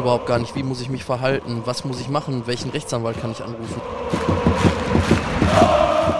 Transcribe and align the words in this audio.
überhaupt 0.00 0.26
gar 0.26 0.38
nicht, 0.38 0.54
wie 0.54 0.62
muss 0.62 0.80
ich 0.80 0.88
mich 0.88 1.04
verhalten, 1.04 1.62
was 1.64 1.84
muss 1.84 2.00
ich 2.00 2.08
machen, 2.08 2.46
welchen 2.46 2.70
Rechtsanwalt 2.70 3.20
kann 3.20 3.30
ich 3.30 3.42
anrufen. 3.42 3.80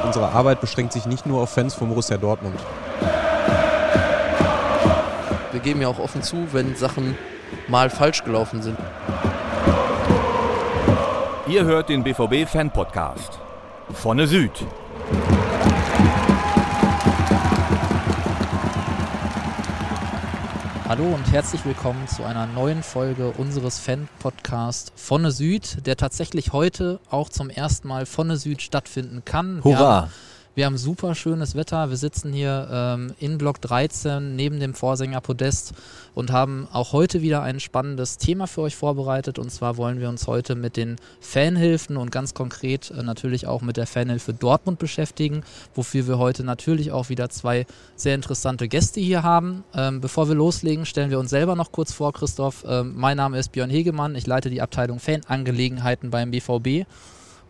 Unsere 0.05 0.31
Arbeit 0.33 0.61
beschränkt 0.61 0.93
sich 0.93 1.07
nicht 1.07 1.27
nur 1.27 1.43
auf 1.43 1.51
Fans 1.51 1.75
von 1.75 1.89
Borussia 1.89 2.17
Dortmund. 2.17 2.59
Wir 5.53 5.61
geben 5.61 5.83
ja 5.83 5.89
auch 5.89 5.99
offen 5.99 6.23
zu, 6.23 6.49
wenn 6.53 6.77
Sachen 6.77 7.17
mal 7.69 7.91
falsch 7.91 8.25
gelaufen 8.25 8.63
sind. 8.63 8.79
Ihr 11.47 11.65
hört 11.65 11.89
den 11.89 12.05
BVB 12.05 12.49
Fan 12.49 12.71
Podcast. 12.71 13.41
Vorne 13.93 14.27
Süd. 14.27 14.53
Hallo 20.91 21.05
und 21.05 21.31
herzlich 21.31 21.65
willkommen 21.65 22.09
zu 22.09 22.25
einer 22.25 22.49
neuen 22.49 22.83
Folge 22.83 23.31
unseres 23.39 23.79
Fan-Podcasts 23.79 24.91
Vonne 24.97 25.31
Süd, 25.31 25.87
der 25.87 25.97
tatsächlich 25.97 26.53
heute 26.53 26.99
auch 27.11 27.29
zum 27.29 27.49
ersten 27.49 27.87
Mal 27.87 28.07
Vonne 28.07 28.37
Süd 28.37 28.61
stattfinden 28.61 29.25
kann. 29.25 29.63
Hurra! 29.63 30.11
Wir 30.61 30.67
haben 30.67 30.77
super 30.77 31.15
schönes 31.15 31.55
Wetter. 31.55 31.89
Wir 31.89 31.97
sitzen 31.97 32.35
hier 32.35 32.69
ähm, 32.71 33.15
in 33.19 33.39
Block 33.39 33.63
13 33.63 34.37
neben 34.37 34.61
dem 34.61 34.75
Vorsänger 34.75 35.23
Podest 35.23 35.73
und 36.15 36.33
haben 36.33 36.69
auch 36.71 36.93
heute 36.93 37.23
wieder 37.23 37.41
ein 37.41 37.61
spannendes 37.61 38.19
Thema 38.19 38.47
für 38.47 38.61
euch 38.61 38.77
vorbereitet. 38.77 39.39
Und 39.39 39.51
zwar 39.51 39.79
wollen 39.79 40.01
wir 40.01 40.11
uns 40.11 40.27
heute 40.27 40.57
mit 40.57 40.77
den 40.77 40.97
Fanhilfen 41.23 41.97
und 41.97 42.11
ganz 42.11 42.35
konkret 42.35 42.91
äh, 42.91 43.03
natürlich 43.03 43.47
auch 43.47 43.63
mit 43.63 43.79
der 43.79 43.87
Fanhilfe 43.87 44.35
Dortmund 44.35 44.79
beschäftigen, 44.79 45.45
wofür 45.75 46.07
wir 46.07 46.19
heute 46.19 46.45
natürlich 46.45 46.93
auch 46.93 47.09
wieder 47.09 47.31
zwei 47.31 47.65
sehr 47.97 48.15
interessante 48.15 48.69
Gäste 48.69 49.01
hier 49.01 49.23
haben. 49.23 49.65
Ähm, 49.73 50.03
bevor 50.03 50.29
wir 50.29 50.35
loslegen, 50.35 50.85
stellen 50.85 51.09
wir 51.09 51.21
uns 51.21 51.31
selber 51.31 51.57
noch 51.57 51.73
kurz 51.73 51.95
vor, 51.95 52.13
Christoph. 52.13 52.67
Ähm, 52.69 52.93
mein 52.97 53.17
Name 53.17 53.39
ist 53.39 53.53
Björn 53.53 53.71
Hegemann. 53.71 54.15
Ich 54.15 54.27
leite 54.27 54.51
die 54.51 54.61
Abteilung 54.61 55.01
Fanangelegenheiten 55.01 56.11
beim 56.11 56.31
BVB. 56.31 56.85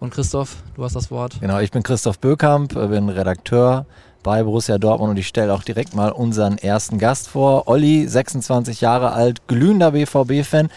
Und 0.01 0.11
Christoph, 0.11 0.57
du 0.77 0.83
hast 0.83 0.97
das 0.97 1.11
Wort. 1.11 1.37
Genau, 1.41 1.59
ich 1.61 1.71
bin 1.71 1.83
Christoph 1.83 2.19
Bökamp, 2.19 2.73
bin 2.73 3.11
Redakteur 3.11 3.85
bei 4.23 4.43
Borussia 4.43 4.79
Dortmund 4.79 5.11
und 5.11 5.17
ich 5.19 5.29
stelle 5.29 5.53
auch 5.53 5.63
direkt 5.63 5.95
mal 5.95 6.11
unseren 6.11 6.57
ersten 6.57 6.99
Gast 6.99 7.29
vor. 7.29 7.69
Olli, 7.69 8.09
26 8.09 8.81
Jahre 8.81 9.13
alt, 9.13 9.47
glühender 9.47 9.91
BVB-Fan 9.91 10.71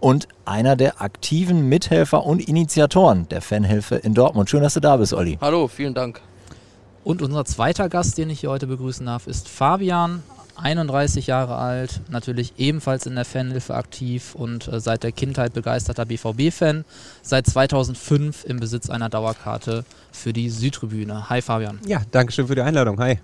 und 0.00 0.28
einer 0.46 0.76
der 0.76 1.02
aktiven 1.02 1.68
Mithelfer 1.68 2.24
und 2.24 2.48
Initiatoren 2.48 3.28
der 3.28 3.42
Fanhilfe 3.42 3.96
in 3.96 4.14
Dortmund. 4.14 4.48
Schön, 4.48 4.62
dass 4.62 4.74
du 4.74 4.80
da 4.80 4.96
bist, 4.96 5.12
Olli. 5.12 5.36
Hallo, 5.42 5.68
vielen 5.68 5.92
Dank. 5.92 6.22
Und 7.04 7.20
unser 7.20 7.44
zweiter 7.44 7.90
Gast, 7.90 8.16
den 8.16 8.30
ich 8.30 8.40
hier 8.40 8.50
heute 8.50 8.66
begrüßen 8.66 9.04
darf, 9.04 9.26
ist 9.26 9.48
Fabian, 9.48 10.22
31 10.60 11.26
Jahre 11.26 11.56
alt, 11.56 12.00
natürlich 12.08 12.54
ebenfalls 12.58 13.06
in 13.06 13.14
der 13.14 13.24
Fanhilfe 13.24 13.74
aktiv 13.74 14.34
und 14.34 14.68
äh, 14.68 14.80
seit 14.80 15.02
der 15.02 15.12
Kindheit 15.12 15.52
begeisterter 15.52 16.04
BVB-Fan, 16.04 16.84
seit 17.22 17.46
2005 17.46 18.44
im 18.44 18.60
Besitz 18.60 18.90
einer 18.90 19.08
Dauerkarte 19.08 19.84
für 20.12 20.32
die 20.32 20.50
Südtribüne. 20.50 21.28
Hi 21.30 21.42
Fabian. 21.42 21.80
Ja, 21.86 22.02
danke 22.10 22.32
schön 22.32 22.46
für 22.46 22.54
die 22.54 22.62
Einladung. 22.62 22.98
Hi. 23.00 23.18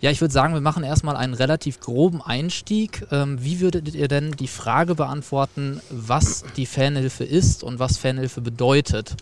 Ja, 0.00 0.10
ich 0.10 0.22
würde 0.22 0.32
sagen, 0.32 0.54
wir 0.54 0.62
machen 0.62 0.82
erstmal 0.82 1.14
einen 1.14 1.34
relativ 1.34 1.78
groben 1.80 2.22
Einstieg. 2.22 3.06
Ähm, 3.10 3.36
wie 3.44 3.60
würdet 3.60 3.94
ihr 3.94 4.08
denn 4.08 4.32
die 4.32 4.48
Frage 4.48 4.94
beantworten, 4.94 5.82
was 5.90 6.42
die 6.56 6.64
Fanhilfe 6.64 7.24
ist 7.24 7.62
und 7.62 7.78
was 7.78 7.98
Fanhilfe 7.98 8.40
bedeutet? 8.40 9.16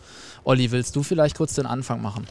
Olli, 0.45 0.71
willst 0.71 0.95
du 0.95 1.03
vielleicht 1.03 1.37
kurz 1.37 1.55
den 1.55 1.67
Anfang 1.67 2.01
machen? 2.01 2.29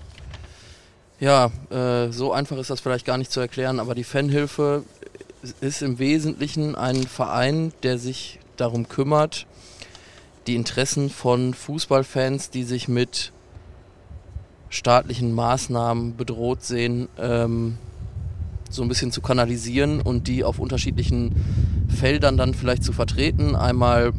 Ja, 1.19 1.51
äh, 1.71 2.11
so 2.11 2.31
einfach 2.31 2.57
ist 2.57 2.69
das 2.69 2.79
vielleicht 2.79 3.05
gar 3.05 3.17
nicht 3.17 3.31
zu 3.31 3.39
erklären, 3.39 3.79
aber 3.79 3.95
die 3.95 4.03
Fanhilfe 4.03 4.83
ist 5.61 5.81
im 5.81 5.97
Wesentlichen 5.97 6.75
ein 6.75 7.03
Verein, 7.03 7.73
der 7.81 7.97
sich 7.97 8.39
darum 8.55 8.87
kümmert, 8.87 9.47
die 10.45 10.55
Interessen 10.55 11.09
von 11.09 11.55
Fußballfans, 11.55 12.51
die 12.51 12.63
sich 12.63 12.87
mit 12.87 13.31
staatlichen 14.69 15.33
Maßnahmen 15.33 16.15
bedroht 16.17 16.63
sehen, 16.63 17.07
ähm, 17.17 17.77
so 18.69 18.83
ein 18.83 18.89
bisschen 18.89 19.11
zu 19.11 19.21
kanalisieren 19.21 20.01
und 20.01 20.27
die 20.27 20.43
auf 20.43 20.59
unterschiedlichen 20.59 21.87
Feldern 21.89 22.37
dann 22.37 22.53
vielleicht 22.53 22.83
zu 22.83 22.93
vertreten. 22.93 23.55
Einmal 23.55 24.13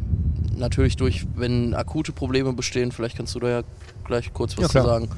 natürlich 0.59 0.97
durch, 0.97 1.25
wenn 1.35 1.73
akute 1.73 2.11
Probleme 2.11 2.53
bestehen, 2.53 2.91
vielleicht 2.91 3.17
kannst 3.17 3.35
du 3.35 3.39
da 3.39 3.49
ja 3.49 3.61
gleich 4.05 4.33
kurz 4.33 4.57
was 4.57 4.73
ja, 4.73 4.81
zu 4.81 4.87
sagen, 4.87 5.09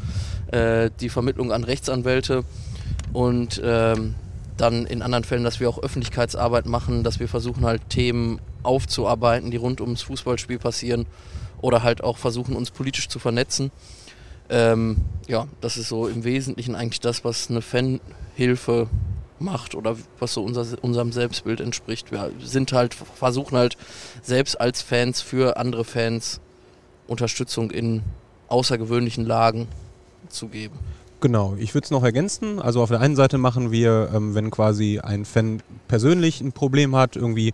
äh, 0.51 0.89
die 0.99 1.09
Vermittlung 1.09 1.51
an 1.51 1.63
Rechtsanwälte 1.63 2.43
und 3.13 3.61
ähm, 3.63 4.15
dann 4.57 4.85
in 4.85 5.01
anderen 5.01 5.23
Fällen, 5.23 5.43
dass 5.43 5.59
wir 5.59 5.69
auch 5.69 5.81
Öffentlichkeitsarbeit 5.81 6.65
machen, 6.65 7.03
dass 7.03 7.19
wir 7.19 7.27
versuchen 7.27 7.65
halt 7.65 7.89
Themen 7.89 8.39
aufzuarbeiten, 8.63 9.51
die 9.51 9.57
rund 9.57 9.81
ums 9.81 10.03
Fußballspiel 10.03 10.59
passieren 10.59 11.07
oder 11.61 11.83
halt 11.83 12.03
auch 12.03 12.17
versuchen, 12.17 12.55
uns 12.55 12.71
politisch 12.71 13.09
zu 13.09 13.19
vernetzen. 13.19 13.71
Ähm, 14.49 14.97
ja, 15.27 15.47
das 15.61 15.77
ist 15.77 15.87
so 15.87 16.07
im 16.07 16.23
Wesentlichen 16.23 16.75
eigentlich 16.75 16.99
das, 16.99 17.23
was 17.23 17.49
eine 17.49 17.61
Fanhilfe 17.61 18.87
macht 19.41 19.75
oder 19.75 19.97
was 20.19 20.33
so 20.33 20.43
unser, 20.43 20.65
unserem 20.81 21.11
Selbstbild 21.11 21.59
entspricht. 21.59 22.11
Wir 22.11 22.31
sind 22.41 22.71
halt, 22.73 22.93
versuchen 22.93 23.57
halt 23.57 23.77
selbst 24.21 24.59
als 24.59 24.81
Fans 24.81 25.21
für 25.21 25.57
andere 25.57 25.83
Fans 25.83 26.39
Unterstützung 27.07 27.71
in 27.71 28.03
außergewöhnlichen 28.47 29.25
Lagen 29.25 29.67
zu 30.29 30.47
geben. 30.47 30.79
Genau, 31.21 31.55
ich 31.59 31.75
würde 31.75 31.85
es 31.85 31.91
noch 31.91 32.03
ergänzen. 32.03 32.59
Also 32.59 32.81
auf 32.81 32.89
der 32.89 32.99
einen 32.99 33.15
Seite 33.15 33.37
machen 33.37 33.71
wir, 33.71 34.09
ähm, 34.13 34.33
wenn 34.33 34.49
quasi 34.49 34.99
ein 34.99 35.23
Fan 35.23 35.61
persönlich 35.87 36.41
ein 36.41 36.51
Problem 36.51 36.95
hat, 36.95 37.15
irgendwie 37.15 37.53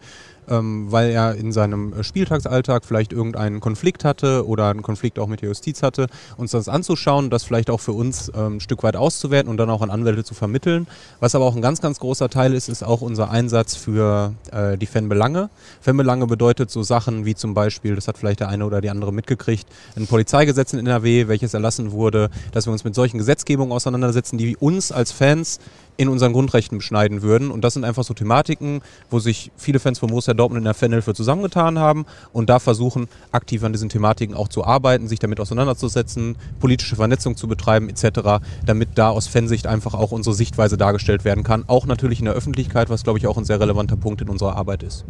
ähm, 0.49 0.91
weil 0.91 1.09
er 1.09 1.35
in 1.35 1.51
seinem 1.51 1.93
äh, 1.93 2.03
Spieltagsalltag 2.03 2.85
vielleicht 2.85 3.13
irgendeinen 3.13 3.59
Konflikt 3.59 4.03
hatte 4.05 4.47
oder 4.47 4.69
einen 4.69 4.81
Konflikt 4.81 5.19
auch 5.19 5.27
mit 5.27 5.41
der 5.41 5.49
Justiz 5.49 5.83
hatte, 5.83 6.07
uns 6.37 6.51
das 6.51 6.69
anzuschauen, 6.69 7.29
das 7.29 7.43
vielleicht 7.43 7.69
auch 7.69 7.79
für 7.79 7.91
uns 7.91 8.31
ähm, 8.35 8.57
ein 8.57 8.59
Stück 8.59 8.83
weit 8.83 8.95
auszuwerten 8.95 9.49
und 9.49 9.57
dann 9.57 9.69
auch 9.69 9.81
an 9.81 9.89
Anwälte 9.89 10.23
zu 10.23 10.33
vermitteln. 10.33 10.87
Was 11.19 11.35
aber 11.35 11.45
auch 11.45 11.55
ein 11.55 11.61
ganz, 11.61 11.81
ganz 11.81 11.99
großer 11.99 12.29
Teil 12.29 12.53
ist, 12.53 12.69
ist 12.69 12.83
auch 12.83 13.01
unser 13.01 13.29
Einsatz 13.29 13.75
für 13.75 14.33
äh, 14.51 14.77
die 14.77 14.85
Fanbelange. 14.85 15.49
Fanbelange 15.81 16.27
bedeutet 16.27 16.71
so 16.71 16.83
Sachen 16.83 17.25
wie 17.25 17.35
zum 17.35 17.53
Beispiel, 17.53 17.95
das 17.95 18.07
hat 18.07 18.17
vielleicht 18.17 18.39
der 18.39 18.49
eine 18.49 18.65
oder 18.65 18.81
die 18.81 18.89
andere 18.89 19.13
mitgekriegt, 19.13 19.67
ein 19.95 20.07
Polizeigesetz 20.07 20.73
in 20.73 20.79
NRW, 20.79 21.27
welches 21.27 21.53
erlassen 21.53 21.91
wurde, 21.91 22.29
dass 22.51 22.65
wir 22.65 22.71
uns 22.71 22.83
mit 22.83 22.95
solchen 22.95 23.17
Gesetzgebungen 23.17 23.71
auseinandersetzen, 23.71 24.37
die 24.37 24.57
uns 24.57 24.91
als 24.91 25.11
Fans 25.11 25.59
in 25.97 26.09
unseren 26.09 26.33
Grundrechten 26.33 26.77
beschneiden 26.77 27.21
würden. 27.21 27.51
Und 27.51 27.61
das 27.61 27.73
sind 27.73 27.83
einfach 27.83 28.03
so 28.03 28.13
Thematiken, 28.13 28.81
wo 29.09 29.19
sich 29.19 29.51
viele 29.57 29.79
Fans 29.79 29.99
von 29.99 30.09
Borussia 30.09 30.33
Dortmund 30.33 30.59
in 30.59 30.65
der 30.65 30.73
Fanhilfe 30.73 31.13
zusammengetan 31.13 31.79
haben 31.79 32.05
und 32.31 32.49
da 32.49 32.59
versuchen, 32.59 33.07
aktiv 33.31 33.63
an 33.63 33.73
diesen 33.73 33.89
Thematiken 33.89 34.35
auch 34.35 34.47
zu 34.47 34.63
arbeiten, 34.63 35.07
sich 35.07 35.19
damit 35.19 35.39
auseinanderzusetzen, 35.39 36.37
politische 36.59 36.95
Vernetzung 36.95 37.35
zu 37.35 37.47
betreiben 37.47 37.89
etc., 37.89 38.43
damit 38.65 38.89
da 38.95 39.09
aus 39.09 39.27
Fansicht 39.27 39.67
einfach 39.67 39.93
auch 39.93 40.11
unsere 40.11 40.35
Sichtweise 40.35 40.77
dargestellt 40.77 41.25
werden 41.25 41.43
kann. 41.43 41.65
Auch 41.67 41.85
natürlich 41.85 42.19
in 42.19 42.25
der 42.25 42.35
Öffentlichkeit, 42.35 42.89
was 42.89 43.03
glaube 43.03 43.19
ich 43.19 43.27
auch 43.27 43.37
ein 43.37 43.45
sehr 43.45 43.59
relevanter 43.59 43.97
Punkt 43.97 44.21
in 44.21 44.29
unserer 44.29 44.55
Arbeit 44.55 44.83
ist. 44.83 45.05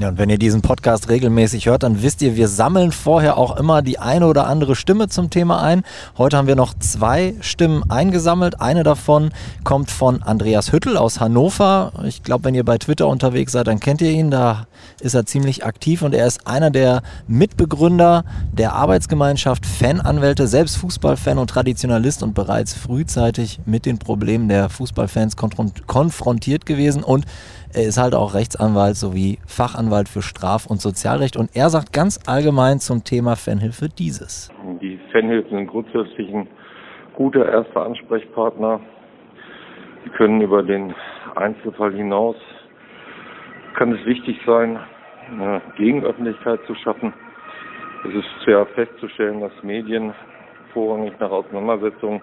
Ja, 0.00 0.08
und 0.08 0.16
wenn 0.16 0.30
ihr 0.30 0.38
diesen 0.38 0.62
Podcast 0.62 1.10
regelmäßig 1.10 1.66
hört, 1.66 1.82
dann 1.82 2.02
wisst 2.02 2.22
ihr, 2.22 2.34
wir 2.34 2.48
sammeln 2.48 2.92
vorher 2.92 3.36
auch 3.36 3.58
immer 3.58 3.82
die 3.82 3.98
eine 3.98 4.26
oder 4.26 4.46
andere 4.46 4.74
Stimme 4.74 5.08
zum 5.08 5.28
Thema 5.28 5.60
ein. 5.62 5.82
Heute 6.16 6.38
haben 6.38 6.46
wir 6.46 6.56
noch 6.56 6.72
zwei 6.78 7.34
Stimmen 7.40 7.90
eingesammelt. 7.90 8.58
Eine 8.58 8.84
davon 8.84 9.32
kommt 9.64 9.90
von 9.90 10.22
Andreas 10.22 10.72
Hüttel 10.72 10.96
aus 10.96 11.20
Hannover. 11.20 11.92
Ich 12.04 12.22
glaube, 12.22 12.44
wenn 12.44 12.54
ihr 12.54 12.64
bei 12.64 12.78
Twitter 12.78 13.06
unterwegs 13.06 13.52
seid, 13.52 13.66
dann 13.66 13.80
kennt 13.80 14.00
ihr 14.00 14.10
ihn. 14.10 14.30
Da 14.30 14.66
ist 15.00 15.12
er 15.12 15.26
ziemlich 15.26 15.66
aktiv 15.66 16.00
und 16.00 16.14
er 16.14 16.26
ist 16.26 16.46
einer 16.46 16.70
der 16.70 17.02
Mitbegründer 17.28 18.24
der 18.50 18.72
Arbeitsgemeinschaft 18.72 19.66
Fananwälte, 19.66 20.48
selbst 20.48 20.78
Fußballfan 20.78 21.36
und 21.36 21.50
Traditionalist 21.50 22.22
und 22.22 22.32
bereits 22.32 22.72
frühzeitig 22.72 23.60
mit 23.66 23.84
den 23.84 23.98
Problemen 23.98 24.48
der 24.48 24.70
Fußballfans 24.70 25.36
konfrontiert 25.36 26.64
gewesen 26.64 27.02
und 27.02 27.26
er 27.74 27.88
ist 27.88 27.98
halt 27.98 28.14
auch 28.14 28.34
Rechtsanwalt 28.34 28.96
sowie 28.96 29.38
Fachanwalt 29.46 30.08
für 30.08 30.22
Straf- 30.22 30.66
und 30.66 30.80
Sozialrecht 30.80 31.36
und 31.36 31.50
er 31.54 31.70
sagt 31.70 31.92
ganz 31.92 32.20
allgemein 32.26 32.78
zum 32.80 33.04
Thema 33.04 33.36
Fanhilfe 33.36 33.88
dieses. 33.88 34.50
Die 34.80 34.98
Fanhilfen 35.10 35.58
sind 35.58 35.66
grundsätzlich 35.68 36.32
ein 36.32 36.48
guter 37.14 37.46
erster 37.46 37.84
Ansprechpartner. 37.84 38.80
Sie 40.04 40.10
können 40.10 40.40
über 40.40 40.62
den 40.62 40.94
Einzelfall 41.36 41.92
hinaus, 41.94 42.36
kann 43.76 43.92
es 43.92 44.04
wichtig 44.04 44.38
sein, 44.44 44.78
eine 45.30 45.62
Gegenöffentlichkeit 45.76 46.60
zu 46.66 46.74
schaffen. 46.74 47.12
Es 48.04 48.14
ist 48.14 48.26
schwer 48.44 48.66
festzustellen, 48.74 49.40
dass 49.40 49.52
Medien 49.62 50.12
vorrangig 50.72 51.12
nach 51.20 51.30
Auseinandersetzungen 51.30 52.20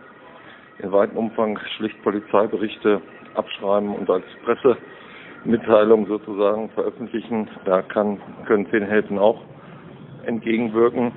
in 0.80 0.92
weitem 0.92 1.18
Umfang 1.18 1.58
schlicht 1.78 2.02
Polizeiberichte 2.04 3.02
abschreiben 3.36 3.96
und 3.96 4.10
als 4.10 4.26
Presse 4.44 4.78
Mitteilung 5.46 6.08
sozusagen 6.08 6.70
veröffentlichen. 6.70 7.48
Da 7.66 7.82
kann, 7.82 8.20
können 8.46 8.68
Fanhilfen 8.68 9.18
auch 9.18 9.42
entgegenwirken. 10.26 11.12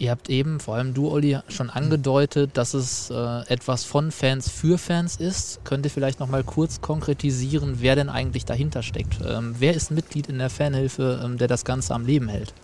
Ihr 0.00 0.10
habt 0.10 0.30
eben, 0.30 0.60
vor 0.60 0.76
allem 0.76 0.94
du, 0.94 1.10
Olli, 1.10 1.38
schon 1.48 1.68
angedeutet, 1.68 2.52
dass 2.54 2.72
es 2.72 3.10
äh, 3.10 3.52
etwas 3.52 3.84
von 3.84 4.10
Fans 4.10 4.50
für 4.50 4.78
Fans 4.78 5.16
ist. 5.16 5.62
Könnt 5.64 5.84
ihr 5.84 5.90
vielleicht 5.90 6.20
nochmal 6.20 6.42
kurz 6.42 6.80
konkretisieren, 6.80 7.76
wer 7.80 7.96
denn 7.96 8.08
eigentlich 8.08 8.46
dahinter 8.46 8.82
steckt? 8.82 9.18
Ähm, 9.22 9.56
wer 9.58 9.74
ist 9.74 9.90
Mitglied 9.90 10.30
in 10.30 10.38
der 10.38 10.48
Fanhilfe, 10.48 11.20
ähm, 11.22 11.36
der 11.36 11.48
das 11.48 11.66
Ganze 11.66 11.94
am 11.94 12.06
Leben 12.06 12.28
hält? 12.28 12.54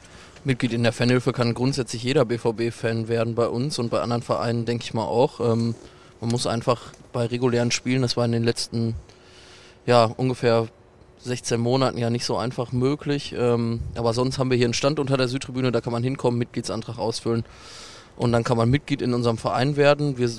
Mitglied 0.45 0.73
in 0.73 0.83
der 0.83 0.93
Fanhilfe 0.93 1.33
kann 1.33 1.53
grundsätzlich 1.53 2.03
jeder 2.03 2.25
BVB-Fan 2.25 3.09
werden 3.09 3.35
bei 3.35 3.49
uns 3.49 3.79
und 3.79 3.91
bei 3.91 4.01
anderen 4.01 4.23
Vereinen, 4.23 4.65
denke 4.65 4.85
ich 4.85 4.95
mal 4.95 5.05
auch. 5.05 5.41
Ähm, 5.41 5.75
man 6.23 6.31
muss 6.31 6.47
einfach 6.47 6.95
bei 7.13 7.27
regulären 7.27 7.71
Spielen, 7.71 8.01
das 8.01 8.17
war 8.17 8.25
in 8.25 8.33
den 8.33 8.45
letzten 8.45 8.95
ja, 9.87 10.05
ungefähr 10.05 10.69
16 11.21 11.61
Monaten 11.61 11.99
ja 11.99 12.11
nicht 12.11 12.25
so 12.25 12.37
einfach 12.37 12.73
möglich. 12.73 13.35
Ähm, 13.37 13.81
aber 13.95 14.13
sonst 14.13 14.39
haben 14.39 14.51
wir 14.51 14.57
hier 14.57 14.67
einen 14.67 14.75
Stand 14.75 14.99
unter 14.99 15.17
der 15.17 15.29
Südtribüne, 15.29 15.73
da 15.73 15.81
kann 15.81 15.93
man 15.93 16.03
hinkommen, 16.03 16.39
Mitgliedsantrag 16.39 16.99
ausfüllen 16.99 17.45
und 18.17 18.33
dann 18.33 18.45
kann 18.45 18.57
man 18.57 18.71
Mitglied 18.71 19.03
in 19.03 19.15
unserem 19.15 19.39
Verein 19.39 19.77
werden. 19.77 20.19
Wir 20.19 20.31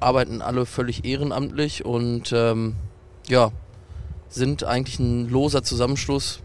arbeiten 0.00 0.42
alle 0.42 0.66
völlig 0.66 1.04
ehrenamtlich 1.04 1.84
und 1.84 2.32
ähm, 2.32 2.74
ja, 3.28 3.52
sind 4.28 4.64
eigentlich 4.64 4.98
ein 4.98 5.28
loser 5.28 5.62
Zusammenschluss 5.62 6.40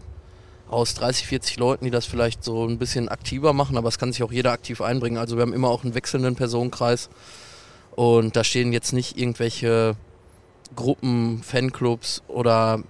aus 0.68 0.94
30, 0.94 1.26
40 1.26 1.58
Leuten, 1.58 1.84
die 1.84 1.90
das 1.90 2.06
vielleicht 2.06 2.44
so 2.44 2.64
ein 2.64 2.78
bisschen 2.78 3.08
aktiver 3.08 3.52
machen, 3.52 3.76
aber 3.76 3.88
es 3.88 3.98
kann 3.98 4.12
sich 4.12 4.22
auch 4.22 4.30
jeder 4.30 4.52
aktiv 4.52 4.80
einbringen. 4.80 5.18
Also 5.18 5.36
wir 5.36 5.42
haben 5.42 5.52
immer 5.52 5.68
auch 5.68 5.82
einen 5.82 5.94
wechselnden 5.94 6.36
Personenkreis 6.36 7.10
und 7.96 8.36
da 8.36 8.44
stehen 8.44 8.72
jetzt 8.72 8.92
nicht 8.92 9.18
irgendwelche 9.18 9.96
Gruppen, 10.76 11.42
Fanclubs 11.42 12.22
oder 12.28 12.82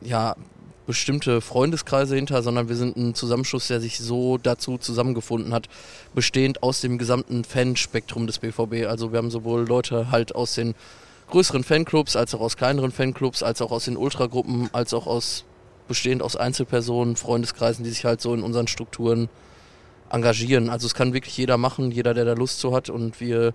ja, 0.00 0.36
bestimmte 0.86 1.40
Freundeskreise 1.40 2.14
hinter, 2.14 2.42
sondern 2.42 2.68
wir 2.68 2.76
sind 2.76 2.96
ein 2.96 3.14
Zusammenschluss, 3.14 3.66
der 3.68 3.80
sich 3.80 3.98
so 3.98 4.38
dazu 4.38 4.78
zusammengefunden 4.78 5.52
hat, 5.52 5.68
bestehend 6.14 6.62
aus 6.62 6.80
dem 6.80 6.98
gesamten 6.98 7.44
Fanspektrum 7.44 8.26
des 8.26 8.38
BVB. 8.38 8.86
Also 8.86 9.12
wir 9.12 9.18
haben 9.18 9.30
sowohl 9.30 9.66
Leute 9.66 10.10
halt 10.10 10.34
aus 10.34 10.54
den 10.54 10.74
größeren 11.30 11.64
Fanclubs, 11.64 12.14
als 12.14 12.34
auch 12.34 12.40
aus 12.40 12.56
kleineren 12.56 12.92
Fanclubs, 12.92 13.42
als 13.42 13.60
auch 13.60 13.72
aus 13.72 13.86
den 13.86 13.96
Ultragruppen, 13.96 14.70
als 14.72 14.94
auch 14.94 15.06
aus 15.06 15.44
bestehend 15.88 16.22
aus 16.22 16.36
Einzelpersonen, 16.36 17.16
Freundeskreisen, 17.16 17.84
die 17.84 17.90
sich 17.90 18.04
halt 18.04 18.20
so 18.20 18.34
in 18.34 18.42
unseren 18.42 18.66
Strukturen 18.66 19.28
engagieren. 20.10 20.68
Also 20.68 20.86
es 20.86 20.94
kann 20.94 21.12
wirklich 21.12 21.36
jeder 21.36 21.58
machen, 21.58 21.90
jeder, 21.90 22.14
der 22.14 22.24
da 22.24 22.32
Lust 22.32 22.60
zu 22.60 22.74
hat 22.74 22.90
und 22.90 23.20
wir 23.20 23.54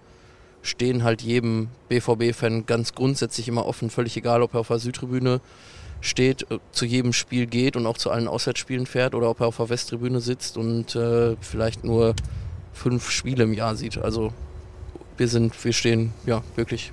stehen 0.62 1.04
halt 1.04 1.22
jedem 1.22 1.70
BVB-Fan 1.90 2.66
ganz 2.66 2.94
grundsätzlich 2.94 3.48
immer 3.48 3.66
offen, 3.66 3.90
völlig 3.90 4.16
egal, 4.18 4.42
ob 4.42 4.54
er 4.54 4.62
auf 4.62 4.68
der 4.68 4.80
Südtribüne 4.80 5.42
steht, 6.02 6.50
äh, 6.52 6.60
zu 6.72 6.86
jedem 6.86 7.14
Spiel 7.14 7.46
geht 7.46 7.76
und 7.76 7.86
auch 7.86 7.98
zu 7.98 8.10
allen 8.10 8.28
Auswärtsspielen 8.28 8.86
fährt 8.86 9.16
oder 9.16 9.30
ob 9.30 9.40
er 9.40 9.48
auf 9.48 9.58
der 9.58 9.70
Westtribüne 9.70 10.20
sitzt 10.20 10.58
und 10.58 10.96
äh, 10.96 11.36
vielleicht 11.40 11.84
nur 11.84 12.16
fünf 12.74 13.10
Spiele 13.12 13.44
im 13.44 13.54
Jahr 13.54 13.76
sieht. 13.76 13.98
Also 13.98 14.34
wir 15.18 15.28
sind, 15.28 15.64
wir 15.64 15.74
stehen 15.74 16.14
ja 16.26 16.44
wirklich 16.56 16.92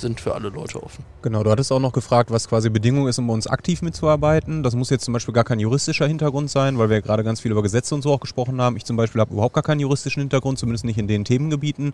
sind 0.00 0.20
für 0.20 0.34
alle 0.34 0.48
Leute 0.48 0.82
offen. 0.82 1.04
Genau, 1.22 1.42
du 1.42 1.50
hattest 1.50 1.70
auch 1.70 1.80
noch 1.80 1.92
gefragt, 1.92 2.30
was 2.30 2.48
quasi 2.48 2.70
Bedingung 2.70 3.06
ist, 3.06 3.18
um 3.18 3.26
bei 3.26 3.34
uns 3.34 3.46
aktiv 3.46 3.82
mitzuarbeiten. 3.82 4.62
Das 4.62 4.74
muss 4.74 4.90
jetzt 4.90 5.04
zum 5.04 5.12
Beispiel 5.14 5.34
gar 5.34 5.44
kein 5.44 5.60
juristischer 5.60 6.06
Hintergrund 6.06 6.50
sein, 6.50 6.78
weil 6.78 6.90
wir 6.90 7.02
gerade 7.02 7.22
ganz 7.22 7.40
viel 7.40 7.52
über 7.52 7.62
Gesetze 7.62 7.94
und 7.94 8.02
so 8.02 8.12
auch 8.12 8.20
gesprochen 8.20 8.60
haben. 8.60 8.76
Ich 8.76 8.84
zum 8.84 8.96
Beispiel 8.96 9.20
habe 9.20 9.32
überhaupt 9.32 9.54
gar 9.54 9.62
keinen 9.62 9.80
juristischen 9.80 10.20
Hintergrund, 10.20 10.58
zumindest 10.58 10.84
nicht 10.84 10.98
in 10.98 11.06
den 11.06 11.24
Themengebieten. 11.24 11.92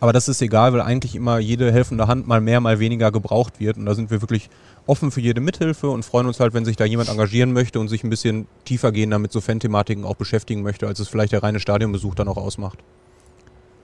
Aber 0.00 0.12
das 0.12 0.28
ist 0.28 0.42
egal, 0.42 0.72
weil 0.72 0.80
eigentlich 0.80 1.14
immer 1.14 1.38
jede 1.38 1.70
helfende 1.70 2.08
Hand 2.08 2.26
mal 2.26 2.40
mehr, 2.40 2.60
mal 2.60 2.80
weniger 2.80 3.12
gebraucht 3.12 3.60
wird. 3.60 3.76
Und 3.76 3.86
da 3.86 3.94
sind 3.94 4.10
wir 4.10 4.20
wirklich 4.20 4.50
offen 4.86 5.10
für 5.10 5.20
jede 5.20 5.40
Mithilfe 5.40 5.88
und 5.88 6.04
freuen 6.04 6.26
uns 6.26 6.40
halt, 6.40 6.54
wenn 6.54 6.64
sich 6.64 6.76
da 6.76 6.84
jemand 6.84 7.08
engagieren 7.08 7.52
möchte 7.52 7.78
und 7.78 7.88
sich 7.88 8.02
ein 8.02 8.10
bisschen 8.10 8.46
tiefer 8.64 8.90
gehen 8.90 9.12
damit 9.12 9.30
so 9.30 9.40
Fan-Thematiken 9.40 10.04
auch 10.04 10.16
beschäftigen 10.16 10.62
möchte, 10.62 10.86
als 10.88 10.98
es 10.98 11.08
vielleicht 11.08 11.32
der 11.32 11.42
reine 11.42 11.60
Stadionbesuch 11.60 12.14
dann 12.14 12.28
auch 12.28 12.36
ausmacht. 12.36 12.78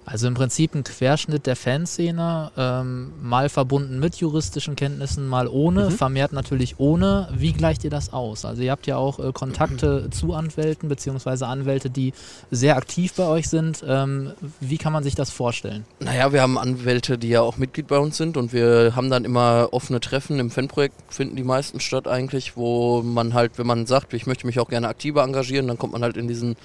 Also 0.05 0.27
im 0.27 0.35
Prinzip 0.35 0.75
ein 0.75 0.85
Querschnitt 0.85 1.47
der 1.47 1.55
Fanszene, 1.55 2.51
ähm, 2.57 3.13
mal 3.21 3.49
verbunden 3.49 3.99
mit 3.99 4.17
juristischen 4.17 4.75
Kenntnissen, 4.75 5.27
mal 5.27 5.47
ohne, 5.49 5.87
mhm. 5.87 5.91
vermehrt 5.91 6.33
natürlich 6.33 6.79
ohne. 6.79 7.29
Wie 7.35 7.53
gleicht 7.53 7.85
ihr 7.85 7.91
das 7.91 8.13
aus? 8.13 8.47
Also 8.47 8.63
ihr 8.63 8.71
habt 8.71 8.87
ja 8.87 8.97
auch 8.97 9.19
äh, 9.19 9.33
Kontakte 9.33 10.05
mhm. 10.07 10.13
zu 10.13 10.33
Anwälten, 10.33 10.89
beziehungsweise 10.89 11.47
Anwälte, 11.47 11.91
die 11.91 12.15
sehr 12.51 12.77
aktiv 12.77 13.13
bei 13.15 13.27
euch 13.27 13.49
sind. 13.49 13.85
Ähm, 13.87 14.33
wie 14.61 14.79
kann 14.79 14.95
man 14.95 15.05
sich 15.05 15.15
das 15.15 15.31
vorstellen? 15.31 15.85
Naja, 16.01 16.33
wir 16.33 16.41
haben 16.41 16.57
Anwälte, 16.57 17.19
die 17.19 17.29
ja 17.29 17.43
auch 17.43 17.59
Mitglied 17.59 17.89
bei 17.89 17.99
uns 17.99 18.17
sind 18.17 18.39
und 18.39 18.53
wir 18.55 18.93
haben 18.97 19.11
dann 19.11 19.27
immer 19.27 19.69
offene 19.73 20.01
Treffen. 20.01 20.39
Im 20.39 20.51
Fanprojekt 20.51 20.95
finden 21.13 21.37
die 21.37 21.45
meisten 21.45 21.81
statt 21.81 22.09
eigentlich, 22.09 22.57
wo 22.57 23.03
man 23.03 23.35
halt, 23.35 23.59
wenn 23.59 23.67
man 23.67 23.87
sagt, 23.87 24.15
ich 24.15 24.27
möchte 24.27 24.47
mich 24.47 24.59
auch 24.59 24.69
gerne 24.69 24.89
aktiver 24.89 25.23
engagieren, 25.23 25.69
dann 25.69 25.79
kommt 25.79 25.93
man 25.93 26.03
halt 26.03 26.17
in 26.17 26.29
diesen 26.29 26.57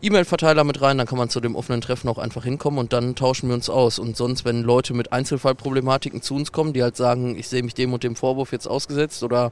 E-Mail-Verteiler 0.00 0.62
mit 0.62 0.80
rein, 0.80 0.98
dann 0.98 1.06
kann 1.06 1.18
man 1.18 1.28
zu 1.28 1.40
dem 1.40 1.56
offenen 1.56 1.80
Treffen 1.80 2.08
auch 2.08 2.18
einfach 2.18 2.44
hinkommen 2.44 2.78
und 2.78 2.92
dann 2.92 3.16
tauschen 3.16 3.48
wir 3.48 3.54
uns 3.54 3.68
aus. 3.68 3.98
Und 3.98 4.16
sonst, 4.16 4.44
wenn 4.44 4.62
Leute 4.62 4.94
mit 4.94 5.12
Einzelfallproblematiken 5.12 6.22
zu 6.22 6.34
uns 6.34 6.52
kommen, 6.52 6.72
die 6.72 6.82
halt 6.82 6.96
sagen, 6.96 7.36
ich 7.36 7.48
sehe 7.48 7.62
mich 7.62 7.74
dem 7.74 7.92
und 7.92 8.04
dem 8.04 8.14
Vorwurf 8.14 8.52
jetzt 8.52 8.68
ausgesetzt 8.68 9.22
oder 9.24 9.50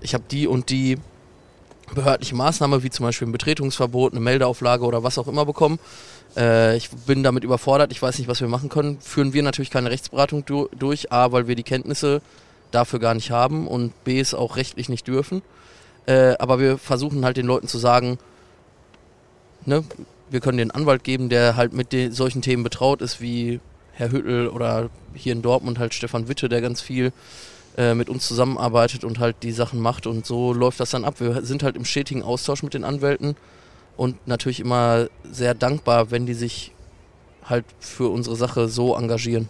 ich 0.00 0.14
habe 0.14 0.24
die 0.28 0.48
und 0.48 0.70
die 0.70 0.98
behördliche 1.94 2.34
Maßnahme, 2.34 2.82
wie 2.82 2.90
zum 2.90 3.06
Beispiel 3.06 3.28
ein 3.28 3.32
Betretungsverbot, 3.32 4.12
eine 4.12 4.20
Meldeauflage 4.20 4.84
oder 4.84 5.02
was 5.02 5.18
auch 5.18 5.28
immer 5.28 5.44
bekommen. 5.44 5.78
Äh, 6.36 6.76
ich 6.76 6.90
bin 6.90 7.22
damit 7.22 7.44
überfordert, 7.44 7.92
ich 7.92 8.02
weiß 8.02 8.18
nicht, 8.18 8.28
was 8.28 8.40
wir 8.40 8.48
machen 8.48 8.68
können. 8.68 8.98
Führen 9.00 9.32
wir 9.34 9.42
natürlich 9.42 9.70
keine 9.70 9.90
Rechtsberatung 9.90 10.44
du 10.44 10.68
durch, 10.76 11.12
A, 11.12 11.30
weil 11.32 11.46
wir 11.46 11.54
die 11.54 11.62
Kenntnisse 11.62 12.22
dafür 12.70 12.98
gar 12.98 13.14
nicht 13.14 13.30
haben 13.30 13.68
und 13.68 13.92
B, 14.04 14.18
es 14.18 14.34
auch 14.34 14.56
rechtlich 14.56 14.88
nicht 14.88 15.06
dürfen. 15.06 15.42
Äh, 16.06 16.34
aber 16.38 16.58
wir 16.58 16.76
versuchen 16.78 17.24
halt 17.24 17.36
den 17.36 17.46
Leuten 17.46 17.68
zu 17.68 17.78
sagen, 17.78 18.18
ne, 19.66 19.84
wir 20.30 20.40
können 20.40 20.58
den 20.58 20.70
Anwalt 20.70 21.04
geben, 21.04 21.28
der 21.28 21.56
halt 21.56 21.72
mit 21.72 21.92
den, 21.92 22.12
solchen 22.12 22.42
Themen 22.42 22.64
betraut 22.64 23.02
ist, 23.02 23.20
wie 23.20 23.60
Herr 23.92 24.10
Hüttel 24.10 24.48
oder 24.48 24.90
hier 25.14 25.32
in 25.32 25.42
Dortmund 25.42 25.78
halt 25.78 25.94
Stefan 25.94 26.28
Witte, 26.28 26.48
der 26.48 26.60
ganz 26.60 26.80
viel 26.80 27.12
äh, 27.76 27.94
mit 27.94 28.08
uns 28.08 28.26
zusammenarbeitet 28.26 29.04
und 29.04 29.18
halt 29.18 29.36
die 29.42 29.52
Sachen 29.52 29.80
macht 29.80 30.06
und 30.06 30.26
so 30.26 30.52
läuft 30.52 30.80
das 30.80 30.90
dann 30.90 31.04
ab. 31.04 31.20
Wir 31.20 31.42
sind 31.42 31.62
halt 31.62 31.76
im 31.76 31.84
stetigen 31.84 32.22
Austausch 32.22 32.62
mit 32.62 32.74
den 32.74 32.84
Anwälten 32.84 33.36
und 33.96 34.26
natürlich 34.26 34.60
immer 34.60 35.08
sehr 35.30 35.54
dankbar, 35.54 36.10
wenn 36.10 36.26
die 36.26 36.34
sich 36.34 36.72
halt 37.44 37.64
für 37.78 38.08
unsere 38.08 38.36
Sache 38.36 38.68
so 38.68 38.96
engagieren. 38.96 39.48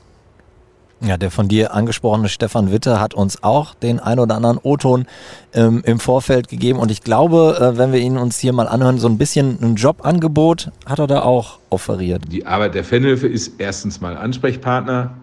Ja, 1.06 1.18
der 1.18 1.30
von 1.30 1.48
dir 1.48 1.74
angesprochene 1.74 2.30
Stefan 2.30 2.72
Witte 2.72 2.98
hat 2.98 3.12
uns 3.12 3.42
auch 3.42 3.74
den 3.74 4.00
ein 4.00 4.18
oder 4.18 4.36
anderen 4.36 4.58
O-Ton 4.62 5.04
ähm, 5.52 5.82
im 5.84 5.98
Vorfeld 5.98 6.48
gegeben. 6.48 6.78
Und 6.78 6.90
ich 6.90 7.02
glaube, 7.02 7.58
äh, 7.60 7.76
wenn 7.76 7.92
wir 7.92 8.00
ihn 8.00 8.16
uns 8.16 8.38
hier 8.38 8.54
mal 8.54 8.66
anhören, 8.66 8.98
so 8.98 9.06
ein 9.06 9.18
bisschen 9.18 9.58
ein 9.60 9.74
Jobangebot 9.74 10.70
hat 10.86 10.98
er 11.00 11.06
da 11.06 11.20
auch 11.20 11.58
offeriert. 11.68 12.23
Die 12.32 12.46
Arbeit 12.46 12.75
der 12.75 12.84
Fanhilfe 12.84 13.28
ist 13.28 13.61
erstens 13.61 14.00
mal 14.00 14.16
Ansprechpartner 14.16 15.14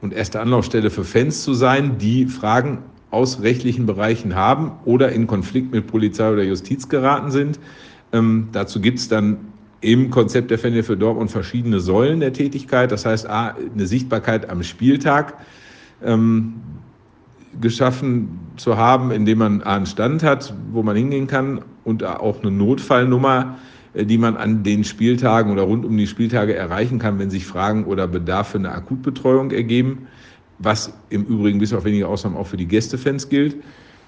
und 0.00 0.12
erste 0.12 0.38
Anlaufstelle 0.38 0.90
für 0.90 1.02
Fans 1.02 1.42
zu 1.42 1.54
sein, 1.54 1.98
die 1.98 2.26
Fragen 2.26 2.78
aus 3.10 3.42
rechtlichen 3.42 3.84
Bereichen 3.84 4.36
haben 4.36 4.72
oder 4.84 5.10
in 5.10 5.26
Konflikt 5.26 5.72
mit 5.72 5.88
Polizei 5.88 6.30
oder 6.30 6.44
Justiz 6.44 6.88
geraten 6.88 7.32
sind. 7.32 7.58
Ähm, 8.12 8.50
dazu 8.52 8.80
gibt 8.80 9.00
es 9.00 9.08
dann 9.08 9.38
im 9.80 10.10
Konzept 10.10 10.50
der 10.50 10.58
Fanhilfe 10.58 10.96
Dortmund 10.96 11.30
verschiedene 11.30 11.80
Säulen 11.80 12.20
der 12.20 12.32
Tätigkeit. 12.32 12.90
Das 12.90 13.06
heißt, 13.06 13.28
A, 13.28 13.56
eine 13.74 13.86
Sichtbarkeit 13.86 14.50
am 14.50 14.62
Spieltag 14.62 15.34
ähm, 16.02 16.54
geschaffen 17.60 18.40
zu 18.56 18.76
haben, 18.76 19.10
indem 19.10 19.38
man 19.38 19.62
A, 19.62 19.76
einen 19.76 19.86
Stand 19.86 20.22
hat, 20.22 20.52
wo 20.72 20.82
man 20.82 20.96
hingehen 20.96 21.26
kann 21.26 21.60
und 21.84 22.04
auch 22.04 22.42
eine 22.42 22.50
Notfallnummer, 22.50 23.56
äh, 23.94 24.04
die 24.04 24.18
man 24.18 24.36
an 24.36 24.62
den 24.64 24.84
Spieltagen 24.84 25.52
oder 25.52 25.62
rund 25.62 25.84
um 25.84 25.96
die 25.96 26.06
Spieltage 26.06 26.54
erreichen 26.54 26.98
kann, 26.98 27.18
wenn 27.18 27.30
sich 27.30 27.46
Fragen 27.46 27.84
oder 27.84 28.08
Bedarf 28.08 28.48
für 28.48 28.58
eine 28.58 28.72
Akutbetreuung 28.72 29.52
ergeben, 29.52 30.08
was 30.58 30.92
im 31.10 31.24
Übrigen 31.24 31.60
bis 31.60 31.72
auf 31.72 31.84
wenige 31.84 32.08
Ausnahmen 32.08 32.36
auch 32.36 32.48
für 32.48 32.56
die 32.56 32.66
Gästefans 32.66 33.28
gilt. 33.28 33.56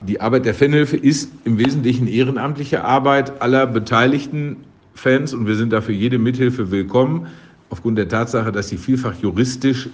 Die 0.00 0.20
Arbeit 0.20 0.46
der 0.46 0.54
Fanhilfe 0.54 0.96
ist 0.96 1.30
im 1.44 1.58
Wesentlichen 1.58 2.08
ehrenamtliche 2.08 2.84
Arbeit 2.84 3.40
aller 3.42 3.66
Beteiligten 3.66 4.56
Fans 5.00 5.33
und 5.33 5.47
wir 5.47 5.54
sind 5.54 5.73
dafür 5.73 5.95
jede 5.95 6.19
Mithilfe 6.19 6.71
willkommen, 6.71 7.26
aufgrund 7.71 7.97
der 7.97 8.07
Tatsache, 8.07 8.52
dass 8.52 8.69
sie 8.69 8.76
vielfach 8.76 9.14
juristisch 9.14 9.88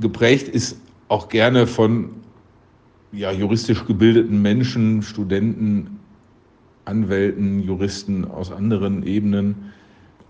geprägt 0.00 0.46
ist, 0.46 0.80
auch 1.08 1.28
gerne 1.28 1.66
von 1.66 2.10
ja, 3.10 3.32
juristisch 3.32 3.84
gebildeten 3.84 4.40
Menschen, 4.40 5.02
Studenten, 5.02 5.98
Anwälten, 6.84 7.64
Juristen 7.64 8.24
aus 8.24 8.52
anderen 8.52 9.02
Ebenen. 9.02 9.72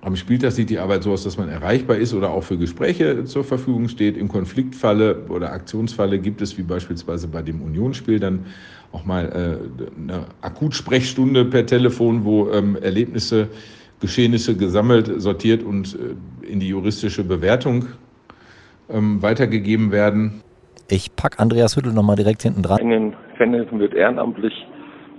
Am 0.00 0.16
Spieltag 0.16 0.52
sieht 0.52 0.70
die 0.70 0.78
Arbeit 0.78 1.02
so 1.02 1.12
aus, 1.12 1.22
dass 1.22 1.36
man 1.36 1.50
erreichbar 1.50 1.98
ist 1.98 2.14
oder 2.14 2.30
auch 2.30 2.44
für 2.44 2.56
Gespräche 2.56 3.24
zur 3.26 3.44
Verfügung 3.44 3.88
steht. 3.88 4.16
Im 4.16 4.28
Konfliktfalle 4.28 5.26
oder 5.28 5.52
Aktionsfalle 5.52 6.18
gibt 6.18 6.40
es, 6.40 6.56
wie 6.56 6.62
beispielsweise 6.62 7.28
bei 7.28 7.42
dem 7.42 7.60
Unionsspiel, 7.60 8.18
dann 8.18 8.46
auch 8.92 9.04
mal 9.04 9.24
äh, 9.26 10.00
eine 10.00 10.26
Akutsprechstunde 10.42 11.44
per 11.44 11.66
Telefon, 11.66 12.24
wo 12.24 12.50
ähm, 12.50 12.76
Erlebnisse, 12.80 13.48
Geschehnisse 14.00 14.56
gesammelt, 14.56 15.10
sortiert 15.20 15.62
und 15.62 15.94
äh, 15.94 16.46
in 16.46 16.60
die 16.60 16.68
juristische 16.68 17.24
Bewertung 17.24 17.86
ähm, 18.90 19.22
weitergegeben 19.22 19.92
werden. 19.92 20.42
Ich 20.88 21.16
packe 21.16 21.38
Andreas 21.38 21.76
Hüttel 21.76 21.92
nochmal 21.92 22.16
direkt 22.16 22.42
hinten 22.42 22.62
dran. 22.62 22.78
In 22.78 22.90
den 22.90 23.14
Fanhilfen 23.38 23.78
wird 23.78 23.94
ehrenamtlich 23.94 24.52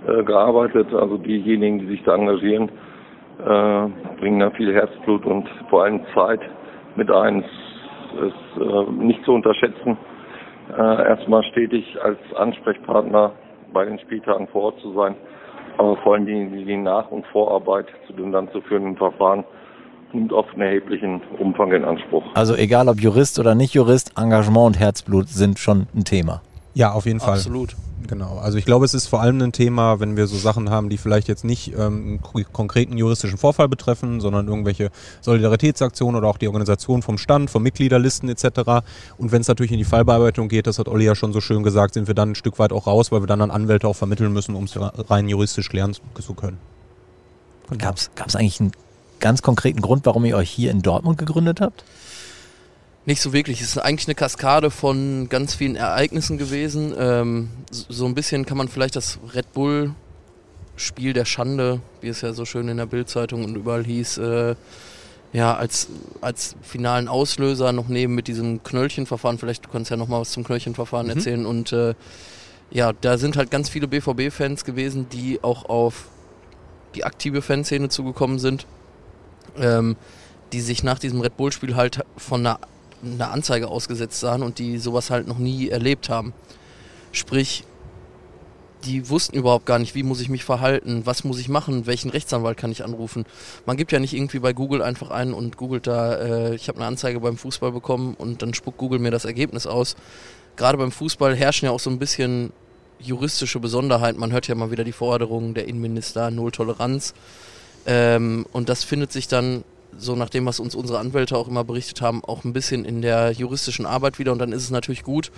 äh, 0.06 0.22
gearbeitet, 0.22 0.92
also 0.94 1.16
diejenigen, 1.18 1.80
die 1.80 1.86
sich 1.86 2.02
da 2.04 2.14
engagieren, 2.14 2.68
äh, 3.40 4.20
bringen 4.20 4.38
da 4.38 4.50
viel 4.50 4.72
Herzblut 4.72 5.26
und 5.26 5.48
vor 5.70 5.84
allem 5.84 6.00
Zeit 6.14 6.40
mit 6.96 7.10
ein. 7.10 7.44
Es 8.16 8.28
ist 8.28 8.62
äh, 8.62 8.90
nicht 8.92 9.24
zu 9.24 9.32
unterschätzen, 9.32 9.96
äh, 10.70 11.08
erstmal 11.08 11.42
stetig 11.44 11.96
als 12.00 12.18
Ansprechpartner 12.36 13.32
bei 13.74 13.84
den 13.84 13.98
Spieltagen 13.98 14.48
vor 14.48 14.62
Ort 14.62 14.80
zu 14.80 14.94
sein, 14.94 15.14
aber 15.76 15.96
vor 15.98 16.14
allem 16.14 16.24
die, 16.24 16.64
die 16.64 16.76
Nach- 16.76 17.10
und 17.10 17.26
Vorarbeit 17.26 17.86
zu 18.06 18.14
den 18.14 18.32
dann 18.32 18.50
zu 18.52 18.62
führenden 18.62 18.96
Verfahren 18.96 19.44
nimmt 20.14 20.32
oft 20.32 20.52
einen 20.54 20.62
erheblichen 20.62 21.20
Umfang 21.38 21.72
in 21.72 21.84
Anspruch. 21.84 22.24
Also 22.34 22.54
egal 22.54 22.88
ob 22.88 23.00
Jurist 23.00 23.38
oder 23.38 23.54
nicht 23.54 23.74
Jurist, 23.74 24.12
Engagement 24.16 24.66
und 24.66 24.80
Herzblut 24.80 25.28
sind 25.28 25.58
schon 25.58 25.88
ein 25.94 26.04
Thema. 26.04 26.40
Ja, 26.72 26.92
auf 26.92 27.04
jeden 27.04 27.20
Fall. 27.20 27.34
Absolut. 27.34 27.74
Genau. 28.06 28.38
Also 28.38 28.58
ich 28.58 28.66
glaube, 28.66 28.84
es 28.84 28.92
ist 28.92 29.06
vor 29.06 29.22
allem 29.22 29.40
ein 29.40 29.52
Thema, 29.52 29.98
wenn 29.98 30.16
wir 30.16 30.26
so 30.26 30.36
Sachen 30.36 30.68
haben, 30.68 30.90
die 30.90 30.98
vielleicht 30.98 31.26
jetzt 31.26 31.44
nicht 31.44 31.72
ähm, 31.72 32.20
einen 32.34 32.46
konkreten 32.52 32.98
juristischen 32.98 33.38
Vorfall 33.38 33.68
betreffen, 33.68 34.20
sondern 34.20 34.46
irgendwelche 34.46 34.90
Solidaritätsaktionen 35.22 36.16
oder 36.18 36.28
auch 36.28 36.36
die 36.36 36.48
Organisation 36.48 37.00
vom 37.00 37.16
Stand, 37.16 37.50
von 37.50 37.62
Mitgliederlisten 37.62 38.28
etc. 38.28 38.84
Und 39.16 39.32
wenn 39.32 39.40
es 39.40 39.48
natürlich 39.48 39.72
in 39.72 39.78
die 39.78 39.84
Fallbearbeitung 39.84 40.48
geht, 40.48 40.66
das 40.66 40.78
hat 40.78 40.88
Olli 40.88 41.06
ja 41.06 41.14
schon 41.14 41.32
so 41.32 41.40
schön 41.40 41.62
gesagt, 41.62 41.94
sind 41.94 42.06
wir 42.06 42.14
dann 42.14 42.32
ein 42.32 42.34
Stück 42.34 42.58
weit 42.58 42.72
auch 42.72 42.86
raus, 42.86 43.10
weil 43.10 43.22
wir 43.22 43.26
dann 43.26 43.40
an 43.40 43.50
Anwälte 43.50 43.88
auch 43.88 43.96
vermitteln 43.96 44.32
müssen, 44.32 44.54
um 44.54 44.64
es 44.64 44.78
rein 45.10 45.28
juristisch 45.28 45.70
klären 45.70 45.94
zu 45.94 46.34
können. 46.34 46.58
Gab 47.78 47.96
es 47.96 48.36
eigentlich 48.36 48.60
einen 48.60 48.72
ganz 49.20 49.40
konkreten 49.40 49.80
Grund, 49.80 50.04
warum 50.04 50.26
ihr 50.26 50.36
euch 50.36 50.50
hier 50.50 50.70
in 50.70 50.82
Dortmund 50.82 51.16
gegründet 51.16 51.62
habt? 51.62 51.84
Nicht 53.06 53.20
so 53.20 53.32
wirklich. 53.32 53.60
Es 53.60 53.68
ist 53.68 53.78
eigentlich 53.78 54.08
eine 54.08 54.14
Kaskade 54.14 54.70
von 54.70 55.28
ganz 55.28 55.54
vielen 55.54 55.76
Ereignissen 55.76 56.38
gewesen. 56.38 56.94
Ähm, 56.98 57.50
so 57.70 58.06
ein 58.06 58.14
bisschen 58.14 58.46
kann 58.46 58.56
man 58.56 58.68
vielleicht 58.68 58.96
das 58.96 59.18
Red 59.34 59.52
Bull 59.52 59.94
Spiel 60.76 61.12
der 61.12 61.24
Schande, 61.24 61.80
wie 62.00 62.08
es 62.08 62.22
ja 62.22 62.32
so 62.32 62.44
schön 62.44 62.68
in 62.68 62.78
der 62.78 62.86
Bildzeitung 62.86 63.44
und 63.44 63.54
überall 63.54 63.84
hieß, 63.84 64.18
äh, 64.18 64.56
ja, 65.32 65.54
als, 65.54 65.88
als 66.20 66.56
finalen 66.62 67.06
Auslöser 67.08 67.72
noch 67.72 67.88
nehmen 67.88 68.14
mit 68.14 68.26
diesem 68.26 68.62
Knöllchenverfahren. 68.62 69.38
Vielleicht 69.38 69.66
du 69.66 69.68
kannst 69.68 69.90
ja 69.90 69.96
noch 69.96 70.08
mal 70.08 70.20
was 70.20 70.32
zum 70.32 70.44
Knöllchenverfahren 70.44 71.06
mhm. 71.06 71.12
erzählen. 71.12 71.46
Und 71.46 71.72
äh, 71.72 71.94
ja, 72.70 72.92
da 72.92 73.18
sind 73.18 73.36
halt 73.36 73.50
ganz 73.50 73.68
viele 73.68 73.86
BVB-Fans 73.86 74.64
gewesen, 74.64 75.08
die 75.10 75.40
auch 75.42 75.68
auf 75.68 76.08
die 76.94 77.04
aktive 77.04 77.42
Fanszene 77.42 77.88
zugekommen 77.88 78.38
sind, 78.38 78.66
ähm, 79.58 79.96
die 80.52 80.60
sich 80.60 80.82
nach 80.84 80.98
diesem 80.98 81.20
Red 81.20 81.36
Bull-Spiel 81.36 81.76
halt 81.76 82.04
von 82.16 82.40
einer 82.40 82.60
eine 83.04 83.30
Anzeige 83.30 83.68
ausgesetzt 83.68 84.20
sahen 84.20 84.42
und 84.42 84.58
die 84.58 84.78
sowas 84.78 85.10
halt 85.10 85.26
noch 85.28 85.38
nie 85.38 85.68
erlebt 85.68 86.08
haben. 86.08 86.32
Sprich, 87.12 87.64
die 88.84 89.08
wussten 89.08 89.36
überhaupt 89.36 89.66
gar 89.66 89.78
nicht, 89.78 89.94
wie 89.94 90.02
muss 90.02 90.20
ich 90.20 90.28
mich 90.28 90.44
verhalten, 90.44 91.02
was 91.04 91.24
muss 91.24 91.38
ich 91.38 91.48
machen, 91.48 91.86
welchen 91.86 92.10
Rechtsanwalt 92.10 92.56
kann 92.56 92.70
ich 92.70 92.84
anrufen. 92.84 93.24
Man 93.66 93.76
gibt 93.76 93.92
ja 93.92 93.98
nicht 93.98 94.14
irgendwie 94.14 94.38
bei 94.38 94.52
Google 94.52 94.82
einfach 94.82 95.10
ein 95.10 95.32
und 95.32 95.56
googelt 95.56 95.86
da, 95.86 96.14
äh, 96.16 96.54
ich 96.54 96.68
habe 96.68 96.78
eine 96.78 96.86
Anzeige 96.86 97.20
beim 97.20 97.36
Fußball 97.36 97.72
bekommen 97.72 98.14
und 98.14 98.42
dann 98.42 98.54
spuckt 98.54 98.78
Google 98.78 98.98
mir 98.98 99.10
das 99.10 99.24
Ergebnis 99.24 99.66
aus. 99.66 99.96
Gerade 100.56 100.78
beim 100.78 100.92
Fußball 100.92 101.34
herrschen 101.34 101.66
ja 101.66 101.72
auch 101.72 101.80
so 101.80 101.90
ein 101.90 101.98
bisschen 101.98 102.52
juristische 102.98 103.60
Besonderheiten. 103.60 104.20
Man 104.20 104.32
hört 104.32 104.48
ja 104.48 104.54
mal 104.54 104.70
wieder 104.70 104.84
die 104.84 104.92
Forderungen 104.92 105.54
der 105.54 105.66
Innenminister, 105.66 106.30
Null 106.30 106.52
Toleranz. 106.52 107.14
Ähm, 107.86 108.46
und 108.52 108.68
das 108.68 108.84
findet 108.84 109.12
sich 109.12 109.28
dann 109.28 109.64
so 109.98 110.16
nach 110.16 110.28
dem, 110.28 110.46
was 110.46 110.60
uns 110.60 110.74
unsere 110.74 110.98
Anwälte 110.98 111.36
auch 111.36 111.48
immer 111.48 111.64
berichtet 111.64 112.00
haben, 112.00 112.24
auch 112.24 112.44
ein 112.44 112.52
bisschen 112.52 112.84
in 112.84 113.02
der 113.02 113.32
juristischen 113.32 113.86
Arbeit 113.86 114.18
wieder. 114.18 114.32
Und 114.32 114.38
dann 114.38 114.52
ist 114.52 114.62
es 114.62 114.70
natürlich 114.70 115.02
gut, 115.02 115.30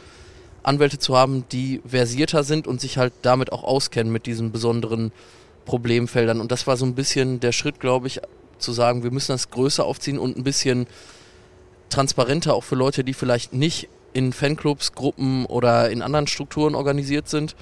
Anwälte 0.63 0.99
zu 0.99 1.17
haben, 1.17 1.45
die 1.53 1.81
versierter 1.87 2.43
sind 2.43 2.67
und 2.67 2.81
sich 2.81 2.99
halt 2.99 3.13
damit 3.23 3.53
auch 3.53 3.63
auskennen 3.63 4.13
mit 4.13 4.27
diesen 4.27 4.51
besonderen 4.51 5.13
Problemfeldern. 5.65 6.41
Und 6.41 6.51
das 6.51 6.67
war 6.67 6.77
so 6.77 6.85
ein 6.85 6.95
bisschen 6.95 7.41
der 7.41 7.53
Schritt, 7.53 7.81
glaube 7.81 8.07
ich, 8.07 8.21
zu 8.59 8.73
sagen, 8.73 9.03
wir 9.03 9.11
müssen 9.11 9.33
das 9.33 9.51
größer 9.51 9.85
aufziehen 9.85 10.19
und 10.19 10.37
ein 10.37 10.45
bisschen 10.45 10.87
transparenter 11.91 12.55
auch 12.55 12.65
für 12.65 12.75
Leute, 12.75 13.05
die 13.05 13.15
vielleicht 13.15 13.53
nicht 13.53 13.89
in 14.13 14.33
Fanclubs, 14.33 14.93
Gruppen 14.93 15.47
oder 15.47 15.91
in 15.91 16.03
anderen 16.03 16.27
Strukturen 16.27 16.75
organisiert 16.75 17.29
sind, 17.29 17.55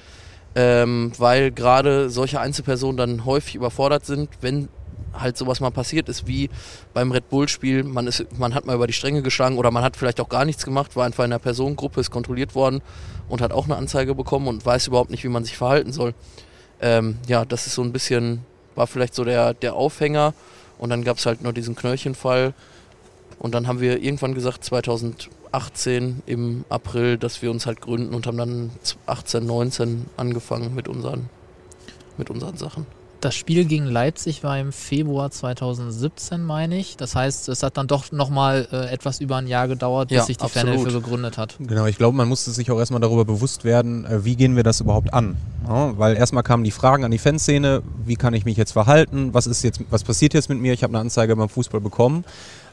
ähm, 0.55 1.11
weil 1.17 1.51
gerade 1.51 2.09
solche 2.09 2.39
Einzelpersonen 2.39 2.97
dann 2.97 3.25
häufig 3.25 3.55
überfordert 3.55 4.05
sind, 4.05 4.29
wenn 4.41 4.69
halt 5.13 5.37
sowas 5.37 5.59
mal 5.59 5.71
passiert 5.71 6.09
ist, 6.09 6.27
wie 6.27 6.49
beim 6.93 7.11
Red 7.11 7.29
Bull-Spiel, 7.29 7.83
man, 7.83 8.09
man 8.37 8.53
hat 8.53 8.65
mal 8.65 8.75
über 8.75 8.87
die 8.87 8.93
Stränge 8.93 9.21
geschlagen 9.21 9.57
oder 9.57 9.71
man 9.71 9.83
hat 9.83 9.95
vielleicht 9.95 10.19
auch 10.19 10.29
gar 10.29 10.45
nichts 10.45 10.65
gemacht, 10.65 10.95
war 10.95 11.05
einfach 11.05 11.23
in 11.23 11.31
einer 11.31 11.39
Personengruppe, 11.39 12.01
ist 12.01 12.11
kontrolliert 12.11 12.55
worden 12.55 12.81
und 13.29 13.41
hat 13.41 13.51
auch 13.51 13.65
eine 13.65 13.75
Anzeige 13.75 14.15
bekommen 14.15 14.47
und 14.47 14.65
weiß 14.65 14.87
überhaupt 14.87 15.09
nicht, 15.09 15.23
wie 15.23 15.29
man 15.29 15.43
sich 15.43 15.57
verhalten 15.57 15.91
soll. 15.91 16.13
Ähm, 16.81 17.17
ja, 17.27 17.45
das 17.45 17.67
ist 17.67 17.75
so 17.75 17.81
ein 17.81 17.91
bisschen, 17.91 18.45
war 18.75 18.87
vielleicht 18.87 19.15
so 19.15 19.23
der, 19.23 19.53
der 19.53 19.75
Aufhänger 19.75 20.33
und 20.77 20.89
dann 20.89 21.03
gab 21.03 21.17
es 21.17 21.25
halt 21.25 21.41
nur 21.41 21.53
diesen 21.53 21.75
Knöllchenfall 21.75 22.53
und 23.39 23.53
dann 23.53 23.67
haben 23.67 23.79
wir 23.79 24.01
irgendwann 24.01 24.33
gesagt, 24.33 24.63
2018 24.63 26.23
im 26.25 26.65
April, 26.69 27.17
dass 27.17 27.41
wir 27.41 27.51
uns 27.51 27.65
halt 27.65 27.81
gründen 27.81 28.13
und 28.13 28.27
haben 28.27 28.37
dann 28.37 28.71
18, 29.05 29.45
19 29.45 30.05
angefangen 30.17 30.73
mit 30.75 30.87
unseren, 30.87 31.29
mit 32.17 32.29
unseren 32.29 32.57
Sachen. 32.57 32.85
Das 33.25 33.33
Spiel 33.33 33.65
gegen 33.65 33.87
Leipzig 33.87 34.43
war 34.43 34.59
im 34.59 34.71
Februar 34.71 35.31
2017, 35.31 36.43
meine 36.43 36.77
ich. 36.77 36.95
Das 36.95 37.15
heißt, 37.15 37.49
es 37.49 37.63
hat 37.63 37.75
dann 37.75 37.87
doch 37.87 38.11
nochmal 38.11 38.67
äh, 38.71 38.93
etwas 38.93 39.19
über 39.19 39.37
ein 39.37 39.47
Jahr 39.47 39.67
gedauert, 39.67 40.09
bis 40.09 40.17
ja, 40.17 40.23
sich 40.25 40.37
die 40.37 40.43
absolut. 40.43 40.75
Fanhilfe 40.75 41.01
gegründet 41.01 41.39
hat. 41.39 41.55
Genau, 41.57 41.87
ich 41.87 41.97
glaube, 41.97 42.15
man 42.15 42.27
musste 42.27 42.51
sich 42.51 42.69
auch 42.69 42.77
erstmal 42.77 43.01
darüber 43.01 43.25
bewusst 43.25 43.63
werden, 43.63 44.05
äh, 44.05 44.23
wie 44.25 44.35
gehen 44.35 44.55
wir 44.55 44.61
das 44.61 44.79
überhaupt 44.79 45.11
an. 45.11 45.37
Ja, 45.67 45.97
weil 45.97 46.15
erstmal 46.17 46.43
kamen 46.43 46.63
die 46.63 46.69
Fragen 46.69 47.03
an 47.03 47.09
die 47.09 47.17
Fanszene, 47.17 47.81
wie 48.05 48.15
kann 48.15 48.35
ich 48.35 48.45
mich 48.45 48.57
jetzt 48.57 48.73
verhalten, 48.73 49.33
was 49.33 49.47
ist 49.47 49.63
jetzt, 49.63 49.79
was 49.89 50.03
passiert 50.03 50.35
jetzt 50.35 50.49
mit 50.49 50.59
mir? 50.59 50.73
Ich 50.73 50.83
habe 50.83 50.91
eine 50.91 50.99
Anzeige 50.99 51.35
beim 51.35 51.49
Fußball 51.49 51.81
bekommen. 51.81 52.25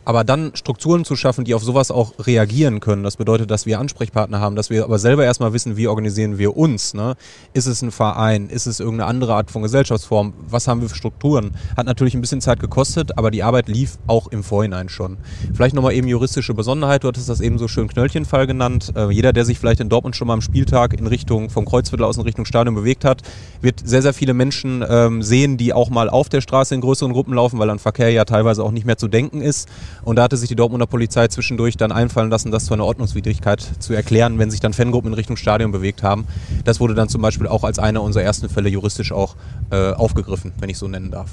Aber 0.05 0.25
dann 0.25 0.53
Strukturen 0.55 1.05
zu 1.05 1.15
schaffen, 1.17 1.45
die 1.45 1.55
auf 1.55 1.63
sowas 1.63 1.91
auch 1.91 2.15
reagieren 2.27 2.81
können, 2.81 3.03
das 3.05 3.17
bedeutet, 3.17 3.51
dass 3.51 3.67
wir 3.67 3.79
Ansprechpartner 3.79 4.41
haben, 4.41 4.57
dass 4.57 4.71
wir 4.71 4.85
aber 4.85 4.99
selber 4.99 5.25
erstmal 5.25 5.53
wissen, 5.53 5.77
wie 5.77 5.87
organisieren 5.87 6.39
wir 6.39 6.57
uns. 6.57 6.95
Ne? 6.95 7.15
Ist 7.53 7.67
es 7.67 7.83
ein 7.83 7.93
Verein? 7.93 8.49
Ist 8.49 8.67
es 8.67 8.81
irgendeine 8.81 9.09
andere 9.09 9.35
Art 9.35 9.51
von 9.51 9.63
Gesellschaftsform? 9.63 10.35
Was 10.49 10.67
haben 10.67 10.81
wir 10.81 10.89
für 10.89 10.97
Strukturen? 10.97 11.53
Hat 11.77 11.87
natürlich 11.87 12.15
ein 12.15 12.21
bisschen 12.21 12.41
Zeit 12.41 12.59
gekostet, 12.59 13.17
aber 13.17 13.31
die 13.31 13.43
Arbeit 13.43 13.69
lief 13.69 13.99
auch 14.07 14.27
im 14.29 14.43
Vorhinein 14.43 14.89
schon. 14.89 15.19
Vielleicht 15.55 15.75
nochmal 15.75 15.93
eben 15.93 16.09
juristische 16.09 16.55
Besonderheit, 16.55 17.05
du 17.05 17.09
hattest 17.09 17.29
das 17.29 17.41
eben 17.41 17.59
so 17.59 17.69
schön 17.69 17.89
Knöllchenfall 17.89 18.47
genannt. 18.47 18.93
Äh, 18.97 19.11
jeder, 19.11 19.33
der 19.33 19.45
sich 19.45 19.59
vielleicht 19.59 19.81
in 19.81 19.89
Dortmund 19.89 20.17
schon 20.17 20.27
mal 20.27 20.35
am 20.35 20.43
Spieltag 20.43 20.95
in 20.99 21.07
Richtung 21.07 21.49
vom 21.49 21.65
Kreuzviertel 21.65 22.05
aus 22.05 22.17
in 22.17 22.23
Richtung 22.23 22.45
Stadion 22.45 22.75
bewegt 22.75 23.05
hat, 23.05 23.23
wird 23.61 23.81
sehr, 23.85 24.03
sehr 24.03 24.15
viele 24.15 24.35
Menschen 24.35 24.85
ähm, 24.89 25.23
sehen, 25.23 25.57
die 25.57 25.73
auch 25.73 25.91
mal 25.91 26.11
auf 26.11 26.29
der 26.29 26.41
Straße 26.41 26.75
in 26.75 26.81
größeren 26.81 27.13
Gruppen 27.13 27.35
laufen, 27.35 27.59
weil 27.59 27.69
dann 27.69 27.79
Verkehr 27.79 28.11
ja 28.11 28.25
teilweise 28.25 28.65
auch 28.65 28.73
nicht 28.73 28.87
mehr 28.87 28.99
zu 28.99 29.07
denken 29.09 29.41
ist. 29.41 29.69
Und 30.05 30.17
da 30.17 30.25
hatte 30.25 30.37
sich 30.37 30.49
die 30.49 30.57
Dortmunder 30.57 30.87
Polizei 30.87 31.29
zwischendurch 31.29 31.77
dann 31.77 31.93
einfallen 31.93 32.31
lassen, 32.31 32.51
das 32.51 32.67
zu 32.67 32.75
einer 32.75 32.85
Ordnungswidrigkeit 32.85 33.61
zu 33.79 33.93
erklären, 33.93 34.39
wenn 34.39 34.51
sich 34.51 34.61
dann 34.61 34.73
Fangruppen 34.73 35.13
in 35.13 35.15
Richtung 35.15 35.37
Stadion 35.37 35.73
bewegt 35.73 36.03
haben. 36.03 36.27
Das 36.65 36.81
wurde 36.81 36.95
dann 36.95 37.09
zum 37.09 37.23
Beispiel 37.23 37.47
auch 37.47 37.65
als 37.65 37.79
einer 37.79 38.03
unserer 38.03 38.25
ersten 38.25 38.49
Fälle 38.49 38.69
juristisch 38.69 39.13
auch 39.13 39.37
äh, 39.71 39.93
aufgegriffen, 39.93 40.53
wenn 40.59 40.69
ich 40.69 40.79
so 40.79 40.89
nennen 40.89 41.11
darf. 41.11 41.31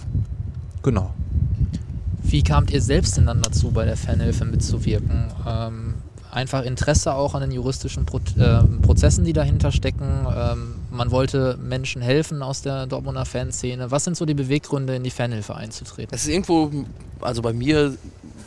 Genau. 0.84 1.14
Wie 2.24 2.44
kamt 2.44 2.72
ihr 2.72 2.82
selbst 2.82 3.18
denn 3.18 3.26
dann 3.26 3.42
dazu, 3.42 3.72
bei 3.72 3.86
der 3.86 3.98
Fanhilfe 3.98 4.46
mitzuwirken? 4.46 5.26
Ähm, 5.48 5.96
einfach 6.32 6.64
Interesse 6.64 7.14
auch 7.14 7.34
an 7.34 7.42
den 7.42 7.52
juristischen 7.52 8.06
Pro 8.06 8.20
äh, 8.38 8.64
Prozessen, 8.82 9.26
die 9.26 9.34
dahinter 9.34 9.72
stecken. 9.72 10.28
Ähm, 10.36 10.76
man 10.92 11.12
wollte 11.12 11.58
Menschen 11.62 12.02
helfen 12.02 12.44
aus 12.44 12.62
der 12.62 12.88
Dortmunder 12.88 13.26
Fanszene. 13.26 13.92
Was 13.92 14.04
sind 14.04 14.18
so 14.18 14.26
die 14.26 14.34
Beweggründe, 14.34 14.96
in 14.96 15.04
die 15.04 15.10
Fanhilfe 15.10 15.56
einzutreten? 15.56 16.14
Es 16.14 16.24
ist 16.24 16.30
irgendwo, 16.30 16.72
also 17.22 17.42
bei 17.42 17.54
mir 17.54 17.96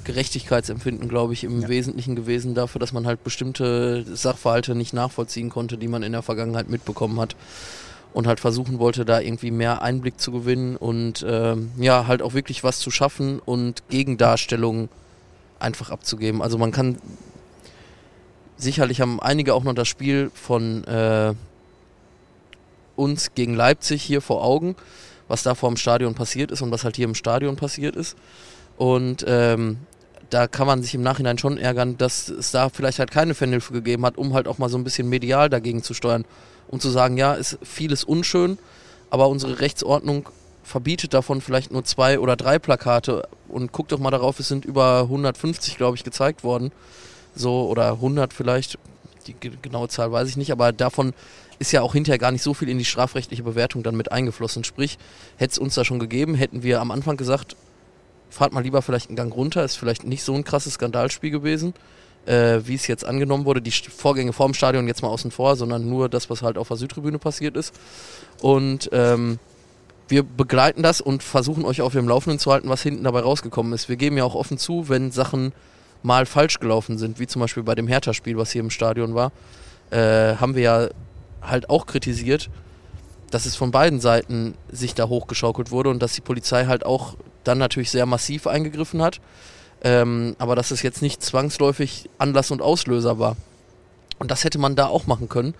Gerechtigkeitsempfinden, 0.04 1.08
glaube 1.08 1.32
ich, 1.32 1.44
im 1.44 1.62
ja. 1.62 1.68
Wesentlichen 1.68 2.16
gewesen 2.16 2.54
dafür, 2.54 2.78
dass 2.78 2.92
man 2.92 3.06
halt 3.06 3.24
bestimmte 3.24 4.04
Sachverhalte 4.04 4.74
nicht 4.74 4.92
nachvollziehen 4.92 5.50
konnte, 5.50 5.78
die 5.78 5.88
man 5.88 6.02
in 6.02 6.12
der 6.12 6.22
Vergangenheit 6.22 6.68
mitbekommen 6.68 7.20
hat. 7.20 7.36
Und 8.12 8.26
halt 8.26 8.40
versuchen 8.40 8.78
wollte, 8.78 9.06
da 9.06 9.20
irgendwie 9.20 9.50
mehr 9.50 9.80
Einblick 9.80 10.20
zu 10.20 10.32
gewinnen 10.32 10.76
und 10.76 11.24
ähm, 11.26 11.70
ja, 11.78 12.06
halt 12.06 12.20
auch 12.20 12.34
wirklich 12.34 12.62
was 12.62 12.78
zu 12.78 12.90
schaffen 12.90 13.40
und 13.40 13.88
Gegendarstellungen 13.88 14.90
einfach 15.58 15.88
abzugeben. 15.88 16.42
Also 16.42 16.58
man 16.58 16.72
kann 16.72 16.98
sicherlich 18.58 19.00
haben 19.00 19.20
einige 19.20 19.54
auch 19.54 19.64
noch 19.64 19.74
das 19.74 19.88
Spiel 19.88 20.30
von 20.34 20.84
äh, 20.84 21.32
uns 22.96 23.34
gegen 23.34 23.54
Leipzig 23.54 24.02
hier 24.02 24.20
vor 24.20 24.44
Augen, 24.44 24.76
was 25.28 25.42
da 25.42 25.54
vor 25.54 25.70
dem 25.70 25.76
Stadion 25.76 26.14
passiert 26.14 26.50
ist 26.50 26.62
und 26.62 26.70
was 26.70 26.84
halt 26.84 26.96
hier 26.96 27.06
im 27.06 27.14
Stadion 27.14 27.56
passiert 27.56 27.96
ist. 27.96 28.16
Und 28.76 29.24
ähm, 29.26 29.78
da 30.32 30.46
kann 30.46 30.66
man 30.66 30.82
sich 30.82 30.94
im 30.94 31.02
Nachhinein 31.02 31.36
schon 31.36 31.58
ärgern, 31.58 31.98
dass 31.98 32.28
es 32.28 32.52
da 32.52 32.70
vielleicht 32.70 32.98
halt 32.98 33.10
keine 33.10 33.34
Fanhilfe 33.34 33.74
gegeben 33.74 34.06
hat, 34.06 34.16
um 34.16 34.32
halt 34.32 34.48
auch 34.48 34.56
mal 34.56 34.70
so 34.70 34.78
ein 34.78 34.84
bisschen 34.84 35.08
medial 35.08 35.50
dagegen 35.50 35.82
zu 35.82 35.92
steuern. 35.92 36.24
Um 36.68 36.80
zu 36.80 36.88
sagen, 36.88 37.18
ja, 37.18 37.34
ist 37.34 37.58
vieles 37.62 38.02
unschön, 38.02 38.56
aber 39.10 39.28
unsere 39.28 39.60
Rechtsordnung 39.60 40.30
verbietet 40.62 41.12
davon 41.12 41.42
vielleicht 41.42 41.70
nur 41.70 41.84
zwei 41.84 42.18
oder 42.18 42.36
drei 42.36 42.58
Plakate 42.58 43.28
und 43.48 43.72
guckt 43.72 43.92
doch 43.92 43.98
mal 43.98 44.10
darauf, 44.10 44.40
es 44.40 44.48
sind 44.48 44.64
über 44.64 45.02
150, 45.02 45.76
glaube 45.76 45.98
ich, 45.98 46.04
gezeigt 46.04 46.44
worden. 46.44 46.72
So, 47.34 47.68
oder 47.68 47.92
100 47.92 48.32
vielleicht, 48.32 48.78
die 49.26 49.34
genaue 49.60 49.88
Zahl 49.88 50.12
weiß 50.12 50.28
ich 50.30 50.38
nicht, 50.38 50.50
aber 50.50 50.72
davon 50.72 51.12
ist 51.58 51.72
ja 51.72 51.82
auch 51.82 51.92
hinterher 51.92 52.18
gar 52.18 52.32
nicht 52.32 52.42
so 52.42 52.54
viel 52.54 52.70
in 52.70 52.78
die 52.78 52.86
strafrechtliche 52.86 53.42
Bewertung 53.42 53.82
dann 53.82 53.96
mit 53.96 54.10
eingeflossen. 54.10 54.64
Sprich, 54.64 54.96
hätte 55.36 55.52
es 55.52 55.58
uns 55.58 55.74
da 55.74 55.84
schon 55.84 55.98
gegeben, 55.98 56.34
hätten 56.34 56.62
wir 56.62 56.80
am 56.80 56.90
Anfang 56.90 57.18
gesagt, 57.18 57.54
fahrt 58.32 58.52
mal 58.52 58.62
lieber 58.62 58.82
vielleicht 58.82 59.08
einen 59.08 59.16
Gang 59.16 59.34
runter, 59.34 59.64
ist 59.64 59.76
vielleicht 59.76 60.04
nicht 60.04 60.22
so 60.22 60.34
ein 60.34 60.44
krasses 60.44 60.74
Skandalspiel 60.74 61.30
gewesen, 61.30 61.74
äh, 62.26 62.60
wie 62.64 62.74
es 62.74 62.86
jetzt 62.86 63.04
angenommen 63.04 63.44
wurde. 63.44 63.60
Die 63.60 63.70
Vorgänge 63.70 64.32
vorm 64.32 64.54
Stadion 64.54 64.86
jetzt 64.88 65.02
mal 65.02 65.08
außen 65.08 65.30
vor, 65.30 65.56
sondern 65.56 65.88
nur 65.88 66.08
das, 66.08 66.30
was 66.30 66.42
halt 66.42 66.58
auf 66.58 66.68
der 66.68 66.76
Südtribüne 66.76 67.18
passiert 67.18 67.56
ist. 67.56 67.74
Und 68.40 68.88
ähm, 68.92 69.38
wir 70.08 70.22
begleiten 70.22 70.82
das 70.82 71.00
und 71.00 71.22
versuchen 71.22 71.64
euch 71.64 71.82
auf 71.82 71.92
dem 71.92 72.08
Laufenden 72.08 72.38
zu 72.38 72.50
halten, 72.52 72.68
was 72.68 72.82
hinten 72.82 73.04
dabei 73.04 73.20
rausgekommen 73.20 73.72
ist. 73.72 73.88
Wir 73.88 73.96
geben 73.96 74.16
ja 74.16 74.24
auch 74.24 74.34
offen 74.34 74.58
zu, 74.58 74.88
wenn 74.88 75.10
Sachen 75.10 75.52
mal 76.02 76.26
falsch 76.26 76.58
gelaufen 76.58 76.98
sind, 76.98 77.18
wie 77.20 77.26
zum 77.26 77.40
Beispiel 77.40 77.62
bei 77.62 77.74
dem 77.74 77.86
Hertha-Spiel, 77.86 78.36
was 78.36 78.50
hier 78.50 78.60
im 78.60 78.70
Stadion 78.70 79.14
war, 79.14 79.30
äh, 79.90 80.36
haben 80.36 80.54
wir 80.54 80.62
ja 80.62 80.88
halt 81.40 81.70
auch 81.70 81.86
kritisiert, 81.86 82.50
dass 83.30 83.46
es 83.46 83.56
von 83.56 83.70
beiden 83.70 84.00
Seiten 84.00 84.54
sich 84.70 84.94
da 84.94 85.08
hochgeschaukelt 85.08 85.70
wurde 85.70 85.90
und 85.90 86.02
dass 86.02 86.12
die 86.12 86.20
Polizei 86.20 86.66
halt 86.66 86.84
auch 86.84 87.14
dann 87.44 87.58
natürlich 87.58 87.90
sehr 87.90 88.06
massiv 88.06 88.46
eingegriffen 88.46 89.02
hat, 89.02 89.20
ähm, 89.82 90.36
aber 90.38 90.56
dass 90.56 90.70
es 90.70 90.82
jetzt 90.82 91.02
nicht 91.02 91.22
zwangsläufig 91.22 92.08
Anlass 92.18 92.50
und 92.50 92.62
Auslöser 92.62 93.18
war. 93.18 93.36
Und 94.18 94.30
das 94.30 94.44
hätte 94.44 94.58
man 94.58 94.76
da 94.76 94.86
auch 94.86 95.06
machen 95.06 95.28
können 95.28 95.54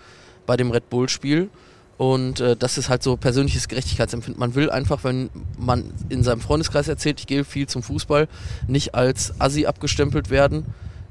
bei 0.47 0.57
dem 0.57 0.71
Red 0.71 0.89
Bull-Spiel. 0.91 1.51
Und 1.99 2.41
äh, 2.41 2.57
das 2.57 2.79
ist 2.79 2.89
halt 2.89 3.03
so 3.03 3.17
persönliches 3.17 3.69
Gerechtigkeitsempfinden. 3.69 4.41
Man 4.41 4.55
will 4.55 4.71
einfach, 4.71 5.05
wenn 5.05 5.31
man 5.59 5.93
in 6.09 6.23
seinem 6.23 6.41
Freundeskreis 6.41 6.89
erzählt, 6.89 7.21
ich 7.21 7.27
gehe 7.27 7.45
viel 7.45 7.67
zum 7.67 7.83
Fußball, 7.83 8.29
nicht 8.67 8.95
als 8.95 9.41
Assi 9.41 9.67
abgestempelt 9.67 10.31
werden, 10.31 10.67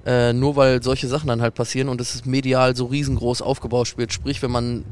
äh, 0.06 0.34
nur 0.34 0.56
weil 0.56 0.82
solche 0.82 1.08
Sachen 1.08 1.28
dann 1.28 1.42
halt 1.42 1.54
passieren 1.54 1.88
und 1.88 2.02
es 2.02 2.16
ist 2.16 2.26
medial 2.26 2.76
so 2.76 2.86
riesengroß 2.86 3.42
aufgebaut 3.42 3.98
wird. 3.98 4.12
Sprich, 4.12 4.42
wenn 4.42 4.52
man 4.52 4.84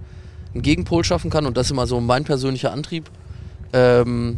einen 0.53 0.61
Gegenpol 0.61 1.03
schaffen 1.03 1.29
kann, 1.31 1.45
und 1.45 1.57
das 1.57 1.67
ist 1.67 1.71
immer 1.71 1.87
so 1.87 1.99
mein 1.99 2.23
persönlicher 2.23 2.71
Antrieb, 2.71 3.09
ähm, 3.73 4.37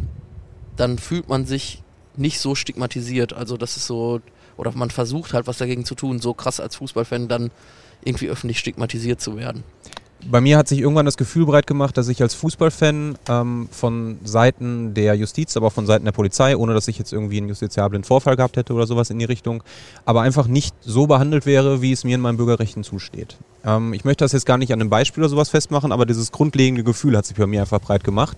dann 0.76 0.98
fühlt 0.98 1.28
man 1.28 1.44
sich 1.46 1.82
nicht 2.16 2.40
so 2.40 2.54
stigmatisiert. 2.54 3.32
Also 3.32 3.56
das 3.56 3.76
ist 3.76 3.86
so, 3.86 4.20
oder 4.56 4.72
man 4.72 4.90
versucht 4.90 5.32
halt 5.32 5.46
was 5.46 5.58
dagegen 5.58 5.84
zu 5.84 5.94
tun, 5.94 6.20
so 6.20 6.34
krass 6.34 6.60
als 6.60 6.76
Fußballfan 6.76 7.28
dann 7.28 7.50
irgendwie 8.04 8.28
öffentlich 8.28 8.58
stigmatisiert 8.58 9.20
zu 9.20 9.36
werden. 9.36 9.64
Bei 10.30 10.40
mir 10.40 10.56
hat 10.56 10.68
sich 10.68 10.78
irgendwann 10.78 11.06
das 11.06 11.16
Gefühl 11.16 11.46
breit 11.46 11.66
gemacht, 11.66 11.96
dass 11.96 12.06
ich 12.06 12.22
als 12.22 12.34
Fußballfan 12.34 13.18
ähm, 13.28 13.68
von 13.72 14.18
Seiten 14.22 14.94
der 14.94 15.14
Justiz, 15.14 15.56
aber 15.56 15.66
auch 15.66 15.72
von 15.72 15.86
Seiten 15.86 16.04
der 16.04 16.12
Polizei, 16.12 16.56
ohne 16.56 16.74
dass 16.74 16.86
ich 16.86 16.96
jetzt 16.96 17.12
irgendwie 17.12 17.38
einen 17.38 17.48
justiziablen 17.48 18.04
Vorfall 18.04 18.36
gehabt 18.36 18.56
hätte 18.56 18.72
oder 18.72 18.86
sowas 18.86 19.10
in 19.10 19.18
die 19.18 19.24
Richtung, 19.24 19.64
aber 20.04 20.22
einfach 20.22 20.46
nicht 20.46 20.76
so 20.80 21.08
behandelt 21.08 21.44
wäre, 21.44 21.82
wie 21.82 21.90
es 21.90 22.04
mir 22.04 22.14
in 22.14 22.20
meinen 22.20 22.36
Bürgerrechten 22.36 22.84
zusteht. 22.84 23.36
Ähm, 23.64 23.94
ich 23.94 24.04
möchte 24.04 24.24
das 24.24 24.30
jetzt 24.30 24.46
gar 24.46 24.58
nicht 24.58 24.72
an 24.72 24.80
einem 24.80 24.90
Beispiel 24.90 25.24
oder 25.24 25.30
sowas 25.30 25.48
festmachen, 25.48 25.90
aber 25.90 26.06
dieses 26.06 26.30
grundlegende 26.30 26.84
Gefühl 26.84 27.16
hat 27.16 27.26
sich 27.26 27.36
bei 27.36 27.48
mir 27.48 27.62
einfach 27.62 27.80
breit 27.80 28.04
gemacht. 28.04 28.36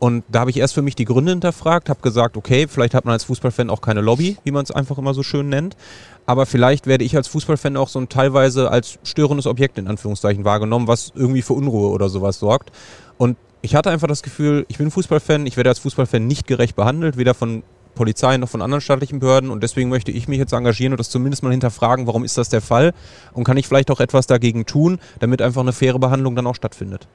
Und 0.00 0.24
da 0.28 0.40
habe 0.40 0.50
ich 0.50 0.56
erst 0.56 0.72
für 0.72 0.80
mich 0.80 0.96
die 0.96 1.04
Gründe 1.04 1.32
hinterfragt, 1.32 1.90
habe 1.90 2.00
gesagt, 2.00 2.38
okay, 2.38 2.66
vielleicht 2.66 2.94
hat 2.94 3.04
man 3.04 3.12
als 3.12 3.24
Fußballfan 3.24 3.68
auch 3.68 3.82
keine 3.82 4.00
Lobby, 4.00 4.38
wie 4.44 4.50
man 4.50 4.64
es 4.64 4.70
einfach 4.70 4.96
immer 4.96 5.12
so 5.12 5.22
schön 5.22 5.50
nennt. 5.50 5.76
Aber 6.24 6.46
vielleicht 6.46 6.86
werde 6.86 7.04
ich 7.04 7.14
als 7.14 7.28
Fußballfan 7.28 7.76
auch 7.76 7.88
so 7.88 7.98
ein 7.98 8.08
teilweise 8.08 8.70
als 8.70 8.98
störendes 9.02 9.46
Objekt 9.46 9.76
in 9.76 9.88
Anführungszeichen 9.88 10.46
wahrgenommen, 10.46 10.88
was 10.88 11.12
irgendwie 11.14 11.42
für 11.42 11.52
Unruhe 11.52 11.90
oder 11.90 12.08
sowas 12.08 12.38
sorgt. 12.38 12.72
Und 13.18 13.36
ich 13.60 13.74
hatte 13.74 13.90
einfach 13.90 14.08
das 14.08 14.22
Gefühl, 14.22 14.64
ich 14.68 14.78
bin 14.78 14.90
Fußballfan, 14.90 15.44
ich 15.44 15.58
werde 15.58 15.68
als 15.68 15.80
Fußballfan 15.80 16.26
nicht 16.26 16.46
gerecht 16.46 16.76
behandelt, 16.76 17.18
weder 17.18 17.34
von 17.34 17.62
Polizei 18.00 18.38
noch 18.38 18.48
von 18.48 18.62
anderen 18.62 18.80
staatlichen 18.80 19.18
Behörden 19.18 19.50
und 19.50 19.62
deswegen 19.62 19.90
möchte 19.90 20.10
ich 20.10 20.26
mich 20.26 20.38
jetzt 20.38 20.54
engagieren 20.54 20.94
und 20.94 20.98
das 20.98 21.10
zumindest 21.10 21.42
mal 21.42 21.50
hinterfragen, 21.50 22.06
warum 22.06 22.24
ist 22.24 22.38
das 22.38 22.48
der 22.48 22.62
Fall 22.62 22.94
und 23.34 23.44
kann 23.44 23.58
ich 23.58 23.68
vielleicht 23.68 23.90
auch 23.90 24.00
etwas 24.00 24.26
dagegen 24.26 24.64
tun, 24.64 24.98
damit 25.18 25.42
einfach 25.42 25.60
eine 25.60 25.74
faire 25.74 25.98
Behandlung 25.98 26.34
dann 26.34 26.46
auch 26.46 26.54
stattfindet. 26.54 27.08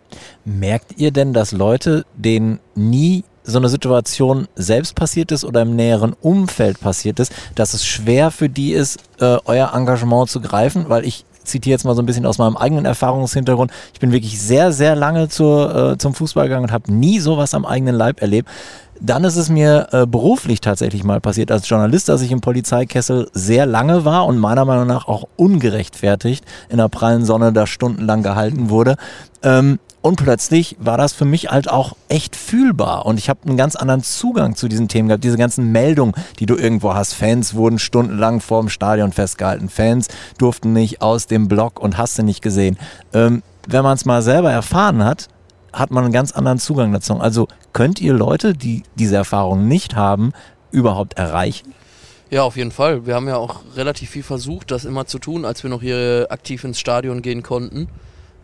Merkt 0.46 1.00
ihr 1.00 1.10
denn, 1.10 1.34
dass 1.34 1.54
Leute, 1.54 2.06
denen 2.14 2.60
nie 2.76 3.24
so 3.44 3.58
eine 3.58 3.70
Situation 3.70 4.48
selbst 4.54 4.94
passiert 4.94 5.32
ist 5.32 5.44
oder 5.44 5.64
im 5.64 5.76
näheren 5.76 6.14
Umfeld 6.22 6.80
passiert 6.80 7.20
ist, 7.20 7.34
dass 7.56 7.74
es 7.74 7.84
schwer 7.84 8.30
für 8.30 8.48
die 8.48 8.74
ist, 8.74 9.00
äh, 9.20 9.38
euer 9.46 9.74
Engagement 9.74 10.30
zu 10.30 10.40
greifen? 10.40 10.86
Weil 10.88 11.04
ich 11.04 11.26
zitiere 11.46 11.72
jetzt 11.72 11.86
mal 11.86 11.96
so 11.96 12.02
ein 12.02 12.06
bisschen 12.06 12.26
aus 12.26 12.38
meinem 12.38 12.58
eigenen 12.58 12.86
Erfahrungshintergrund. 12.86 13.72
Ich 13.94 14.00
bin 14.00 14.12
wirklich 14.12 14.42
sehr, 14.42 14.72
sehr 14.72 14.96
lange 14.96 15.30
zur, 15.30 15.94
äh, 15.94 15.98
zum 15.98 16.14
Fußball 16.14 16.48
gegangen 16.48 16.66
und 16.66 16.72
habe 16.72 16.92
nie 16.92 17.20
sowas 17.20 17.54
am 17.54 17.66
eigenen 17.66 17.96
Leib 17.96 18.22
erlebt. 18.22 18.50
Dann 19.02 19.24
ist 19.24 19.36
es 19.36 19.50
mir 19.50 19.88
äh, 19.92 20.06
beruflich 20.06 20.62
tatsächlich 20.62 21.04
mal 21.04 21.20
passiert 21.20 21.52
als 21.52 21.68
Journalist, 21.68 22.08
dass 22.10 22.22
ich 22.22 22.32
im 22.32 22.42
Polizeikessel 22.42 23.30
sehr 23.34 23.66
lange 23.66 24.06
war 24.06 24.26
und 24.26 24.38
meiner 24.38 24.66
Meinung 24.66 24.88
nach 24.88 25.08
auch 25.08 25.28
ungerechtfertigt 25.36 26.46
in 26.70 26.78
der 26.78 26.88
prallen 26.88 27.26
Sonne 27.26 27.52
da 27.52 27.68
stundenlang 27.68 28.24
gehalten 28.24 28.70
wurde. 28.70 28.96
Ähm, 29.44 29.80
und 30.06 30.18
plötzlich 30.18 30.78
war 30.80 31.00
das 31.00 31.14
für 31.14 31.26
mich 31.26 31.50
halt 31.50 31.68
auch 31.68 31.94
echt 32.10 32.36
fühlbar. 32.36 33.08
Und 33.08 33.18
ich 33.18 33.28
habe 33.28 33.40
einen 33.48 33.58
ganz 33.58 33.76
anderen 33.76 34.04
Zugang 34.04 34.56
zu 34.56 34.68
diesen 34.68 34.88
Themen 34.88 35.08
gehabt. 35.08 35.24
Diese 35.24 35.38
ganzen 35.38 35.72
Meldungen, 35.72 36.14
die 36.38 36.46
du 36.46 36.56
irgendwo 36.56 36.94
hast. 36.94 37.14
Fans 37.14 37.56
wurden 37.56 37.80
stundenlang 37.80 38.40
vor 38.40 38.62
dem 38.62 38.70
Stadion 38.70 39.14
festgehalten. 39.14 39.68
Fans 39.68 40.10
durften 40.38 40.74
nicht 40.74 41.02
aus 41.02 41.26
dem 41.26 41.48
Block 41.48 41.80
und 41.80 41.98
hast 41.98 42.20
du 42.20 42.24
nicht 42.24 42.44
gesehen. 42.44 42.78
Ähm, 43.14 43.42
wenn 43.68 43.84
man 43.84 43.96
es 43.96 44.06
mal 44.06 44.22
selber 44.22 44.52
erfahren 44.52 45.04
hat, 45.04 45.28
hat 45.74 45.90
man 45.90 46.04
einen 46.04 46.14
ganz 46.14 46.32
anderen 46.32 46.60
Zugang 46.60 46.94
dazu. 46.94 47.20
Also 47.20 47.48
könnt 47.76 48.00
ihr 48.00 48.14
Leute, 48.14 48.54
die 48.54 48.84
diese 48.96 49.18
Erfahrung 49.18 49.68
nicht 49.68 49.98
haben, 49.98 50.32
überhaupt 50.72 51.18
erreichen? 51.18 51.74
Ja, 52.30 52.44
auf 52.44 52.56
jeden 52.56 52.72
Fall. 52.72 53.06
Wir 53.06 53.16
haben 53.16 53.28
ja 53.28 53.36
auch 53.36 53.64
relativ 53.76 54.12
viel 54.12 54.24
versucht, 54.24 54.72
das 54.72 54.86
immer 54.86 55.08
zu 55.08 55.20
tun, 55.20 55.44
als 55.44 55.62
wir 55.62 55.70
noch 55.70 55.82
hier 55.82 56.28
aktiv 56.30 56.64
ins 56.64 56.80
Stadion 56.80 57.22
gehen 57.22 57.44
konnten. 57.44 57.90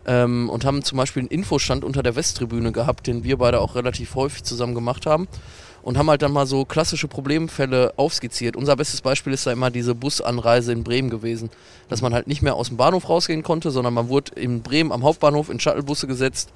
Ähm, 0.04 0.50
und 0.50 0.66
haben 0.66 0.84
zum 0.84 0.98
Beispiel 0.98 1.22
einen 1.22 1.30
Infostand 1.30 1.82
unter 1.82 2.02
der 2.02 2.14
Westtribüne 2.14 2.72
gehabt, 2.72 3.06
den 3.06 3.24
wir 3.24 3.38
beide 3.38 3.60
auch 3.60 3.74
relativ 3.74 4.16
häufig 4.16 4.44
zusammen 4.44 4.74
gemacht 4.74 5.06
haben. 5.06 5.28
Und 5.80 5.96
haben 5.96 6.10
halt 6.10 6.20
dann 6.20 6.32
mal 6.32 6.46
so 6.46 6.66
klassische 6.66 7.08
Problemfälle 7.08 7.94
aufskizziert. 7.96 8.54
Unser 8.54 8.76
bestes 8.76 9.00
Beispiel 9.00 9.32
ist 9.32 9.46
da 9.46 9.52
immer 9.52 9.70
diese 9.70 9.94
Busanreise 9.94 10.72
in 10.72 10.84
Bremen 10.84 11.08
gewesen. 11.08 11.48
Dass 11.88 12.02
man 12.02 12.12
halt 12.12 12.26
nicht 12.26 12.42
mehr 12.42 12.54
aus 12.54 12.68
dem 12.68 12.76
Bahnhof 12.76 13.08
rausgehen 13.08 13.42
konnte, 13.42 13.70
sondern 13.70 13.94
man 13.94 14.10
wurde 14.10 14.32
in 14.34 14.60
Bremen 14.60 14.92
am 14.92 15.02
Hauptbahnhof 15.02 15.48
in 15.48 15.58
Shuttlebusse 15.58 16.06
gesetzt 16.06 16.50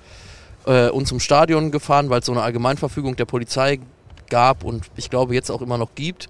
äh, 0.67 0.91
und 0.91 1.07
zum 1.07 1.21
Stadion 1.21 1.71
gefahren, 1.71 2.11
weil 2.11 2.21
es 2.21 2.27
so 2.27 2.33
eine 2.33 2.43
Allgemeinverfügung 2.43 3.17
der 3.17 3.25
Polizei 3.25 3.81
gab 4.29 4.65
und 4.65 4.85
ich 4.97 5.11
glaube 5.11 5.35
jetzt 5.35 5.51
auch 5.51 5.63
immer 5.63 5.79
noch 5.79 5.95
gibt. 5.95 6.29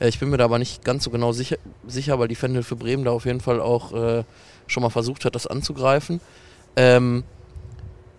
Äh, 0.00 0.08
ich 0.08 0.18
bin 0.18 0.30
mir 0.30 0.38
da 0.38 0.44
aber 0.44 0.58
nicht 0.58 0.84
ganz 0.84 1.04
so 1.04 1.10
genau 1.10 1.32
sicher, 1.32 1.56
sicher 1.86 2.18
weil 2.18 2.28
die 2.28 2.34
Fanhilfe 2.34 2.76
Bremen 2.76 3.04
da 3.04 3.12
auf 3.12 3.26
jeden 3.26 3.40
Fall 3.40 3.60
auch 3.60 3.92
äh, 3.92 4.24
schon 4.66 4.82
mal 4.82 4.90
versucht 4.90 5.24
hat, 5.24 5.34
das 5.34 5.46
anzugreifen. 5.46 6.20
Ähm, 6.76 7.24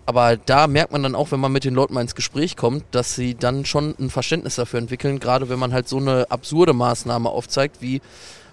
aber 0.05 0.37
da 0.37 0.67
merkt 0.67 0.91
man 0.91 1.01
dann 1.01 1.15
auch, 1.15 1.31
wenn 1.31 1.39
man 1.39 1.51
mit 1.51 1.63
den 1.63 1.73
Leuten 1.73 1.95
mal 1.95 2.01
ins 2.01 2.13
Gespräch 2.13 2.55
kommt, 2.55 2.83
dass 2.91 3.15
sie 3.15 3.33
dann 3.33 3.65
schon 3.65 3.95
ein 3.99 4.11
Verständnis 4.11 4.55
dafür 4.55 4.79
entwickeln, 4.79 5.19
gerade 5.19 5.49
wenn 5.49 5.57
man 5.57 5.73
halt 5.73 5.89
so 5.89 5.97
eine 5.97 6.29
absurde 6.29 6.73
Maßnahme 6.73 7.27
aufzeigt, 7.27 7.81
wie 7.81 8.01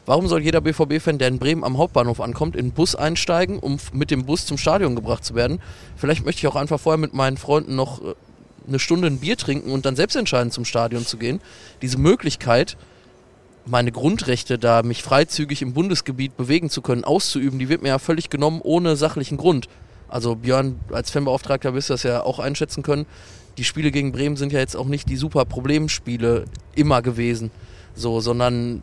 warum 0.06 0.28
soll 0.28 0.42
jeder 0.42 0.60
BVB-Fan, 0.60 1.18
der 1.18 1.28
in 1.28 1.38
Bremen 1.38 1.64
am 1.64 1.78
Hauptbahnhof 1.78 2.20
ankommt, 2.20 2.56
in 2.56 2.66
den 2.66 2.72
Bus 2.72 2.94
einsteigen, 2.94 3.58
um 3.58 3.78
mit 3.92 4.10
dem 4.10 4.24
Bus 4.24 4.46
zum 4.46 4.58
Stadion 4.58 4.96
gebracht 4.96 5.24
zu 5.24 5.34
werden? 5.34 5.60
Vielleicht 5.96 6.24
möchte 6.24 6.40
ich 6.40 6.46
auch 6.46 6.56
einfach 6.56 6.80
vorher 6.80 6.98
mit 6.98 7.14
meinen 7.14 7.36
Freunden 7.36 7.76
noch 7.76 8.02
äh, 8.02 8.14
eine 8.66 8.78
Stunde 8.78 9.08
ein 9.08 9.18
Bier 9.18 9.36
trinken 9.36 9.72
und 9.72 9.86
dann 9.86 9.96
selbst 9.96 10.16
entscheiden, 10.16 10.50
zum 10.50 10.64
Stadion 10.64 11.04
zu 11.04 11.16
gehen. 11.16 11.40
Diese 11.82 11.98
Möglichkeit, 11.98 12.76
meine 13.66 13.92
Grundrechte, 13.92 14.58
da 14.58 14.82
mich 14.82 15.02
freizügig 15.02 15.62
im 15.62 15.72
Bundesgebiet 15.72 16.36
bewegen 16.36 16.70
zu 16.70 16.82
können, 16.82 17.04
auszuüben, 17.04 17.58
die 17.58 17.68
wird 17.68 17.82
mir 17.82 17.88
ja 17.88 17.98
völlig 17.98 18.30
genommen 18.30 18.60
ohne 18.62 18.96
sachlichen 18.96 19.36
Grund. 19.36 19.68
Also 20.08 20.34
Björn, 20.36 20.78
als 20.90 21.10
Fanbeauftragter 21.10 21.74
wirst 21.74 21.88
du 21.88 21.94
das 21.94 22.02
ja 22.02 22.22
auch 22.22 22.38
einschätzen 22.38 22.82
können. 22.82 23.06
Die 23.56 23.64
Spiele 23.64 23.90
gegen 23.90 24.12
Bremen 24.12 24.36
sind 24.36 24.52
ja 24.52 24.58
jetzt 24.58 24.76
auch 24.76 24.86
nicht 24.86 25.08
die 25.08 25.16
super 25.16 25.44
Problemspiele 25.44 26.44
immer 26.74 27.02
gewesen, 27.02 27.50
so, 27.94 28.20
sondern 28.20 28.82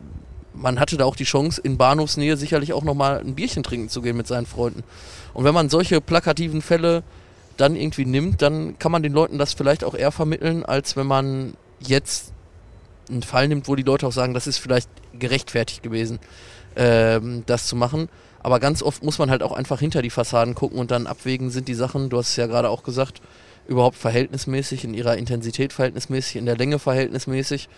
man 0.54 0.80
hatte 0.80 0.96
da 0.96 1.04
auch 1.04 1.16
die 1.16 1.24
Chance, 1.24 1.60
in 1.60 1.76
Bahnhofsnähe 1.76 2.36
sicherlich 2.36 2.72
auch 2.72 2.82
nochmal 2.82 3.20
ein 3.20 3.34
Bierchen 3.34 3.62
trinken 3.62 3.88
zu 3.88 4.02
gehen 4.02 4.16
mit 4.16 4.26
seinen 4.26 4.46
Freunden. 4.46 4.82
Und 5.32 5.44
wenn 5.44 5.54
man 5.54 5.68
solche 5.68 6.00
plakativen 6.00 6.62
Fälle 6.62 7.02
dann 7.56 7.76
irgendwie 7.76 8.06
nimmt, 8.06 8.42
dann 8.42 8.78
kann 8.78 8.92
man 8.92 9.02
den 9.02 9.12
Leuten 9.12 9.38
das 9.38 9.52
vielleicht 9.52 9.84
auch 9.84 9.94
eher 9.94 10.12
vermitteln, 10.12 10.64
als 10.64 10.96
wenn 10.96 11.06
man 11.06 11.54
jetzt 11.78 12.32
einen 13.08 13.22
Fall 13.22 13.48
nimmt, 13.48 13.68
wo 13.68 13.74
die 13.74 13.82
Leute 13.82 14.06
auch 14.06 14.12
sagen, 14.12 14.34
das 14.34 14.46
ist 14.46 14.58
vielleicht 14.58 14.88
gerechtfertigt 15.18 15.82
gewesen, 15.82 16.18
ähm, 16.76 17.42
das 17.46 17.66
zu 17.66 17.76
machen. 17.76 18.08
Aber 18.42 18.60
ganz 18.60 18.82
oft 18.82 19.02
muss 19.02 19.18
man 19.18 19.30
halt 19.30 19.42
auch 19.42 19.52
einfach 19.52 19.80
hinter 19.80 20.00
die 20.00 20.10
Fassaden 20.10 20.54
gucken 20.54 20.78
und 20.78 20.90
dann 20.90 21.06
abwägen, 21.06 21.50
sind 21.50 21.68
die 21.68 21.74
Sachen, 21.74 22.08
du 22.08 22.18
hast 22.18 22.30
es 22.30 22.36
ja 22.36 22.46
gerade 22.46 22.70
auch 22.70 22.82
gesagt, 22.82 23.20
überhaupt 23.68 23.96
verhältnismäßig, 23.96 24.84
in 24.84 24.94
ihrer 24.94 25.16
Intensität 25.16 25.72
verhältnismäßig, 25.72 26.36
in 26.36 26.46
der 26.46 26.56
Länge 26.56 26.78
verhältnismäßig, 26.78 27.68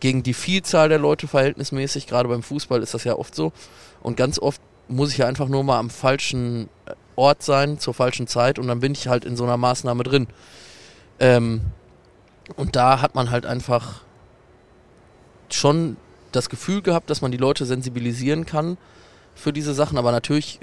gegen 0.00 0.22
die 0.22 0.34
Vielzahl 0.34 0.88
der 0.88 0.98
Leute 0.98 1.28
verhältnismäßig. 1.28 2.06
Gerade 2.06 2.28
beim 2.28 2.42
Fußball 2.42 2.82
ist 2.82 2.94
das 2.94 3.04
ja 3.04 3.14
oft 3.14 3.34
so. 3.34 3.52
Und 4.02 4.16
ganz 4.16 4.38
oft 4.38 4.60
muss 4.88 5.12
ich 5.12 5.18
ja 5.18 5.26
einfach 5.26 5.48
nur 5.48 5.62
mal 5.62 5.78
am 5.78 5.90
falschen 5.90 6.68
äh, 6.86 6.94
Ort 7.16 7.42
sein, 7.42 7.78
zur 7.78 7.94
falschen 7.94 8.26
Zeit 8.26 8.58
und 8.58 8.66
dann 8.66 8.80
bin 8.80 8.92
ich 8.92 9.06
halt 9.06 9.24
in 9.24 9.36
so 9.36 9.44
einer 9.44 9.56
Maßnahme 9.56 10.02
drin. 10.02 10.26
Ähm, 11.18 11.60
und 12.56 12.76
da 12.76 13.02
hat 13.02 13.14
man 13.14 13.30
halt 13.30 13.46
einfach 13.46 14.02
schon 15.50 15.96
das 16.32 16.48
Gefühl 16.48 16.80
gehabt, 16.82 17.10
dass 17.10 17.20
man 17.20 17.30
die 17.30 17.36
Leute 17.36 17.66
sensibilisieren 17.66 18.46
kann 18.46 18.78
für 19.34 19.52
diese 19.52 19.74
Sachen, 19.74 19.98
aber 19.98 20.12
natürlich 20.12 20.60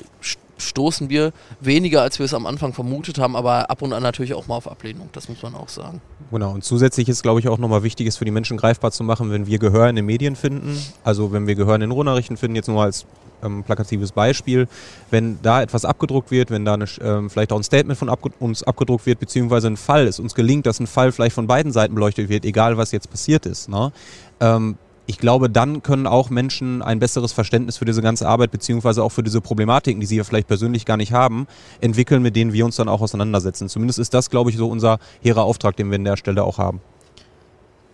stoßen 0.58 1.10
wir 1.10 1.32
weniger, 1.60 2.02
als 2.02 2.20
wir 2.20 2.26
es 2.26 2.34
am 2.34 2.46
Anfang 2.46 2.74
vermutet 2.74 3.20
haben, 3.20 3.36
aber 3.36 3.70
ab 3.70 3.82
und 3.82 3.93
an 3.93 4.04
natürlich 4.04 4.34
auch 4.34 4.48
mal 4.48 4.56
auf 4.56 4.70
Ablehnung, 4.70 5.10
das 5.13 5.30
muss 5.30 5.41
man 5.43 5.56
auch 5.56 5.70
sagen. 5.70 6.02
Genau, 6.32 6.52
und 6.52 6.63
zusätzlich 6.63 7.10
ist, 7.10 7.24
glaube 7.24 7.39
ich, 7.39 7.48
auch 7.48 7.58
nochmal 7.58 7.84
wichtig, 7.84 8.08
es 8.08 8.17
für 8.17 8.26
die 8.26 8.32
Menschen 8.32 8.58
greifbar 8.58 8.91
zu 8.91 9.04
machen, 9.04 9.32
wenn 9.32 9.48
wir 9.48 9.60
Gehör 9.60 9.89
in 9.89 9.96
den 9.96 10.06
Medien 10.06 10.36
finden, 10.36 10.78
also 11.04 11.32
wenn 11.32 11.48
wir 11.48 11.56
Gehör 11.56 11.76
in 11.76 11.82
den 11.82 11.91
Ruhrnachrichten 11.91 12.38
finden, 12.38 12.56
jetzt 12.56 12.67
nur 12.67 12.82
als 12.82 13.06
ähm, 13.43 13.63
plakatives 13.63 14.12
Beispiel, 14.12 14.67
wenn 15.12 15.39
da 15.41 15.62
etwas 15.62 15.86
abgedruckt 15.86 16.32
wird, 16.32 16.52
wenn 16.52 16.65
da 16.65 16.74
eine, 16.74 16.86
ähm, 17.02 17.30
vielleicht 17.30 17.52
auch 17.52 17.58
ein 17.58 17.63
Statement 17.63 17.98
von 17.98 18.10
abge 18.10 18.32
uns 18.39 18.63
abgedruckt 18.63 19.06
wird, 19.06 19.20
beziehungsweise 19.20 19.67
ein 19.67 19.78
Fall, 19.78 20.08
es 20.08 20.20
uns 20.20 20.36
gelingt, 20.36 20.65
dass 20.65 20.80
ein 20.80 20.88
Fall 20.88 21.12
vielleicht 21.12 21.36
von 21.36 21.48
beiden 21.48 21.72
Seiten 21.72 21.93
beleuchtet 21.93 22.30
wird, 22.30 22.46
egal 22.46 22.78
was 22.78 22.91
jetzt 22.91 23.10
passiert 23.10 23.46
ist, 23.46 23.70
ne? 23.70 23.91
ähm, 24.39 24.78
ich 25.08 25.17
glaube, 25.17 25.50
dann 25.50 25.82
können 25.82 26.06
auch 26.06 26.30
Menschen 26.30 26.82
ein 26.82 27.00
besseres 27.00 27.32
Verständnis 27.32 27.78
für 27.78 27.86
diese 27.86 28.02
ganze 28.02 28.28
Arbeit 28.28 28.52
beziehungsweise 28.52 29.02
auch 29.02 29.12
für 29.12 29.24
diese 29.24 29.39
Problematiken, 29.39 30.02
die 30.02 30.06
sie 30.06 30.17
ja 30.17 30.26
vielleicht 30.26 30.48
persönlich 30.48 30.86
gar 30.86 30.98
nicht 30.98 31.13
haben, 31.13 31.48
entwickeln, 31.80 32.22
mit 32.22 32.36
denen 32.36 32.52
wir 32.52 32.65
uns 32.65 32.76
dann 32.76 32.89
auch 32.89 33.02
auseinandersetzen. 33.02 33.70
Zumindest 33.70 34.00
ist 34.00 34.13
das, 34.13 34.30
glaube 34.30 34.50
ich, 34.50 34.58
so 34.58 34.67
unser 34.67 35.00
hehrer 35.22 35.43
Auftrag, 35.43 35.78
den 35.78 35.89
wir 35.89 35.96
an 35.96 36.04
der 36.04 36.17
Stelle 36.17 36.43
auch 36.43 36.58
haben. 36.58 36.82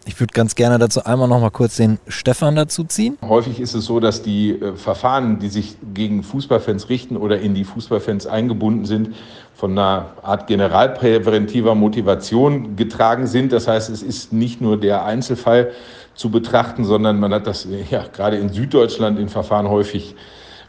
Ich 0.06 0.19
würde 0.19 0.34
ganz 0.34 0.56
gerne 0.56 0.80
dazu 0.80 1.06
einmal 1.06 1.30
noch 1.30 1.39
mal 1.39 1.49
kurz 1.49 1.78
den 1.78 1.97
Stefan 2.08 2.58
dazu 2.58 2.84
ziehen. 2.84 3.17
Häufig 3.21 3.62
ist 3.62 3.73
es 3.73 3.86
so, 3.86 4.02
dass 4.02 4.21
die 4.21 4.60
äh, 4.60 4.76
Verfahren, 4.76 5.39
die 5.39 5.47
sich 5.47 5.78
gegen 5.93 6.23
Fußballfans 6.23 6.89
richten 6.89 7.15
oder 7.15 7.39
in 7.39 7.54
die 7.54 7.63
Fußballfans 7.63 8.28
eingebunden 8.28 8.84
sind, 8.86 9.12
von 9.56 9.71
einer 9.71 10.08
Art 10.23 10.47
generalpräventiver 10.47 11.73
Motivation 11.73 12.76
getragen 12.76 13.28
sind. 13.28 13.54
Das 13.54 13.67
heißt, 13.69 13.89
es 13.89 14.04
ist 14.04 14.34
nicht 14.34 14.60
nur 14.60 14.78
der 14.78 15.06
Einzelfall 15.06 15.71
zu 16.15 16.30
betrachten, 16.30 16.86
sondern 16.86 17.19
man 17.19 17.34
hat 17.34 17.47
das 17.47 17.67
ja 17.89 18.06
gerade 18.08 18.38
in 18.38 18.49
Süddeutschland 18.49 19.19
in 19.19 19.30
Verfahren 19.30 19.69
häufig 19.69 20.15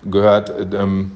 gehört. 0.04 0.52
Ähm, 0.74 1.12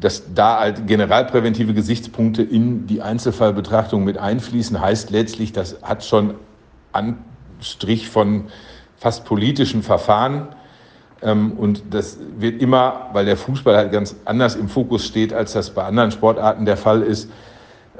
dass 0.00 0.32
da 0.34 0.60
halt 0.60 0.86
generalpräventive 0.86 1.74
Gesichtspunkte 1.74 2.42
in 2.42 2.86
die 2.86 3.02
Einzelfallbetrachtung 3.02 4.04
mit 4.04 4.16
einfließen, 4.16 4.80
heißt 4.80 5.10
letztlich, 5.10 5.52
das 5.52 5.82
hat 5.82 6.04
schon 6.04 6.34
an, 6.92 7.18
Strich 7.60 8.08
von 8.08 8.44
fast 8.96 9.24
politischen 9.24 9.82
Verfahren. 9.82 10.48
Ähm, 11.22 11.52
und 11.52 11.82
das 11.90 12.18
wird 12.38 12.62
immer, 12.62 13.10
weil 13.12 13.24
der 13.24 13.36
Fußball 13.36 13.76
halt 13.76 13.90
ganz 13.90 14.14
anders 14.24 14.54
im 14.54 14.68
Fokus 14.68 15.04
steht, 15.04 15.32
als 15.32 15.52
das 15.52 15.70
bei 15.70 15.84
anderen 15.84 16.12
Sportarten 16.12 16.64
der 16.64 16.76
Fall 16.76 17.02
ist, 17.02 17.28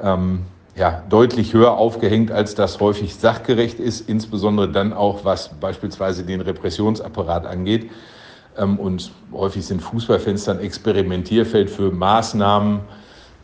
ähm, 0.01 0.43
ja, 0.79 1.03
deutlich 1.09 1.53
höher 1.53 1.77
aufgehängt, 1.77 2.31
als 2.31 2.55
das 2.55 2.79
häufig 2.79 3.13
sachgerecht 3.15 3.79
ist, 3.79 4.07
insbesondere 4.07 4.71
dann 4.71 4.93
auch, 4.93 5.25
was 5.25 5.49
beispielsweise 5.59 6.23
den 6.23 6.39
Repressionsapparat 6.39 7.45
angeht. 7.45 7.91
Ähm, 8.57 8.79
und 8.79 9.11
häufig 9.33 9.65
sind 9.65 9.81
Fußballfans 9.81 10.45
dann 10.45 10.59
Experimentierfeld 10.59 11.69
für 11.69 11.91
Maßnahmen, 11.91 12.79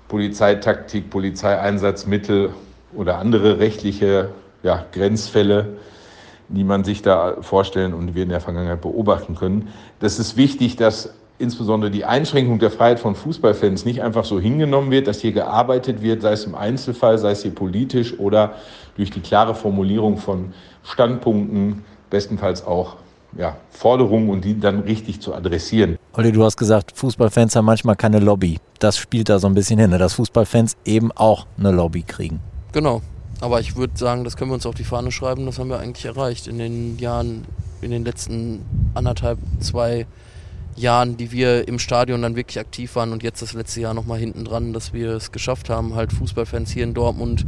Polizeitaktik, 0.07 1.09
Polizeieinsatzmittel 1.09 2.51
oder 2.93 3.19
andere 3.19 3.59
rechtliche 3.59 4.29
ja, 4.63 4.85
Grenzfälle 4.93 5.75
die 6.47 6.63
man 6.63 6.83
sich 6.83 7.01
da 7.01 7.37
vorstellen 7.41 7.93
und 7.93 8.15
wir 8.15 8.23
in 8.23 8.29
der 8.29 8.41
Vergangenheit 8.41 8.81
beobachten 8.81 9.35
können. 9.35 9.69
Das 9.99 10.19
ist 10.19 10.37
wichtig, 10.37 10.75
dass 10.75 11.13
insbesondere 11.37 11.91
die 11.91 12.05
Einschränkung 12.05 12.59
der 12.59 12.71
Freiheit 12.71 12.99
von 12.99 13.15
Fußballfans 13.15 13.85
nicht 13.85 14.01
einfach 14.01 14.23
so 14.23 14.39
hingenommen 14.39 14.91
wird, 14.91 15.07
dass 15.07 15.19
hier 15.19 15.33
gearbeitet 15.33 16.01
wird, 16.01 16.21
sei 16.21 16.31
es 16.31 16.45
im 16.45 16.55
Einzelfall, 16.55 17.17
sei 17.17 17.31
es 17.31 17.41
hier 17.41 17.53
politisch 17.53 18.17
oder 18.19 18.55
durch 18.95 19.11
die 19.11 19.19
klare 19.19 19.55
Formulierung 19.55 20.17
von 20.17 20.53
Standpunkten, 20.83 21.83
bestenfalls 22.09 22.65
auch 22.65 22.95
ja, 23.37 23.57
Forderungen 23.69 24.29
und 24.29 24.45
die 24.45 24.57
dann 24.57 24.81
richtig 24.81 25.19
zu 25.19 25.33
adressieren. 25.33 25.97
Olli, 26.13 26.31
du 26.31 26.43
hast 26.43 26.55
gesagt, 26.55 26.93
Fußballfans 26.95 27.55
haben 27.57 27.65
manchmal 27.65 27.97
keine 27.97 28.19
Lobby. 28.19 28.59
Das 28.79 28.97
spielt 28.97 29.27
da 29.27 29.39
so 29.39 29.47
ein 29.47 29.53
bisschen 29.53 29.77
hin, 29.77 29.89
ne? 29.89 29.97
dass 29.97 30.13
Fußballfans 30.13 30.77
eben 30.85 31.11
auch 31.11 31.45
eine 31.57 31.71
Lobby 31.71 32.03
kriegen. 32.03 32.39
Genau, 32.71 33.01
aber 33.41 33.59
ich 33.59 33.75
würde 33.75 33.97
sagen, 33.97 34.23
das 34.23 34.37
können 34.37 34.51
wir 34.51 34.55
uns 34.55 34.65
auf 34.65 34.75
die 34.75 34.85
Fahne 34.85 35.11
schreiben, 35.11 35.45
das 35.45 35.59
haben 35.59 35.69
wir 35.69 35.79
eigentlich 35.79 36.05
erreicht 36.05 36.47
in 36.47 36.59
den 36.59 36.97
Jahren, 36.97 37.43
in 37.81 37.91
den 37.91 38.05
letzten 38.05 38.65
anderthalb, 38.93 39.37
zwei 39.59 39.99
Jahren, 39.99 40.24
die 41.17 41.31
wir 41.31 41.67
im 41.67 41.79
Stadion 41.79 42.21
dann 42.21 42.35
wirklich 42.35 42.59
aktiv 42.59 42.95
waren 42.95 43.13
und 43.13 43.23
jetzt 43.23 43.41
das 43.41 43.53
letzte 43.53 43.81
Jahr 43.81 43.93
nochmal 43.93 44.19
hinten 44.19 44.43
dran, 44.43 44.73
dass 44.73 44.93
wir 44.93 45.11
es 45.11 45.31
geschafft 45.31 45.69
haben, 45.69 45.95
halt 45.95 46.11
Fußballfans 46.11 46.71
hier 46.71 46.83
in 46.83 46.93
Dortmund 46.93 47.45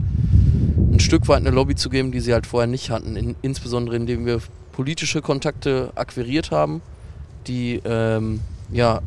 ein 0.91 0.99
Stück 0.99 1.27
weit 1.27 1.39
eine 1.39 1.51
Lobby 1.51 1.75
zu 1.75 1.89
geben, 1.89 2.11
die 2.11 2.21
sie 2.21 2.33
halt 2.33 2.47
vorher 2.47 2.67
nicht 2.67 2.89
hatten. 2.89 3.15
In, 3.15 3.35
insbesondere 3.41 3.95
indem 3.97 4.25
wir 4.25 4.39
politische 4.71 5.21
Kontakte 5.21 5.91
akquiriert 5.95 6.51
haben, 6.51 6.81
die 7.47 7.81
ähm, 7.83 8.39
ja, 8.71 9.01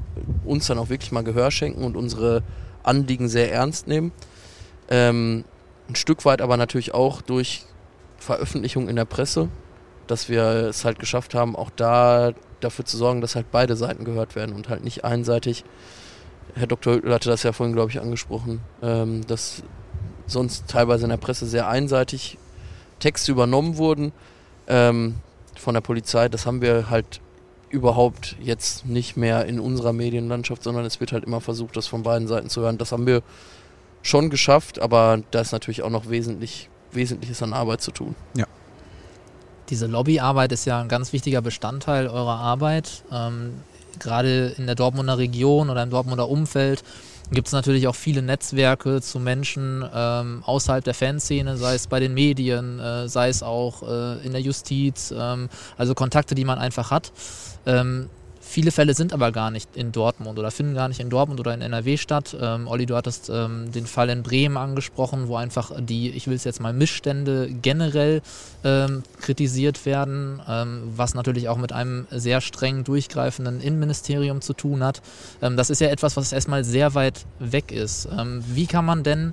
uns 0.45 0.67
dann 0.67 0.79
auch 0.79 0.89
wirklich 0.89 1.13
mal 1.13 1.25
Gehör 1.25 1.51
schenken 1.51 1.83
und 1.83 1.97
unsere 1.97 2.43
Anliegen 2.83 3.29
sehr 3.29 3.53
ernst 3.53 3.87
nehmen. 3.87 4.13
Ähm, 4.89 5.45
ein 5.89 5.97
Stück 5.97 6.25
weit 6.25 6.43
aber 6.43 6.57
natürlich 6.57 6.95
auch 6.95 7.23
durch 7.23 7.65
Veröffentlichung 8.19 8.89
in 8.89 8.97
der 8.97 9.05
Presse, 9.05 9.49
dass 10.11 10.29
wir 10.29 10.43
es 10.43 10.85
halt 10.85 10.99
geschafft 10.99 11.35
haben, 11.35 11.55
auch 11.55 11.71
da 11.75 12.33
dafür 12.61 12.85
zu 12.85 12.97
sorgen, 12.97 13.21
dass 13.21 13.37
halt 13.37 13.51
beide 13.53 13.77
Seiten 13.77 14.05
gehört 14.05 14.35
werden 14.35 14.55
und 14.55 14.69
halt 14.69 14.83
nicht 14.83 15.05
einseitig. 15.05 15.65
Herr 16.55 16.67
Dr. 16.67 16.95
Hüttel 16.95 17.15
hatte 17.15 17.31
das 17.31 17.43
ja 17.45 17.53
vorhin, 17.53 17.75
glaube 17.75 17.91
ich, 17.91 18.01
angesprochen, 18.01 18.61
ähm, 18.83 19.27
dass 19.27 19.63
sonst 20.27 20.69
teilweise 20.69 21.05
in 21.05 21.11
der 21.11 21.17
Presse 21.17 21.47
sehr 21.47 21.69
einseitig 21.69 22.39
Texte 22.99 23.33
übernommen 23.33 23.77
wurden 23.77 24.13
ähm, 24.67 25.17
von 25.57 25.75
der 25.75 25.81
Polizei. 25.81 26.29
Das 26.29 26.45
haben 26.45 26.61
wir 26.61 26.91
halt 26.91 27.21
überhaupt 27.69 28.37
jetzt 28.41 28.87
nicht 28.87 29.17
mehr 29.17 29.47
in 29.47 29.61
unserer 29.61 29.93
Medienlandschaft, 29.93 30.65
sondern 30.65 30.85
es 30.85 30.99
wird 30.99 31.13
halt 31.13 31.25
immer 31.25 31.41
versucht, 31.41 31.77
das 31.77 31.87
von 31.87 32.03
beiden 32.03 32.27
Seiten 32.27 32.51
zu 32.51 32.63
hören. 32.63 32.79
Das 32.79 32.91
haben 32.91 33.07
wir 33.07 33.23
schon 34.03 34.29
geschafft, 34.29 34.81
aber 34.81 35.23
da 35.31 35.41
ist 35.41 35.53
natürlich 35.53 35.83
auch 35.83 35.91
noch 35.91 36.11
wesentlich, 36.11 36.69
Wesentliches 36.91 37.43
an 37.43 37.53
Arbeit 37.53 37.81
zu 37.81 37.93
tun. 37.93 38.17
Ja. 38.37 38.47
Diese 39.71 39.87
Lobbyarbeit 39.87 40.51
ist 40.53 40.65
ja 40.65 40.81
ein 40.81 40.89
ganz 40.89 41.13
wichtiger 41.13 41.43
Bestandteil 41.43 42.09
eurer 42.09 42.39
Arbeit. 42.39 43.05
Ähm, 43.13 43.53
Gerade 43.99 44.55
in 44.59 44.67
der 44.67 44.75
Dortmunder 44.75 45.19
Region 45.19 45.71
oder 45.71 45.83
im 45.83 45.91
Dortmunder 45.91 46.29
Umfeld 46.29 46.83
gibt 47.31 47.47
es 47.47 47.53
natürlich 47.53 47.87
auch 47.87 47.95
viele 47.95 48.23
Netzwerke 48.23 49.01
zu 49.01 49.21
Menschen 49.21 49.85
ähm, 49.95 50.43
außerhalb 50.45 50.83
der 50.83 50.95
Fanszene, 50.95 51.57
sei 51.57 51.75
es 51.75 51.87
bei 51.87 52.01
den 52.01 52.15
Medien, 52.15 52.81
äh, 52.81 53.09
sei 53.09 53.29
es 53.29 53.43
auch 53.43 53.83
äh, 53.83 54.27
in 54.27 54.33
der 54.33 54.41
Justiz, 54.41 55.15
ähm, 55.17 55.49
also 55.77 55.95
Kontakte, 55.95 56.35
die 56.35 56.45
man 56.45 56.59
einfach 56.59 56.91
hat. 56.91 57.13
Ähm, 57.67 58.09
Viele 58.51 58.73
Fälle 58.73 58.95
sind 58.95 59.13
aber 59.13 59.31
gar 59.31 59.53
nicht 59.53 59.77
in 59.77 59.93
Dortmund 59.93 60.37
oder 60.37 60.51
finden 60.51 60.75
gar 60.75 60.89
nicht 60.89 60.99
in 60.99 61.09
Dortmund 61.09 61.39
oder 61.39 61.55
in 61.55 61.61
NRW 61.61 61.97
statt. 61.97 62.37
Ähm, 62.39 62.67
Olli, 62.67 62.85
du 62.85 62.97
hattest 62.97 63.31
ähm, 63.33 63.71
den 63.71 63.87
Fall 63.87 64.09
in 64.09 64.25
Bremen 64.25 64.57
angesprochen, 64.57 65.29
wo 65.29 65.37
einfach 65.37 65.71
die, 65.79 66.11
ich 66.11 66.27
will 66.27 66.35
es 66.35 66.43
jetzt 66.43 66.61
mal, 66.61 66.73
Missstände 66.73 67.49
generell 67.63 68.23
ähm, 68.65 69.05
kritisiert 69.21 69.87
werden, 69.87 70.43
ähm, 70.49 70.83
was 70.97 71.15
natürlich 71.15 71.49
auch 71.49 71.59
mit 71.59 71.73
einem 71.73 72.09
sehr 72.11 72.41
streng 72.41 72.83
durchgreifenden 72.83 73.61
Innenministerium 73.61 74.41
zu 74.41 74.53
tun 74.53 74.83
hat. 74.83 75.01
Ähm, 75.41 75.57
das 75.57 75.71
ist 75.71 75.81
ja 75.81 75.87
etwas, 75.87 76.17
was 76.17 76.33
erstmal 76.33 76.65
sehr 76.65 76.97
weit 76.97 77.27
weg 77.39 77.71
ist. 77.71 78.09
Ähm, 78.19 78.43
wie 78.49 78.67
kann 78.67 78.85
man 78.85 79.05
denn 79.05 79.33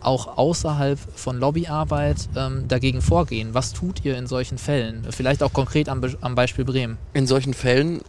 auch 0.00 0.38
außerhalb 0.38 0.96
von 1.16 1.36
Lobbyarbeit 1.40 2.28
dagegen 2.68 3.02
vorgehen? 3.02 3.52
Was 3.52 3.72
tut 3.72 4.04
ihr 4.04 4.16
in 4.16 4.28
solchen 4.28 4.58
Fällen? 4.58 5.04
Vielleicht 5.10 5.42
auch 5.42 5.52
konkret 5.52 5.88
am, 5.88 6.00
Be 6.00 6.16
am 6.20 6.36
Beispiel 6.36 6.64
Bremen. 6.64 6.98
In 7.14 7.26
solchen 7.26 7.52
Fällen 7.52 8.00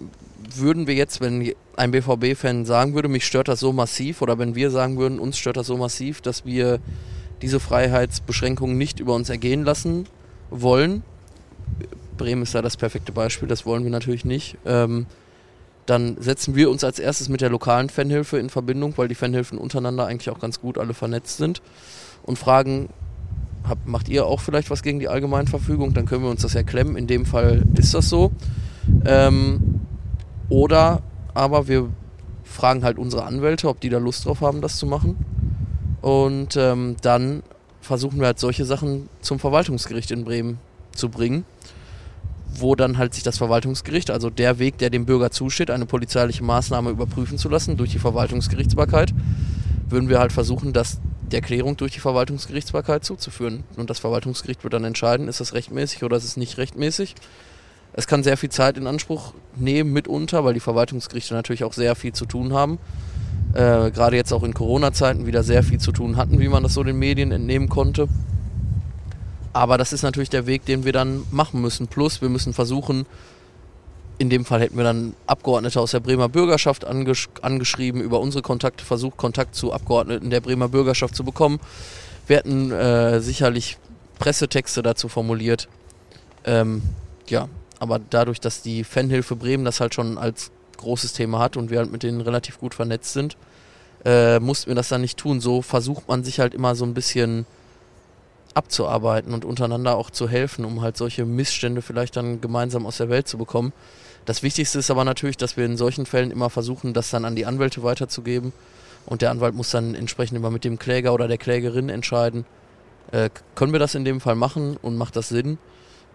würden 0.58 0.88
wir 0.88 0.96
jetzt, 0.96 1.22
wenn 1.22 1.54
ein 1.76 1.92
BVB-Fan 1.92 2.66
sagen 2.66 2.94
würde, 2.94 3.08
mich 3.08 3.26
stört 3.26 3.48
das 3.48 3.60
so 3.60 3.74
massiv, 3.74 4.22
oder 4.22 4.40
wenn 4.40 4.56
wir 4.56 4.72
sagen 4.72 4.98
würden, 4.98 5.20
uns 5.20 5.38
stört 5.38 5.58
das 5.58 5.68
so 5.68 5.78
massiv, 5.78 6.22
dass 6.22 6.46
wir 6.46 6.80
diese 7.42 7.60
Freiheitsbeschränkungen 7.60 8.78
nicht 8.78 9.00
über 9.00 9.16
uns 9.16 9.30
ergehen 9.30 9.64
lassen 9.64 10.06
wollen, 10.50 11.04
Bremen 12.18 12.44
ist 12.44 12.54
da 12.54 12.62
das 12.62 12.78
perfekte 12.78 13.12
Beispiel, 13.12 13.48
das 13.48 13.66
wollen 13.66 13.84
wir 13.84 13.92
natürlich 13.92 14.26
nicht, 14.26 14.58
ähm, 14.66 15.08
dann 15.88 16.18
setzen 16.22 16.56
wir 16.56 16.70
uns 16.70 16.84
als 16.84 17.00
erstes 17.00 17.30
mit 17.30 17.42
der 17.42 17.50
lokalen 17.50 17.90
Fanhilfe 17.90 18.38
in 18.38 18.50
Verbindung, 18.50 18.94
weil 18.98 19.08
die 19.08 19.16
Fanhilfen 19.16 19.58
untereinander 19.58 20.06
eigentlich 20.06 20.30
auch 20.30 20.40
ganz 20.40 20.62
gut 20.62 20.78
alle 20.78 20.94
vernetzt 20.94 21.38
sind 21.38 21.62
und 22.24 22.38
fragen, 22.38 22.90
habt, 23.68 23.88
macht 23.88 24.08
ihr 24.10 24.26
auch 24.26 24.40
vielleicht 24.40 24.70
was 24.70 24.84
gegen 24.84 25.00
die 25.00 25.08
Allgemeinverfügung? 25.08 25.94
Dann 25.94 26.06
können 26.06 26.24
wir 26.24 26.30
uns 26.30 26.44
das 26.44 26.56
erklemmen. 26.56 26.96
In 26.96 27.08
dem 27.08 27.26
Fall 27.26 27.64
ist 27.76 27.94
das 27.94 28.10
so. 28.10 28.32
Ähm, 29.06 29.81
oder 30.52 31.02
aber 31.34 31.70
wir 31.70 31.90
fragen 32.44 32.84
halt 32.84 33.00
unsere 33.00 33.24
Anwälte, 33.24 33.70
ob 33.70 33.80
die 33.80 33.90
da 33.90 33.98
Lust 34.00 34.26
drauf 34.26 34.42
haben, 34.42 34.60
das 34.60 34.76
zu 34.76 34.86
machen. 34.86 35.16
Und 36.02 36.58
ähm, 36.58 36.98
dann 37.02 37.42
versuchen 37.80 38.20
wir 38.20 38.28
halt 38.28 38.40
solche 38.40 38.66
Sachen 38.66 39.08
zum 39.22 39.40
Verwaltungsgericht 39.40 40.12
in 40.12 40.26
Bremen 40.26 40.60
zu 40.94 41.08
bringen, 41.08 41.46
wo 42.54 42.76
dann 42.76 42.98
halt 42.98 43.14
sich 43.14 43.24
das 43.24 43.38
Verwaltungsgericht, 43.38 44.12
also 44.12 44.30
der 44.30 44.60
Weg, 44.60 44.78
der 44.78 44.90
dem 44.90 45.06
Bürger 45.06 45.32
zusteht, 45.32 45.72
eine 45.72 45.86
polizeiliche 45.86 46.44
Maßnahme 46.44 46.90
überprüfen 46.90 47.38
zu 47.38 47.48
lassen 47.48 47.78
durch 47.78 47.92
die 47.92 48.00
Verwaltungsgerichtsbarkeit, 48.00 49.14
würden 49.88 50.10
wir 50.10 50.20
halt 50.20 50.34
versuchen, 50.34 50.74
das 50.74 51.00
der 51.32 51.42
Klärung 51.42 51.78
durch 51.78 51.94
die 51.94 52.02
Verwaltungsgerichtsbarkeit 52.02 53.06
zuzuführen. 53.06 53.64
Und 53.78 53.90
das 53.90 54.00
Verwaltungsgericht 54.00 54.66
wird 54.66 54.74
dann 54.74 54.84
entscheiden, 54.84 55.30
ist 55.30 55.40
das 55.40 55.54
rechtmäßig 55.54 56.04
oder 56.04 56.18
ist 56.18 56.26
es 56.26 56.36
nicht 56.36 56.58
rechtmäßig. 56.58 57.16
Es 57.94 58.08
kann 58.08 58.24
sehr 58.24 58.38
viel 58.38 58.50
Zeit 58.50 58.78
in 58.78 58.88
Anspruch 58.88 59.34
nehmen 59.56 59.92
mitunter, 59.92 60.46
weil 60.46 60.54
die 60.54 60.60
Verwaltungsgerichte 60.60 61.34
natürlich 61.34 61.64
auch 61.64 61.74
sehr 61.74 61.96
viel 61.96 62.14
zu 62.14 62.26
tun 62.26 62.54
haben. 62.54 62.80
äh, 63.54 63.92
gerade 63.92 64.16
jetzt 64.16 64.32
auch 64.32 64.44
in 64.44 64.54
Corona-Zeiten 64.54 65.26
wieder 65.26 65.44
sehr 65.44 65.64
viel 65.64 65.80
zu 65.80 65.92
tun 65.92 66.16
hatten, 66.16 66.40
wie 66.40 66.48
man 66.48 66.64
das 66.64 66.74
so 66.74 66.84
den 66.84 66.98
Medien 66.98 67.32
entnehmen 67.32 67.70
konnte. 67.70 68.08
Aber 69.54 69.78
das 69.78 69.92
ist 69.92 70.04
natürlich 70.04 70.30
der 70.30 70.46
Weg, 70.46 70.66
den 70.66 70.86
wir 70.86 70.94
dann 70.94 71.24
machen 71.32 71.62
müssen. 71.62 71.88
Plus, 71.88 72.22
wir 72.22 72.30
müssen 72.30 72.54
versuchen, 72.54 73.06
in 74.18 74.30
dem 74.30 74.46
Fall 74.46 74.62
hätten 74.62 74.78
wir 74.78 74.84
dann 74.84 75.16
Abgeordnete 75.28 75.82
aus 75.82 75.92
der 75.92 76.00
Bremer 76.00 76.30
Bürgerschaft 76.30 76.86
angesch 76.86 77.28
angeschrieben, 77.42 78.02
über 78.02 78.20
unsere 78.20 78.42
Kontakte 78.42 78.86
versucht, 78.86 79.18
Kontakt 79.18 79.56
zu 79.56 79.74
Abgeordneten 79.74 80.30
der 80.30 80.40
Bremer 80.40 80.70
Bürgerschaft 80.70 81.16
zu 81.16 81.24
bekommen. 81.24 81.60
Wir 82.28 82.38
hätten 82.38 82.72
äh, 82.72 83.20
sicherlich 83.20 83.78
Pressetexte 84.20 84.84
dazu 84.84 85.10
formuliert. 85.10 85.68
Ähm, 86.46 86.84
ja, 87.28 87.50
aber 87.82 87.98
dadurch, 87.98 88.40
dass 88.40 88.62
die 88.62 88.84
Fanhilfe 88.84 89.36
Bremen 89.36 89.66
das 89.66 89.80
halt 89.80 89.96
schon 89.96 90.20
als 90.20 90.52
großes 90.78 91.14
Thema 91.14 91.40
hat 91.40 91.58
und 91.58 91.72
wir 91.72 91.80
halt 91.80 91.92
mit 91.92 92.04
denen 92.04 92.22
relativ 92.22 92.60
gut 92.60 92.76
vernetzt 92.76 93.14
sind, 93.14 93.38
äh, 94.06 94.40
mussten 94.40 94.68
wir 94.68 94.76
das 94.76 94.90
dann 94.90 95.02
nicht 95.02 95.18
tun. 95.18 95.42
So 95.42 95.64
versucht 95.64 96.08
man 96.08 96.24
sich 96.24 96.40
halt 96.40 96.54
immer 96.54 96.76
so 96.76 96.86
ein 96.86 96.94
bisschen 96.94 97.48
abzuarbeiten 98.54 99.34
und 99.34 99.46
untereinander 99.46 99.96
auch 99.98 100.12
zu 100.12 100.30
helfen, 100.30 100.64
um 100.64 100.84
halt 100.84 100.96
solche 100.96 101.26
Missstände 101.26 101.82
vielleicht 101.82 102.16
dann 102.18 102.40
gemeinsam 102.40 102.86
aus 102.86 102.98
der 102.98 103.10
Welt 103.10 103.28
zu 103.28 103.40
bekommen. 103.40 103.74
Das 104.26 104.44
Wichtigste 104.44 104.78
ist 104.78 104.92
aber 104.92 105.04
natürlich, 105.04 105.38
dass 105.38 105.58
wir 105.58 105.66
in 105.66 105.76
solchen 105.76 106.06
Fällen 106.06 106.30
immer 106.30 106.52
versuchen, 106.52 106.94
das 106.94 107.10
dann 107.10 107.26
an 107.26 107.36
die 107.36 107.48
Anwälte 107.48 107.82
weiterzugeben. 107.82 108.54
Und 109.08 109.24
der 109.24 109.32
Anwalt 109.32 109.56
muss 109.56 109.72
dann 109.72 109.96
entsprechend 109.96 110.38
immer 110.38 110.52
mit 110.52 110.66
dem 110.66 110.78
Kläger 110.78 111.16
oder 111.16 111.28
der 111.28 111.40
Klägerin 111.40 111.90
entscheiden, 111.90 112.46
äh, 113.12 113.32
können 113.56 113.72
wir 113.72 113.80
das 113.80 113.96
in 113.96 114.06
dem 114.06 114.22
Fall 114.22 114.36
machen 114.36 114.78
und 114.80 114.98
macht 114.98 115.16
das 115.16 115.30
Sinn? 115.30 115.58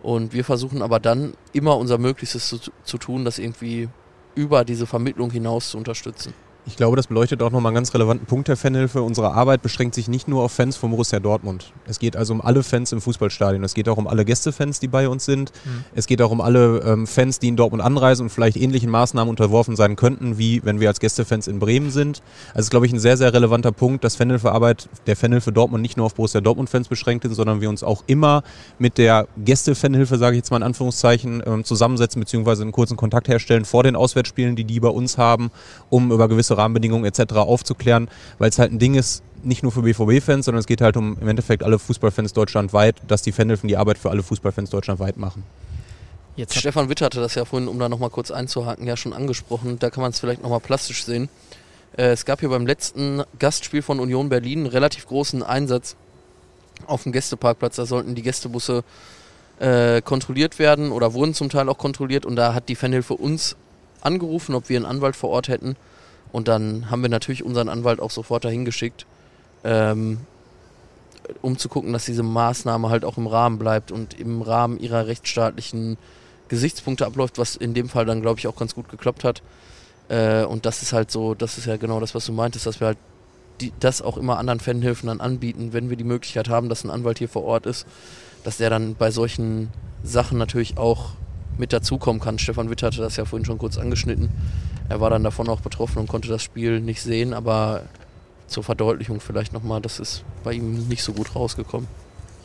Und 0.07 0.33
wir 0.33 0.45
versuchen 0.45 0.83
aber 0.83 1.01
dann 1.01 1.35
immer 1.53 1.77
unser 1.77 1.99
Möglichstes 1.99 2.47
zu, 2.47 2.59
zu 2.85 2.97
tun, 2.97 3.25
das 3.25 3.41
irgendwie 3.41 3.89
über 4.37 4.65
diese 4.65 4.87
Vermittlung 4.87 5.33
hinaus 5.33 5.71
zu 5.71 5.79
unterstützen. 5.79 6.33
Ich 6.69 6.77
glaube, 6.77 6.97
das 6.97 7.07
beleuchtet 7.07 7.43
auch 7.43 7.53
nochmal 7.53 7.71
einen 7.71 7.77
ganz 7.77 7.95
relevanten 7.95 8.27
Punkt 8.27 8.49
der 8.49 8.57
Fanhilfe. 8.57 9.01
Unsere 9.01 9.33
Arbeit 9.33 9.63
beschränkt 9.63 9.95
sich 9.95 10.09
nicht 10.09 10.27
nur 10.27 10.43
auf 10.43 10.51
Fans 10.51 10.77
vom 10.77 10.91
Borussia 10.91 11.21
Dortmund. 11.21 11.73
Es 11.87 12.01
geht 12.01 12.17
also 12.17 12.35
um 12.35 12.41
alle 12.41 12.65
Fans 12.65 12.91
im 12.91 13.01
Fußballstadion. 13.01 13.63
Es 13.63 13.73
geht 13.73 13.89
auch 13.89 13.99
um 13.99 14.09
alle 14.09 14.25
Gästefans, 14.25 14.81
die 14.81 14.89
bei 14.89 15.09
uns 15.09 15.25
sind. 15.25 15.53
Mhm. 15.65 15.85
Es 15.95 16.09
geht 16.09 16.21
auch 16.21 16.33
um 16.33 16.41
alle 16.41 16.81
ähm, 16.81 17.07
Fans, 17.07 17.39
die 17.39 17.47
in 17.47 17.57
Dortmund 17.57 17.85
anreisen 17.85 18.25
und 18.25 18.31
vielleicht 18.31 18.57
ähnlichen 18.57 18.91
Maßnahmen 18.91 19.31
unterworfen 19.31 19.77
sein 19.77 19.95
könnten, 19.95 20.39
wie 20.39 20.65
wenn 20.65 20.81
wir 20.81 20.89
als 20.89 20.99
Gästefans 20.99 21.47
in 21.47 21.61
Bremen 21.61 21.93
sind. 21.93 22.21
Also 22.49 22.59
es 22.59 22.65
ist, 22.65 22.71
glaube 22.71 22.87
ich, 22.87 22.93
ein 22.93 22.99
sehr, 22.99 23.17
sehr 23.17 23.33
relevanter 23.33 23.71
Punkt, 23.71 24.03
dass 24.03 24.17
Fanhilfearbeit 24.17 24.89
der 25.07 25.15
Fanhilfe 25.15 25.53
Dortmund 25.53 25.83
nicht 25.83 25.97
nur 25.97 26.07
auf 26.07 26.17
Borussia 26.17 26.41
Dortmund-Fans 26.41 26.89
beschränkt 26.89 27.25
ist, 27.27 27.37
sondern 27.37 27.61
wir 27.61 27.69
uns 27.69 27.85
auch 27.85 28.03
immer 28.09 28.43
mit 28.81 28.99
der 28.99 29.29
Gäste-Fanhilfe, 29.39 30.19
sage 30.19 30.35
ich 30.35 30.39
jetzt 30.39 30.51
mal 30.51 30.57
in 30.57 30.65
Anführungszeichen, 30.65 31.45
ähm, 31.47 31.63
zusammensetzen 31.63 32.19
bzw. 32.19 32.63
einen 32.63 32.73
kurzen 32.73 32.97
Kontakt 32.97 33.29
herstellen 33.29 33.65
vor 33.65 33.85
den 33.85 33.95
Auswärtsspielen, 33.95 34.57
die 34.57 34.65
die 34.65 34.81
bei 34.81 34.89
uns 34.89 35.17
haben, 35.17 35.53
um 35.91 36.11
über 36.11 36.27
gewisse 36.27 36.56
Rahmenbedingungen 36.57 37.05
etc. 37.05 37.35
aufzuklären, 37.35 38.09
weil 38.39 38.51
es 38.51 38.59
halt 38.59 38.73
ein 38.73 38.79
Ding 38.79 38.95
ist, 38.95 39.23
nicht 39.43 39.63
nur 39.63 39.73
für 39.73 39.83
BVB-Fans, 39.83 40.45
sondern 40.45 40.61
es 40.61 40.67
geht 40.67 40.81
halt 40.81 40.97
um 40.97 41.17
im 41.21 41.29
Endeffekt 41.29 41.63
alle 41.63 41.79
Fußballfans 41.79 42.33
deutschlandweit, 42.33 42.97
dass 43.07 43.23
die 43.23 43.33
Fanhilfen 43.33 43.69
die 43.69 43.77
Arbeit 43.77 43.99
für 43.99 44.11
alle 44.11 44.23
Fußballfans 44.23 44.71
deutschlandweit 44.71 45.17
machen. 45.17 45.45
Jetzt 46.37 46.55
Stefan 46.55 46.91
Witt 46.91 47.01
hatte 47.01 47.21
das 47.21 47.35
ja 47.35 47.47
vorhin, 47.47 47.67
um 47.67 47.79
da 47.79 47.89
nochmal 47.89 48.11
kurz 48.11 48.31
einzuhaken, 48.31 48.87
ja 48.87 48.97
schon 48.97 49.15
angesprochen. 49.15 49.79
Da 49.79 49.89
kann 49.89 50.03
man 50.03 50.11
es 50.11 50.21
vielleicht 50.21 50.43
nochmal 50.43 50.61
plastisch 50.61 51.05
sehen. 51.05 51.31
Äh, 51.97 52.09
es 52.09 52.25
gab 52.27 52.41
hier 52.41 52.51
beim 52.51 52.67
letzten 52.67 53.23
Gastspiel 53.39 53.81
von 53.81 54.01
Union 54.01 54.29
Berlin 54.29 54.61
einen 54.61 54.67
relativ 54.67 55.07
großen 55.07 55.43
Einsatz 55.43 55.97
auf 56.87 57.05
dem 57.05 57.13
Gästeparkplatz. 57.13 57.77
Da 57.77 57.87
sollten 57.87 58.15
die 58.15 58.23
Gästebusse 58.23 58.85
äh, 59.59 60.03
kontrolliert 60.03 60.59
werden 60.59 60.93
oder 60.93 61.15
wurden 61.15 61.33
zum 61.33 61.49
Teil 61.49 61.69
auch 61.71 61.79
kontrolliert. 61.79 62.27
Und 62.27 62.37
da 62.37 62.53
hat 62.53 62.69
die 62.69 62.77
Fanhilfe 62.77 63.15
uns 63.15 63.57
angerufen, 64.03 64.55
ob 64.55 64.69
wir 64.69 64.77
einen 64.77 64.87
Anwalt 64.87 65.17
vor 65.17 65.31
Ort 65.31 65.49
hätten. 65.49 65.77
Und 66.37 66.49
dann 66.49 66.91
haben 66.91 67.01
wir 67.01 67.09
natürlich 67.09 67.43
unseren 67.43 67.71
Anwalt 67.71 67.99
auch 67.99 68.11
sofort 68.11 68.45
dahin 68.45 68.67
geschickt, 68.67 69.07
ähm, 69.65 70.19
um 71.41 71.57
zu 71.57 71.71
gucken, 71.71 71.95
dass 71.95 72.05
diese 72.05 72.23
Maßnahme 72.23 72.91
halt 72.91 73.07
auch 73.07 73.17
im 73.17 73.27
Rahmen 73.27 73.59
bleibt 73.59 73.91
und 73.91 74.13
im 74.21 74.43
Rahmen 74.43 74.79
ihrer 74.79 75.07
rechtsstaatlichen 75.07 75.97
Gesichtspunkte 76.49 77.07
abläuft, 77.07 77.39
was 77.39 77.57
in 77.57 77.73
dem 77.73 77.89
Fall 77.89 78.05
dann, 78.05 78.21
glaube 78.21 78.39
ich, 78.39 78.49
auch 78.49 78.57
ganz 78.57 78.75
gut 78.75 78.91
geklappt 78.91 79.25
hat. 79.25 79.43
Äh, 80.11 80.45
und 80.45 80.67
das 80.67 80.83
ist 80.83 80.93
halt 80.93 81.11
so, 81.11 81.35
das 81.35 81.57
ist 81.57 81.65
ja 81.65 81.79
genau 81.79 82.01
das, 82.01 82.15
was 82.15 82.27
du 82.27 82.33
meintest, 82.33 82.67
dass 82.67 82.81
wir 82.81 82.89
halt 82.89 82.99
die, 83.63 83.73
das 83.81 84.03
auch 84.03 84.19
immer 84.19 84.37
anderen 84.37 84.61
Fanhilfen 84.61 85.07
dann 85.07 85.23
anbieten, 85.23 85.73
wenn 85.73 85.89
wir 85.89 85.97
die 85.97 86.05
Möglichkeit 86.05 86.51
haben, 86.51 86.69
dass 86.69 86.85
ein 86.85 86.91
Anwalt 86.91 87.17
hier 87.17 87.31
vor 87.31 87.45
Ort 87.45 87.65
ist, 87.65 87.87
dass 88.45 88.59
der 88.59 88.69
dann 88.69 88.95
bei 88.95 89.11
solchen 89.11 89.71
Sachen 90.05 90.37
natürlich 90.37 90.77
auch 90.77 91.13
mit 91.57 91.73
dazukommen 91.73 92.21
kann. 92.21 92.39
Stefan 92.39 92.69
Witt 92.69 92.83
hatte 92.83 92.99
das 92.99 93.17
ja 93.17 93.25
vorhin 93.25 93.47
schon 93.47 93.57
kurz 93.57 93.79
angeschnitten. 93.79 94.29
Er 94.89 95.01
war 95.01 95.11
dann 95.11 95.25
davon 95.25 95.49
auch 95.49 95.61
betroffen 95.61 95.99
und 95.99 96.09
konnte 96.09 96.29
das 96.29 96.43
Spiel 96.43 96.81
nicht 96.81 97.03
sehen, 97.03 97.35
aber 97.35 97.83
zur 98.47 98.63
Verdeutlichung 98.63 99.21
vielleicht 99.21 99.53
nochmal, 99.53 99.81
das 99.81 99.99
ist 99.99 100.25
bei 100.45 100.53
ihm 100.53 100.87
nicht 100.89 101.03
so 101.03 101.13
gut 101.13 101.35
rausgekommen. 101.35 101.89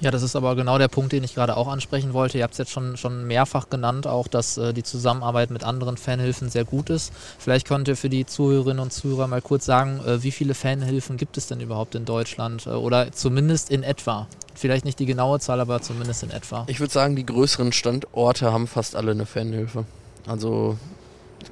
Ja, 0.01 0.09
das 0.09 0.23
ist 0.23 0.35
aber 0.35 0.55
genau 0.55 0.79
der 0.79 0.87
Punkt, 0.87 1.11
den 1.11 1.23
ich 1.23 1.35
gerade 1.35 1.55
auch 1.55 1.67
ansprechen 1.67 2.13
wollte. 2.13 2.39
Ihr 2.39 2.43
habt 2.43 2.53
es 2.53 2.57
jetzt 2.57 2.71
schon, 2.71 2.97
schon 2.97 3.27
mehrfach 3.27 3.69
genannt, 3.69 4.07
auch 4.07 4.27
dass 4.27 4.57
äh, 4.57 4.73
die 4.73 4.81
Zusammenarbeit 4.81 5.51
mit 5.51 5.63
anderen 5.63 5.95
Fanhilfen 5.95 6.49
sehr 6.49 6.65
gut 6.65 6.89
ist. 6.89 7.13
Vielleicht 7.37 7.67
könnt 7.67 7.87
ihr 7.87 7.95
für 7.95 8.09
die 8.09 8.25
Zuhörerinnen 8.25 8.79
und 8.79 8.91
Zuhörer 8.91 9.27
mal 9.27 9.43
kurz 9.43 9.65
sagen, 9.65 10.01
äh, 10.03 10.23
wie 10.23 10.31
viele 10.31 10.55
Fanhilfen 10.55 11.17
gibt 11.17 11.37
es 11.37 11.45
denn 11.45 11.61
überhaupt 11.61 11.93
in 11.93 12.05
Deutschland? 12.05 12.65
Äh, 12.65 12.71
oder 12.71 13.11
zumindest 13.11 13.69
in 13.69 13.83
etwa? 13.83 14.25
Vielleicht 14.55 14.85
nicht 14.85 14.97
die 14.97 15.05
genaue 15.05 15.39
Zahl, 15.39 15.59
aber 15.59 15.83
zumindest 15.83 16.23
in 16.23 16.31
etwa. 16.31 16.63
Ich 16.65 16.79
würde 16.79 16.91
sagen, 16.91 17.15
die 17.15 17.25
größeren 17.25 17.71
Standorte 17.71 18.51
haben 18.51 18.65
fast 18.65 18.95
alle 18.95 19.11
eine 19.11 19.27
Fanhilfe. 19.27 19.85
Also 20.25 20.77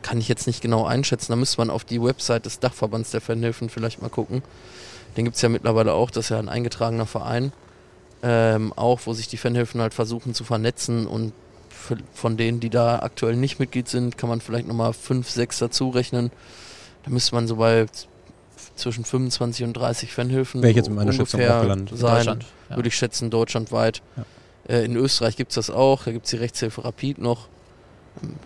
kann 0.01 0.19
ich 0.19 0.27
jetzt 0.27 0.47
nicht 0.47 0.61
genau 0.61 0.85
einschätzen. 0.85 1.31
Da 1.31 1.35
müsste 1.35 1.59
man 1.59 1.69
auf 1.69 1.83
die 1.83 2.01
Website 2.01 2.45
des 2.45 2.59
Dachverbands 2.59 3.11
der 3.11 3.21
Fanhilfen 3.21 3.69
vielleicht 3.69 4.01
mal 4.01 4.09
gucken. 4.09 4.43
Den 5.17 5.25
gibt 5.25 5.35
es 5.35 5.41
ja 5.41 5.49
mittlerweile 5.49 5.93
auch, 5.93 6.11
das 6.11 6.25
ist 6.25 6.29
ja 6.29 6.39
ein 6.39 6.49
eingetragener 6.49 7.05
Verein. 7.05 7.51
Ähm, 8.21 8.73
auch, 8.73 9.01
wo 9.05 9.13
sich 9.13 9.27
die 9.27 9.37
Fanhilfen 9.37 9.81
halt 9.81 9.93
versuchen 9.93 10.33
zu 10.33 10.43
vernetzen 10.43 11.07
und 11.07 11.33
von 12.13 12.37
denen, 12.37 12.59
die 12.59 12.69
da 12.69 12.99
aktuell 12.99 13.35
nicht 13.35 13.59
Mitglied 13.59 13.87
sind, 13.87 14.17
kann 14.17 14.29
man 14.29 14.41
vielleicht 14.41 14.67
nochmal 14.67 14.93
5, 14.93 15.29
6 15.29 15.59
dazu 15.59 15.89
rechnen. 15.89 16.31
Da 17.03 17.11
müsste 17.11 17.33
man 17.35 17.47
so 17.47 17.55
bei 17.55 17.85
zwischen 18.75 19.05
25 19.05 19.65
und 19.65 19.73
30 19.73 20.13
Fanhilfen 20.13 20.61
Wäre 20.61 20.71
ich 20.71 20.77
jetzt 20.77 20.87
in 20.87 20.95
meiner 20.95 21.13
Schätzung 21.13 21.41
auch 21.41 21.61
gelandet. 21.61 21.97
sein, 21.97 22.39
ja. 22.69 22.75
würde 22.75 22.87
ich 22.87 22.95
schätzen, 22.95 23.29
deutschlandweit. 23.29 24.01
Ja. 24.17 24.25
Äh, 24.75 24.85
in 24.85 24.95
Österreich 24.95 25.35
gibt 25.35 25.51
es 25.51 25.55
das 25.55 25.69
auch, 25.69 26.03
da 26.03 26.11
gibt 26.11 26.25
es 26.25 26.31
die 26.31 26.37
Rechtshilfe 26.37 26.83
Rapid 26.83 27.19
noch. 27.19 27.47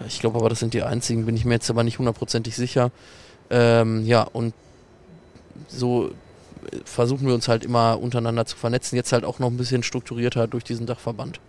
Ich 0.07 0.19
glaube 0.19 0.39
aber, 0.39 0.49
das 0.49 0.59
sind 0.59 0.73
die 0.73 0.83
einzigen, 0.83 1.25
bin 1.25 1.35
ich 1.35 1.45
mir 1.45 1.53
jetzt 1.53 1.69
aber 1.69 1.83
nicht 1.83 1.99
hundertprozentig 1.99 2.55
sicher. 2.55 2.91
Ähm, 3.49 4.05
ja, 4.05 4.23
und 4.23 4.53
so 5.67 6.11
versuchen 6.85 7.27
wir 7.27 7.33
uns 7.33 7.47
halt 7.47 7.65
immer 7.65 7.99
untereinander 8.01 8.45
zu 8.45 8.55
vernetzen. 8.55 8.95
Jetzt 8.95 9.11
halt 9.11 9.25
auch 9.25 9.39
noch 9.39 9.49
ein 9.49 9.57
bisschen 9.57 9.83
strukturierter 9.83 10.47
durch 10.47 10.63
diesen 10.63 10.85
Dachverband. 10.85 11.39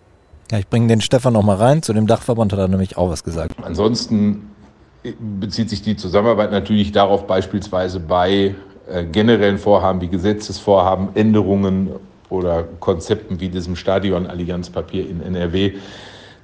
Ja, 0.51 0.59
ich 0.59 0.69
bringe 0.69 0.89
den 0.89 1.01
Stefan 1.01 1.33
noch 1.33 1.43
mal 1.43 1.57
rein. 1.57 1.83
Zu 1.83 1.93
dem 1.93 2.07
Dachverband 2.07 2.53
hat 2.53 2.59
er 2.59 2.69
nämlich 2.69 2.97
auch 2.97 3.11
was 3.11 3.25
gesagt. 3.25 3.55
Ansonsten 3.63 4.51
bezieht 5.41 5.71
sich 5.71 5.83
die 5.83 5.97
Zusammenarbeit 5.97 6.51
natürlich 6.51 6.93
darauf, 6.93 7.27
beispielsweise 7.27 8.01
bei 8.01 8.55
äh, 8.91 9.05
generellen 9.05 9.59
Vorhaben 9.59 10.01
wie 10.01 10.09
Gesetzesvorhaben, 10.09 11.09
Änderungen 11.15 11.91
oder 12.31 12.65
Konzepten 12.81 13.41
wie 13.41 13.49
diesem 13.49 13.77
Stadion-Allianzpapier 13.77 15.09
in 15.09 15.23
NRW 15.23 15.75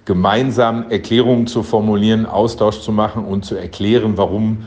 gemeinsam 0.04 0.90
Erklärungen 0.90 1.46
zu 1.46 1.62
formulieren, 1.62 2.26
Austausch 2.26 2.80
zu 2.80 2.92
machen 2.92 3.24
und 3.24 3.44
zu 3.44 3.54
erklären, 3.54 4.16
warum 4.16 4.64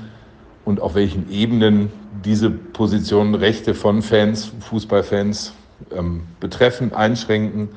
und 0.65 0.79
auf 0.79 0.95
welchen 0.95 1.29
Ebenen 1.31 1.91
diese 2.23 2.49
Positionen 2.49 3.35
Rechte 3.35 3.73
von 3.73 4.01
Fans, 4.01 4.51
Fußballfans 4.61 5.53
ähm, 5.95 6.23
betreffen, 6.39 6.93
einschränken 6.93 7.69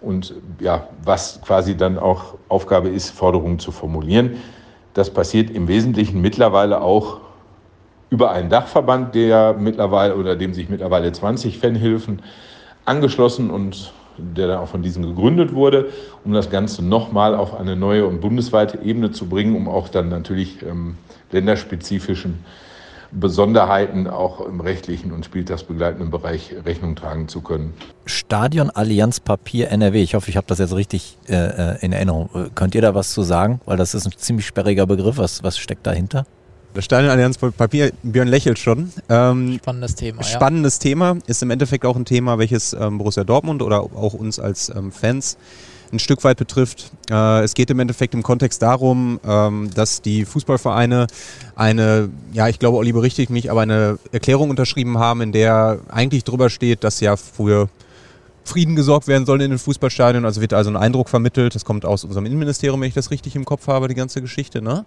und 0.00 0.34
ja, 0.60 0.88
was 1.04 1.40
quasi 1.42 1.76
dann 1.76 1.98
auch 1.98 2.34
Aufgabe 2.48 2.88
ist, 2.88 3.10
Forderungen 3.10 3.58
zu 3.58 3.72
formulieren. 3.72 4.36
Das 4.94 5.10
passiert 5.10 5.50
im 5.50 5.68
Wesentlichen 5.68 6.20
mittlerweile 6.20 6.80
auch 6.80 7.20
über 8.10 8.30
einen 8.30 8.50
Dachverband, 8.50 9.14
der 9.14 9.54
mittlerweile 9.54 10.16
oder 10.16 10.36
dem 10.36 10.52
sich 10.52 10.68
mittlerweile 10.68 11.12
20 11.12 11.58
Fanhilfen 11.58 12.22
angeschlossen 12.84 13.50
und 13.50 13.92
der 14.18 14.48
dann 14.48 14.58
auch 14.58 14.68
von 14.68 14.82
diesem 14.82 15.02
gegründet 15.02 15.54
wurde, 15.54 15.90
um 16.24 16.32
das 16.32 16.50
Ganze 16.50 16.84
nochmal 16.84 17.34
auf 17.34 17.58
eine 17.58 17.76
neue 17.76 18.06
und 18.06 18.20
bundesweite 18.20 18.78
Ebene 18.82 19.10
zu 19.10 19.26
bringen, 19.26 19.56
um 19.56 19.68
auch 19.68 19.88
dann 19.88 20.08
natürlich 20.08 20.62
ähm, 20.62 20.96
länderspezifischen 21.30 22.44
Besonderheiten 23.12 24.06
auch 24.06 24.40
im 24.40 24.60
rechtlichen 24.60 25.12
und 25.12 25.24
spieltagsbegleitenden 25.24 26.10
Bereich 26.10 26.54
Rechnung 26.64 26.96
tragen 26.96 27.28
zu 27.28 27.42
können. 27.42 27.74
Stadion 28.06 28.70
Allianz 28.70 29.20
Papier 29.20 29.70
NRW. 29.70 30.02
Ich 30.02 30.14
hoffe, 30.14 30.30
ich 30.30 30.36
habe 30.36 30.46
das 30.46 30.58
jetzt 30.58 30.74
richtig 30.74 31.18
äh, 31.28 31.34
äh 31.34 31.84
in 31.84 31.92
Erinnerung. 31.92 32.30
Könnt 32.54 32.74
ihr 32.74 32.80
da 32.80 32.94
was 32.94 33.12
zu 33.12 33.22
sagen? 33.22 33.60
Weil 33.66 33.76
das 33.76 33.94
ist 33.94 34.06
ein 34.06 34.12
ziemlich 34.16 34.46
sperriger 34.46 34.86
Begriff. 34.86 35.18
Was, 35.18 35.42
was 35.42 35.58
steckt 35.58 35.86
dahinter? 35.86 36.24
Das 36.74 36.86
Stadionallianz 36.86 37.36
Papier, 37.36 37.92
Björn 38.02 38.28
lächelt 38.28 38.58
schon. 38.58 38.92
Ähm, 39.10 39.58
spannendes 39.60 39.94
Thema. 39.94 40.22
Spannendes 40.22 40.76
ja. 40.76 40.82
Thema. 40.82 41.18
Ist 41.26 41.42
im 41.42 41.50
Endeffekt 41.50 41.84
auch 41.84 41.96
ein 41.96 42.06
Thema, 42.06 42.38
welches 42.38 42.72
ähm, 42.72 42.98
Borussia 42.98 43.24
Dortmund 43.24 43.62
oder 43.62 43.80
auch 43.80 44.14
uns 44.14 44.38
als 44.38 44.70
ähm, 44.74 44.90
Fans 44.90 45.36
ein 45.92 45.98
Stück 45.98 46.24
weit 46.24 46.38
betrifft. 46.38 46.90
Äh, 47.10 47.42
es 47.42 47.52
geht 47.52 47.70
im 47.70 47.78
Endeffekt 47.78 48.14
im 48.14 48.22
Kontext 48.22 48.62
darum, 48.62 49.20
ähm, 49.26 49.70
dass 49.74 50.00
die 50.00 50.24
Fußballvereine 50.24 51.08
eine, 51.54 52.08
ja, 52.32 52.48
ich 52.48 52.58
glaube, 52.58 52.78
Olli 52.78 52.92
berichtigt 52.92 53.30
mich, 53.30 53.50
aber 53.50 53.60
eine 53.60 53.98
Erklärung 54.10 54.48
unterschrieben 54.48 54.98
haben, 54.98 55.20
in 55.20 55.32
der 55.32 55.80
eigentlich 55.90 56.24
drüber 56.24 56.48
steht, 56.48 56.84
dass 56.84 57.00
ja 57.00 57.16
früher 57.16 57.68
Frieden 58.44 58.76
gesorgt 58.76 59.06
werden 59.06 59.26
soll 59.26 59.40
in 59.42 59.50
den 59.50 59.58
Fußballstadien. 59.58 60.24
Also 60.24 60.40
wird 60.40 60.52
also 60.52 60.70
ein 60.70 60.76
Eindruck 60.76 61.08
vermittelt, 61.08 61.54
das 61.54 61.64
kommt 61.64 61.84
aus 61.84 62.04
unserem 62.04 62.26
Innenministerium, 62.26 62.80
wenn 62.80 62.88
ich 62.88 62.94
das 62.94 63.10
richtig 63.10 63.36
im 63.36 63.44
Kopf 63.44 63.66
habe, 63.68 63.88
die 63.88 63.94
ganze 63.94 64.20
Geschichte, 64.20 64.62
ne? 64.62 64.84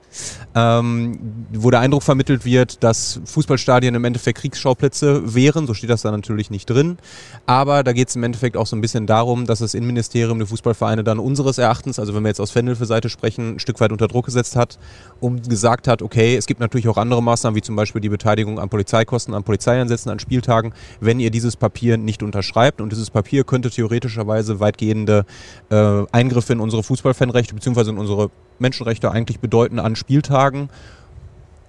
ähm, 0.53 1.47
wo 1.53 1.71
der 1.71 1.79
Eindruck 1.79 2.03
vermittelt 2.03 2.45
wird, 2.45 2.83
dass 2.83 3.19
Fußballstadien 3.25 3.95
im 3.95 4.03
Endeffekt 4.03 4.39
Kriegsschauplätze 4.39 5.33
wären. 5.33 5.67
So 5.67 5.73
steht 5.73 5.89
das 5.89 6.01
da 6.01 6.11
natürlich 6.11 6.49
nicht 6.49 6.69
drin. 6.69 6.97
Aber 7.45 7.83
da 7.83 7.93
geht 7.93 8.09
es 8.09 8.15
im 8.15 8.23
Endeffekt 8.23 8.57
auch 8.57 8.67
so 8.67 8.75
ein 8.75 8.81
bisschen 8.81 9.07
darum, 9.07 9.45
dass 9.45 9.59
das 9.59 9.73
Innenministerium 9.73 10.39
die 10.39 10.45
Fußballvereine 10.45 11.03
dann 11.03 11.19
unseres 11.19 11.57
Erachtens, 11.57 11.99
also 11.99 12.13
wenn 12.13 12.23
wir 12.23 12.29
jetzt 12.29 12.41
aus 12.41 12.51
Fanhilfe-Seite 12.51 13.09
sprechen, 13.09 13.55
ein 13.55 13.59
Stück 13.59 13.79
weit 13.79 13.91
unter 13.91 14.07
Druck 14.07 14.25
gesetzt 14.25 14.55
hat 14.55 14.77
und 15.19 15.49
gesagt 15.49 15.87
hat, 15.87 16.01
okay, 16.01 16.35
es 16.35 16.45
gibt 16.45 16.59
natürlich 16.59 16.87
auch 16.87 16.97
andere 16.97 17.23
Maßnahmen, 17.23 17.55
wie 17.55 17.61
zum 17.61 17.75
Beispiel 17.75 18.01
die 18.01 18.09
Beteiligung 18.09 18.59
an 18.59 18.69
Polizeikosten, 18.69 19.33
an 19.33 19.43
Polizeieinsätzen, 19.43 20.11
an 20.11 20.19
Spieltagen, 20.19 20.73
wenn 20.99 21.19
ihr 21.19 21.31
dieses 21.31 21.55
Papier 21.55 21.97
nicht 21.97 22.23
unterschreibt 22.23 22.81
und 22.81 22.91
dieses 22.91 23.09
Papier 23.09 23.44
könnte 23.45 23.69
theoretischerweise 23.69 24.60
weitgehende 24.60 25.25
äh, 25.69 26.03
Eingriffe 26.12 26.53
in 26.53 26.60
unsere 26.60 26.84
Fußballfanrechte 26.84 27.55
bzw. 27.55 27.89
in 27.89 27.97
unsere 27.97 28.29
Menschenrechte 28.60 29.12
eigentlich 29.12 29.39
bedeuten 29.39 29.79
an 29.79 29.95
Spieltagen. 29.95 30.69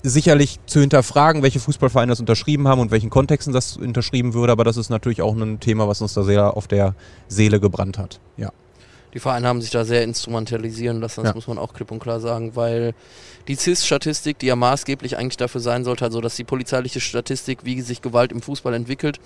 Sicherlich 0.02 0.60
zu 0.66 0.80
hinterfragen, 0.80 1.42
welche 1.42 1.58
Fußballvereine 1.58 2.12
das 2.12 2.20
unterschrieben 2.20 2.68
haben 2.68 2.80
und 2.80 2.90
welchen 2.90 3.10
Kontexten 3.10 3.52
das 3.52 3.76
unterschrieben 3.76 4.34
würde, 4.34 4.52
aber 4.52 4.62
das 4.62 4.76
ist 4.76 4.88
natürlich 4.88 5.22
auch 5.22 5.34
ein 5.34 5.58
Thema, 5.58 5.88
was 5.88 6.00
uns 6.00 6.14
da 6.14 6.22
sehr 6.22 6.56
auf 6.56 6.68
der 6.68 6.94
Seele 7.28 7.58
gebrannt 7.58 7.98
hat. 7.98 8.20
Ja. 8.36 8.52
Die 9.14 9.20
Vereine 9.20 9.48
haben 9.48 9.62
sich 9.62 9.70
da 9.70 9.86
sehr 9.86 10.04
instrumentalisieren 10.04 11.00
lassen, 11.00 11.22
das 11.22 11.30
ja. 11.30 11.34
muss 11.34 11.46
man 11.46 11.56
auch 11.56 11.72
klipp 11.72 11.90
und 11.90 12.00
klar 12.00 12.20
sagen, 12.20 12.54
weil 12.54 12.92
die 13.48 13.54
CIS-Statistik, 13.54 14.38
die 14.38 14.46
ja 14.46 14.56
maßgeblich 14.56 15.16
eigentlich 15.16 15.38
dafür 15.38 15.62
sein 15.62 15.84
sollte, 15.84 16.04
also 16.04 16.20
dass 16.20 16.36
die 16.36 16.44
polizeiliche 16.44 17.00
Statistik, 17.00 17.60
wie 17.64 17.80
sich 17.80 18.02
Gewalt 18.02 18.30
im 18.30 18.42
Fußball 18.42 18.74
entwickelt, 18.74 19.18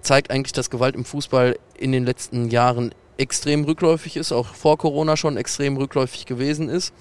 zeigt 0.00 0.30
eigentlich, 0.30 0.52
dass 0.52 0.70
Gewalt 0.70 0.94
im 0.94 1.04
Fußball 1.04 1.58
in 1.76 1.92
den 1.92 2.04
letzten 2.04 2.50
Jahren 2.50 2.94
extrem 3.16 3.64
rückläufig 3.64 4.16
ist, 4.16 4.32
auch 4.32 4.54
vor 4.54 4.78
Corona 4.78 5.16
schon 5.16 5.36
extrem 5.36 5.76
rückläufig 5.76 6.26
gewesen 6.26 6.68
ist. 6.68 6.94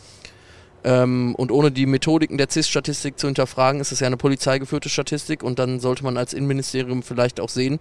Ähm, 0.84 1.36
und 1.36 1.52
ohne 1.52 1.72
die 1.72 1.86
Methodiken 1.86 2.38
der 2.38 2.50
CIS-Statistik 2.50 3.20
zu 3.20 3.28
hinterfragen, 3.28 3.82
ist 3.82 3.92
es 3.92 4.00
ja 4.00 4.08
eine 4.08 4.18
polizeigeführte 4.18 4.90
Statistik 4.90 5.44
und 5.44 5.60
dann 5.60 5.80
sollte 5.80 6.04
man 6.04 6.18
als 6.18 6.34
Innenministerium 6.34 7.04
vielleicht 7.04 7.40
auch 7.40 7.50
sehen, 7.50 7.80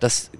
dass 0.00 0.30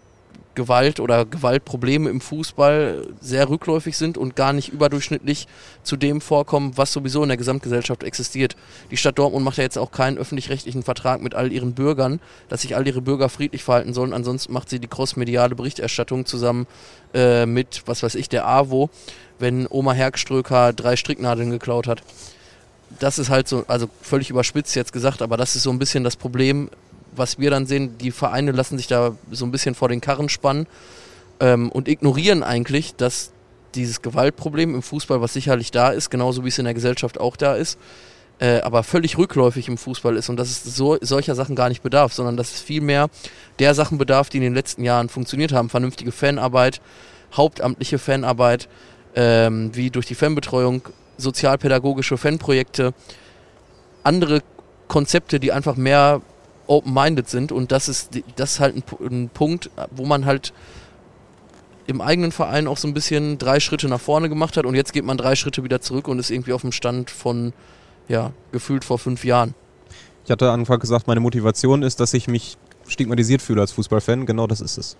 Gewalt 0.58 0.98
oder 0.98 1.24
Gewaltprobleme 1.24 2.10
im 2.10 2.20
Fußball 2.20 3.06
sehr 3.20 3.48
rückläufig 3.48 3.96
sind 3.96 4.18
und 4.18 4.34
gar 4.34 4.52
nicht 4.52 4.70
überdurchschnittlich 4.70 5.46
zu 5.84 5.96
dem 5.96 6.20
vorkommen, 6.20 6.76
was 6.76 6.92
sowieso 6.92 7.22
in 7.22 7.28
der 7.28 7.38
Gesamtgesellschaft 7.38 8.02
existiert. 8.02 8.56
Die 8.90 8.96
Stadt 8.96 9.18
Dortmund 9.20 9.44
macht 9.44 9.58
ja 9.58 9.62
jetzt 9.62 9.78
auch 9.78 9.92
keinen 9.92 10.18
öffentlich-rechtlichen 10.18 10.82
Vertrag 10.82 11.22
mit 11.22 11.36
all 11.36 11.52
ihren 11.52 11.74
Bürgern, 11.74 12.18
dass 12.48 12.62
sich 12.62 12.74
all 12.74 12.86
ihre 12.88 13.00
Bürger 13.00 13.28
friedlich 13.28 13.62
verhalten 13.62 13.94
sollen. 13.94 14.12
Ansonsten 14.12 14.52
macht 14.52 14.68
sie 14.68 14.80
die 14.80 14.88
crossmediale 14.88 15.54
Berichterstattung 15.54 16.26
zusammen 16.26 16.66
äh, 17.14 17.46
mit, 17.46 17.84
was 17.86 18.02
weiß 18.02 18.16
ich, 18.16 18.28
der 18.28 18.46
AWO, 18.48 18.90
wenn 19.38 19.68
Oma 19.70 19.92
Hergströker 19.92 20.72
drei 20.72 20.96
Stricknadeln 20.96 21.50
geklaut 21.50 21.86
hat. 21.86 22.02
Das 22.98 23.20
ist 23.20 23.30
halt 23.30 23.46
so, 23.46 23.64
also 23.68 23.88
völlig 24.02 24.28
überspitzt 24.28 24.74
jetzt 24.74 24.92
gesagt, 24.92 25.22
aber 25.22 25.36
das 25.36 25.54
ist 25.54 25.62
so 25.62 25.70
ein 25.70 25.78
bisschen 25.78 26.02
das 26.02 26.16
Problem 26.16 26.68
was 27.14 27.38
wir 27.38 27.50
dann 27.50 27.66
sehen, 27.66 27.98
die 27.98 28.10
Vereine 28.10 28.52
lassen 28.52 28.76
sich 28.76 28.86
da 28.86 29.16
so 29.30 29.44
ein 29.44 29.50
bisschen 29.50 29.74
vor 29.74 29.88
den 29.88 30.00
Karren 30.00 30.28
spannen 30.28 30.66
ähm, 31.40 31.70
und 31.70 31.88
ignorieren 31.88 32.42
eigentlich, 32.42 32.94
dass 32.94 33.32
dieses 33.74 34.02
Gewaltproblem 34.02 34.74
im 34.74 34.82
Fußball, 34.82 35.20
was 35.20 35.32
sicherlich 35.32 35.70
da 35.70 35.90
ist, 35.90 36.10
genauso 36.10 36.44
wie 36.44 36.48
es 36.48 36.58
in 36.58 36.64
der 36.64 36.74
Gesellschaft 36.74 37.20
auch 37.20 37.36
da 37.36 37.54
ist, 37.54 37.78
äh, 38.40 38.60
aber 38.60 38.82
völlig 38.82 39.18
rückläufig 39.18 39.68
im 39.68 39.78
Fußball 39.78 40.16
ist 40.16 40.28
und 40.28 40.36
dass 40.36 40.48
es 40.48 40.64
so, 40.64 40.96
solcher 41.00 41.34
Sachen 41.34 41.56
gar 41.56 41.68
nicht 41.68 41.82
bedarf, 41.82 42.12
sondern 42.12 42.36
dass 42.36 42.54
es 42.54 42.60
vielmehr 42.60 43.08
der 43.58 43.74
Sachen 43.74 43.98
bedarf, 43.98 44.28
die 44.28 44.38
in 44.38 44.44
den 44.44 44.54
letzten 44.54 44.84
Jahren 44.84 45.08
funktioniert 45.08 45.52
haben. 45.52 45.68
Vernünftige 45.68 46.12
Fanarbeit, 46.12 46.80
hauptamtliche 47.36 47.98
Fanarbeit, 47.98 48.68
ähm, 49.14 49.74
wie 49.74 49.90
durch 49.90 50.06
die 50.06 50.14
Fanbetreuung, 50.14 50.82
sozialpädagogische 51.16 52.16
Fanprojekte, 52.16 52.94
andere 54.04 54.42
Konzepte, 54.86 55.40
die 55.40 55.52
einfach 55.52 55.76
mehr 55.76 56.22
open-minded 56.68 57.28
sind 57.28 57.50
und 57.50 57.72
das 57.72 57.88
ist, 57.88 58.10
das 58.36 58.52
ist 58.52 58.60
halt 58.60 58.76
ein, 58.76 58.82
ein 59.00 59.28
Punkt, 59.30 59.70
wo 59.90 60.06
man 60.06 60.24
halt 60.24 60.52
im 61.86 62.00
eigenen 62.00 62.32
Verein 62.32 62.68
auch 62.68 62.76
so 62.76 62.86
ein 62.86 62.94
bisschen 62.94 63.38
drei 63.38 63.60
Schritte 63.60 63.88
nach 63.88 64.00
vorne 64.00 64.28
gemacht 64.28 64.56
hat 64.56 64.66
und 64.66 64.74
jetzt 64.74 64.92
geht 64.92 65.04
man 65.04 65.16
drei 65.16 65.34
Schritte 65.34 65.64
wieder 65.64 65.80
zurück 65.80 66.06
und 66.06 66.18
ist 66.18 66.30
irgendwie 66.30 66.52
auf 66.52 66.60
dem 66.60 66.72
Stand 66.72 67.10
von, 67.10 67.54
ja, 68.08 68.32
gefühlt 68.52 68.84
vor 68.84 68.98
fünf 68.98 69.24
Jahren. 69.24 69.54
Ich 70.24 70.30
hatte 70.30 70.50
Anfang 70.50 70.78
gesagt, 70.78 71.06
meine 71.06 71.20
Motivation 71.20 71.82
ist, 71.82 72.00
dass 72.00 72.12
ich 72.12 72.28
mich 72.28 72.58
stigmatisiert 72.86 73.40
fühle 73.40 73.62
als 73.62 73.72
Fußballfan. 73.72 74.26
Genau 74.26 74.46
das 74.46 74.60
ist 74.60 74.76
es. 74.76 74.96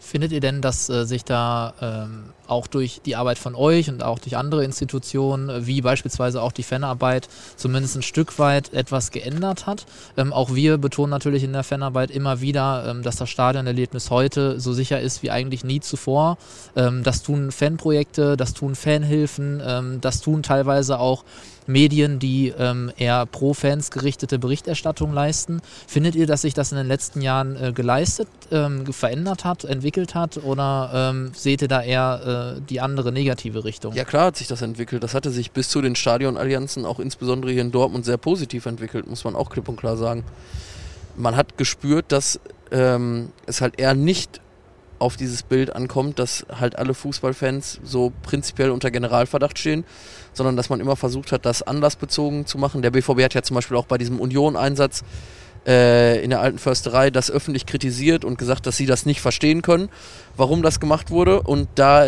Findet 0.00 0.32
ihr 0.32 0.40
denn, 0.40 0.60
dass 0.60 0.88
äh, 0.88 1.04
sich 1.04 1.24
da 1.24 1.74
ähm, 1.80 2.24
auch 2.52 2.66
durch 2.66 3.00
die 3.04 3.16
Arbeit 3.16 3.38
von 3.38 3.54
euch 3.54 3.88
und 3.88 4.02
auch 4.02 4.18
durch 4.18 4.36
andere 4.36 4.64
Institutionen, 4.64 5.48
äh, 5.48 5.66
wie 5.66 5.80
beispielsweise 5.80 6.40
auch 6.40 6.52
die 6.52 6.62
Fanarbeit, 6.62 7.28
zumindest 7.56 7.96
ein 7.96 8.02
Stück 8.02 8.38
weit 8.38 8.72
etwas 8.72 9.10
geändert 9.10 9.66
hat? 9.66 9.86
Ähm, 10.16 10.32
auch 10.32 10.54
wir 10.54 10.78
betonen 10.78 11.10
natürlich 11.10 11.42
in 11.42 11.52
der 11.52 11.64
Fanarbeit 11.64 12.10
immer 12.10 12.40
wieder, 12.40 12.84
ähm, 12.88 13.02
dass 13.02 13.16
das 13.16 13.30
Stadionerlebnis 13.30 14.10
heute 14.10 14.60
so 14.60 14.72
sicher 14.72 15.00
ist 15.00 15.22
wie 15.22 15.30
eigentlich 15.30 15.64
nie 15.64 15.80
zuvor. 15.80 16.38
Ähm, 16.76 17.02
das 17.02 17.22
tun 17.22 17.50
Fanprojekte, 17.50 18.36
das 18.36 18.52
tun 18.52 18.74
Fanhilfen, 18.74 19.62
ähm, 19.66 20.00
das 20.00 20.20
tun 20.20 20.42
teilweise 20.42 20.98
auch 20.98 21.24
Medien, 21.66 22.18
die 22.18 22.52
ähm, 22.58 22.90
eher 22.96 23.26
pro 23.26 23.54
Fans 23.54 23.90
gerichtete 23.90 24.38
Berichterstattung 24.38 25.12
leisten. 25.12 25.60
Findet 25.86 26.14
ihr, 26.14 26.26
dass 26.26 26.42
sich 26.42 26.54
das 26.54 26.72
in 26.72 26.78
den 26.78 26.86
letzten 26.86 27.20
Jahren 27.20 27.56
äh, 27.56 27.72
geleistet, 27.72 28.28
ähm, 28.50 28.92
verändert 28.92 29.44
hat, 29.44 29.64
entwickelt 29.64 30.14
hat 30.14 30.38
oder 30.38 30.90
ähm, 30.92 31.32
seht 31.34 31.62
ihr 31.62 31.68
da 31.68 31.82
eher 31.82 32.22
die 32.68 32.80
andere 32.80 33.12
negative 33.12 33.64
Richtung? 33.64 33.94
Ja 33.94 34.04
klar 34.04 34.26
hat 34.26 34.36
sich 34.36 34.48
das 34.48 34.62
entwickelt. 34.62 35.02
Das 35.02 35.14
hatte 35.14 35.30
sich 35.30 35.52
bis 35.52 35.68
zu 35.68 35.80
den 35.80 35.96
Stadionallianzen 35.96 36.84
auch 36.84 36.98
insbesondere 36.98 37.52
hier 37.52 37.62
in 37.62 37.72
Dortmund 37.72 38.04
sehr 38.04 38.16
positiv 38.18 38.66
entwickelt, 38.66 39.06
muss 39.06 39.24
man 39.24 39.34
auch 39.34 39.50
klipp 39.50 39.68
und 39.68 39.76
klar 39.76 39.96
sagen. 39.96 40.24
Man 41.16 41.36
hat 41.36 41.58
gespürt, 41.58 42.06
dass 42.08 42.40
ähm, 42.70 43.30
es 43.46 43.60
halt 43.60 43.78
eher 43.78 43.94
nicht 43.94 44.40
auf 44.98 45.16
dieses 45.16 45.42
Bild 45.42 45.74
ankommt, 45.74 46.18
dass 46.18 46.46
halt 46.48 46.76
alle 46.78 46.94
Fußballfans 46.94 47.80
so 47.82 48.12
prinzipiell 48.22 48.70
unter 48.70 48.90
Generalverdacht 48.90 49.58
stehen, 49.58 49.84
sondern 50.32 50.56
dass 50.56 50.70
man 50.70 50.78
immer 50.78 50.94
versucht 50.94 51.32
hat, 51.32 51.44
das 51.44 51.62
anlassbezogen 51.62 52.46
zu 52.46 52.56
machen. 52.56 52.82
Der 52.82 52.92
BVB 52.92 53.22
hat 53.24 53.34
ja 53.34 53.42
zum 53.42 53.56
Beispiel 53.56 53.76
auch 53.76 53.86
bei 53.86 53.98
diesem 53.98 54.20
Union-Einsatz 54.20 55.02
äh, 55.66 56.22
in 56.22 56.30
der 56.30 56.40
alten 56.40 56.58
Försterei 56.58 57.10
das 57.10 57.30
öffentlich 57.30 57.66
kritisiert 57.66 58.24
und 58.24 58.38
gesagt, 58.38 58.66
dass 58.66 58.76
sie 58.76 58.86
das 58.86 59.06
nicht 59.06 59.20
verstehen 59.20 59.62
können, 59.62 59.88
warum 60.36 60.62
das 60.62 60.80
gemacht 60.80 61.10
wurde. 61.10 61.42
Und 61.42 61.68
da, 61.74 62.06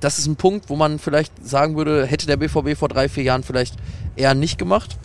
das 0.00 0.18
ist 0.18 0.26
ein 0.26 0.36
Punkt, 0.36 0.68
wo 0.68 0.76
man 0.76 0.98
vielleicht 0.98 1.32
sagen 1.46 1.76
würde, 1.76 2.06
hätte 2.06 2.26
der 2.26 2.36
BVB 2.36 2.76
vor 2.76 2.88
drei, 2.88 3.08
vier 3.08 3.24
Jahren 3.24 3.42
vielleicht 3.42 3.76
eher 4.16 4.34
nicht 4.34 4.58
gemacht. 4.58 4.96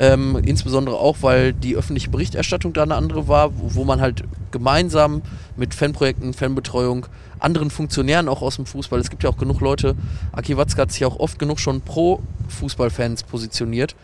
Ähm, 0.00 0.40
insbesondere 0.44 0.96
auch, 0.96 1.16
weil 1.22 1.52
die 1.52 1.74
öffentliche 1.74 2.10
Berichterstattung 2.10 2.72
da 2.72 2.84
eine 2.84 2.94
andere 2.94 3.26
war, 3.26 3.58
wo, 3.58 3.74
wo 3.74 3.84
man 3.84 4.00
halt 4.00 4.22
gemeinsam 4.52 5.22
mit 5.56 5.74
Fanprojekten, 5.74 6.34
Fanbetreuung, 6.34 7.06
anderen 7.40 7.70
Funktionären 7.70 8.28
auch 8.28 8.40
aus 8.40 8.56
dem 8.56 8.66
Fußball, 8.66 9.00
es 9.00 9.10
gibt 9.10 9.24
ja 9.24 9.30
auch 9.30 9.38
genug 9.38 9.60
Leute, 9.60 9.96
Aki 10.30 10.56
Watzke 10.56 10.82
hat 10.82 10.92
sich 10.92 11.04
auch 11.04 11.18
oft 11.18 11.40
genug 11.40 11.58
schon 11.58 11.80
pro 11.80 12.20
Fußballfans 12.48 13.24
positioniert, 13.24 13.96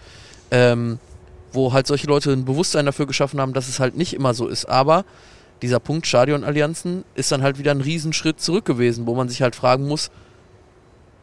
ähm, 0.51 0.99
wo 1.55 1.73
halt 1.73 1.87
solche 1.87 2.07
Leute 2.07 2.33
ein 2.33 2.45
Bewusstsein 2.45 2.87
dafür 2.87 3.07
geschaffen 3.07 3.40
haben, 3.40 3.53
dass 3.53 3.69
es 3.69 3.81
halt 3.81 3.97
nicht 3.97 4.14
immer 4.14 4.35
so 4.35 4.49
ist. 4.49 4.67
Aber 4.67 5.05
dieser 5.62 5.81
Punkt 5.81 6.07
Stadionallianzen 6.07 7.05
ist 7.14 7.33
dann 7.33 7.43
halt 7.43 7.59
wieder 7.59 7.71
ein 7.71 7.81
Riesenschritt 7.81 8.40
zurück 8.40 8.64
gewesen, 8.64 9.07
wo 9.07 9.14
man 9.14 9.29
sich 9.29 9.43
halt 9.43 9.57
fragen 9.57 9.87
muss, 9.87 10.11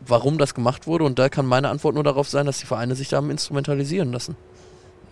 warum 0.06 0.38
das 0.38 0.54
gemacht 0.54 0.88
wurde. 0.88 1.04
Und 1.04 1.20
da 1.20 1.30
kann 1.30 1.46
meine 1.46 1.70
Antwort 1.70 1.96
nur 1.96 2.04
darauf 2.04 2.30
sein, 2.30 2.46
dass 2.46 2.60
die 2.60 2.66
Vereine 2.66 2.96
sich 2.96 3.10
da 3.10 3.18
haben 3.18 3.30
instrumentalisieren 3.30 4.12
lassen. 4.12 4.36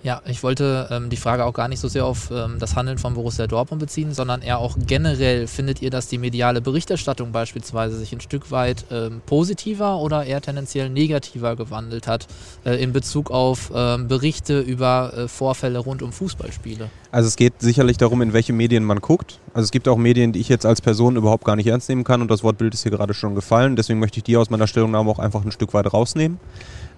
Ja, 0.01 0.21
ich 0.25 0.43
wollte 0.43 0.87
ähm, 0.91 1.09
die 1.09 1.17
Frage 1.17 1.43
auch 1.43 1.53
gar 1.53 1.67
nicht 1.67 1.81
so 1.81 1.89
sehr 1.89 2.05
auf 2.05 2.31
ähm, 2.31 2.55
das 2.57 2.77
Handeln 2.77 2.97
von 2.97 3.15
Borussia 3.15 3.47
Dortmund 3.47 3.81
beziehen, 3.81 4.13
sondern 4.13 4.41
eher 4.41 4.59
auch 4.59 4.77
generell. 4.87 5.45
Findet 5.45 5.81
ihr, 5.81 5.89
dass 5.89 6.07
die 6.07 6.17
mediale 6.17 6.61
Berichterstattung 6.61 7.33
beispielsweise 7.33 7.97
sich 7.97 8.13
ein 8.13 8.21
Stück 8.21 8.49
weit 8.49 8.85
ähm, 8.91 9.21
positiver 9.25 9.97
oder 9.97 10.23
eher 10.23 10.39
tendenziell 10.39 10.89
negativer 10.89 11.57
gewandelt 11.57 12.07
hat 12.07 12.27
äh, 12.63 12.81
in 12.81 12.93
Bezug 12.93 13.29
auf 13.29 13.71
ähm, 13.75 14.07
Berichte 14.07 14.61
über 14.61 15.11
äh, 15.15 15.27
Vorfälle 15.27 15.79
rund 15.79 16.01
um 16.01 16.13
Fußballspiele? 16.13 16.89
Also 17.11 17.27
es 17.27 17.35
geht 17.35 17.55
sicherlich 17.59 17.97
darum, 17.97 18.21
in 18.21 18.31
welche 18.31 18.53
Medien 18.53 18.85
man 18.85 19.01
guckt. 19.01 19.39
Also 19.53 19.65
es 19.65 19.71
gibt 19.71 19.89
auch 19.89 19.97
Medien, 19.97 20.31
die 20.31 20.39
ich 20.39 20.47
jetzt 20.47 20.65
als 20.65 20.79
Person 20.79 21.17
überhaupt 21.17 21.43
gar 21.43 21.57
nicht 21.57 21.67
ernst 21.67 21.89
nehmen 21.89 22.05
kann 22.05 22.21
und 22.21 22.31
das 22.31 22.41
Wortbild 22.41 22.73
ist 22.73 22.83
hier 22.83 22.91
gerade 22.91 23.13
schon 23.13 23.35
gefallen. 23.35 23.75
Deswegen 23.75 23.99
möchte 23.99 24.19
ich 24.19 24.23
die 24.23 24.37
aus 24.37 24.49
meiner 24.49 24.67
Stellungnahme 24.67 25.11
auch 25.11 25.19
einfach 25.19 25.43
ein 25.43 25.51
Stück 25.51 25.73
weit 25.73 25.91
rausnehmen 25.91 26.39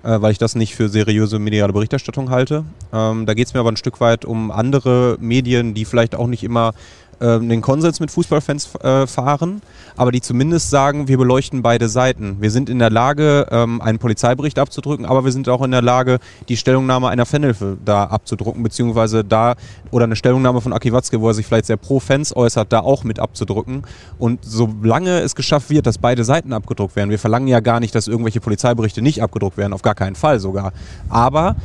weil 0.09 0.31
ich 0.31 0.37
das 0.37 0.55
nicht 0.55 0.75
für 0.75 0.89
seriöse 0.89 1.39
mediale 1.39 1.73
Berichterstattung 1.73 2.29
halte. 2.29 2.65
Ähm, 2.93 3.25
da 3.25 3.33
geht 3.33 3.47
es 3.47 3.53
mir 3.53 3.59
aber 3.59 3.71
ein 3.71 3.77
Stück 3.77 3.99
weit 4.01 4.25
um 4.25 4.51
andere 4.51 5.17
Medien, 5.19 5.73
die 5.73 5.85
vielleicht 5.85 6.15
auch 6.15 6.27
nicht 6.27 6.43
immer 6.43 6.73
äh, 7.21 7.39
den 7.39 7.61
Konsens 7.61 7.99
mit 7.99 8.11
Fußballfans 8.11 8.75
äh, 8.81 9.07
fahren, 9.07 9.61
aber 9.95 10.11
die 10.11 10.21
zumindest 10.21 10.69
sagen, 10.69 11.07
wir 11.07 11.17
beleuchten 11.17 11.61
beide 11.61 11.87
Seiten. 11.87 12.37
Wir 12.39 12.51
sind 12.51 12.69
in 12.69 12.79
der 12.79 12.89
Lage, 12.89 13.47
ähm, 13.51 13.81
einen 13.81 13.99
Polizeibericht 13.99 14.59
abzudrücken, 14.59 15.05
aber 15.05 15.23
wir 15.23 15.31
sind 15.31 15.47
auch 15.49 15.61
in 15.61 15.71
der 15.71 15.81
Lage, 15.81 16.19
die 16.49 16.57
Stellungnahme 16.57 17.09
einer 17.09 17.25
Fanhilfe 17.25 17.77
da 17.83 18.05
abzudrucken, 18.05 18.63
beziehungsweise 18.63 19.23
da 19.23 19.55
oder 19.91 20.05
eine 20.05 20.15
Stellungnahme 20.15 20.61
von 20.61 20.73
Aki 20.73 20.91
Watzke, 20.93 21.21
wo 21.21 21.27
er 21.27 21.33
sich 21.33 21.45
vielleicht 21.45 21.65
sehr 21.65 21.77
pro 21.77 21.99
Fans 21.99 22.35
äußert, 22.35 22.73
da 22.73 22.79
auch 22.79 23.03
mit 23.03 23.19
abzudrücken. 23.19 23.83
Und 24.17 24.39
solange 24.43 25.19
es 25.19 25.35
geschafft 25.35 25.69
wird, 25.69 25.85
dass 25.85 25.97
beide 25.97 26.23
Seiten 26.23 26.53
abgedruckt 26.53 26.95
werden, 26.95 27.09
wir 27.09 27.19
verlangen 27.19 27.47
ja 27.47 27.59
gar 27.59 27.79
nicht, 27.79 27.93
dass 27.93 28.07
irgendwelche 28.07 28.41
Polizeiberichte 28.41 29.01
nicht 29.01 29.21
abgedruckt 29.21 29.57
werden, 29.57 29.73
auf 29.73 29.81
gar 29.81 29.95
keinen 29.95 30.15
Fall 30.15 30.39
sogar. 30.39 30.73
Aber 31.09 31.55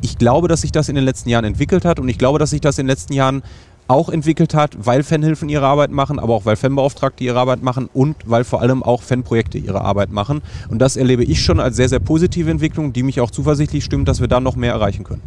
ich 0.00 0.18
glaube, 0.18 0.48
dass 0.48 0.62
sich 0.62 0.72
das 0.72 0.88
in 0.88 0.94
den 0.94 1.04
letzten 1.04 1.28
Jahren 1.28 1.44
entwickelt 1.44 1.84
hat 1.84 1.98
und 1.98 2.08
ich 2.08 2.18
glaube, 2.18 2.38
dass 2.38 2.50
sich 2.50 2.60
das 2.60 2.78
in 2.78 2.86
den 2.86 2.90
letzten 2.90 3.12
Jahren 3.12 3.42
auch 3.88 4.08
entwickelt 4.08 4.54
hat, 4.54 4.76
weil 4.78 5.02
Fanhilfen 5.02 5.48
ihre 5.48 5.66
Arbeit 5.66 5.90
machen, 5.90 6.18
aber 6.18 6.34
auch 6.34 6.44
weil 6.44 6.56
Fanbeauftragte 6.56 7.24
ihre 7.24 7.38
Arbeit 7.38 7.62
machen 7.62 7.88
und 7.92 8.16
weil 8.24 8.44
vor 8.44 8.60
allem 8.60 8.82
auch 8.82 9.02
Fanprojekte 9.02 9.58
ihre 9.58 9.82
Arbeit 9.82 10.10
machen. 10.10 10.42
Und 10.68 10.78
das 10.78 10.96
erlebe 10.96 11.24
ich 11.24 11.42
schon 11.42 11.60
als 11.60 11.76
sehr, 11.76 11.88
sehr 11.88 12.00
positive 12.00 12.50
Entwicklung, 12.50 12.92
die 12.92 13.02
mich 13.02 13.20
auch 13.20 13.30
zuversichtlich 13.30 13.84
stimmt, 13.84 14.08
dass 14.08 14.20
wir 14.20 14.28
da 14.28 14.40
noch 14.40 14.56
mehr 14.56 14.72
erreichen 14.72 15.04
können. 15.04 15.22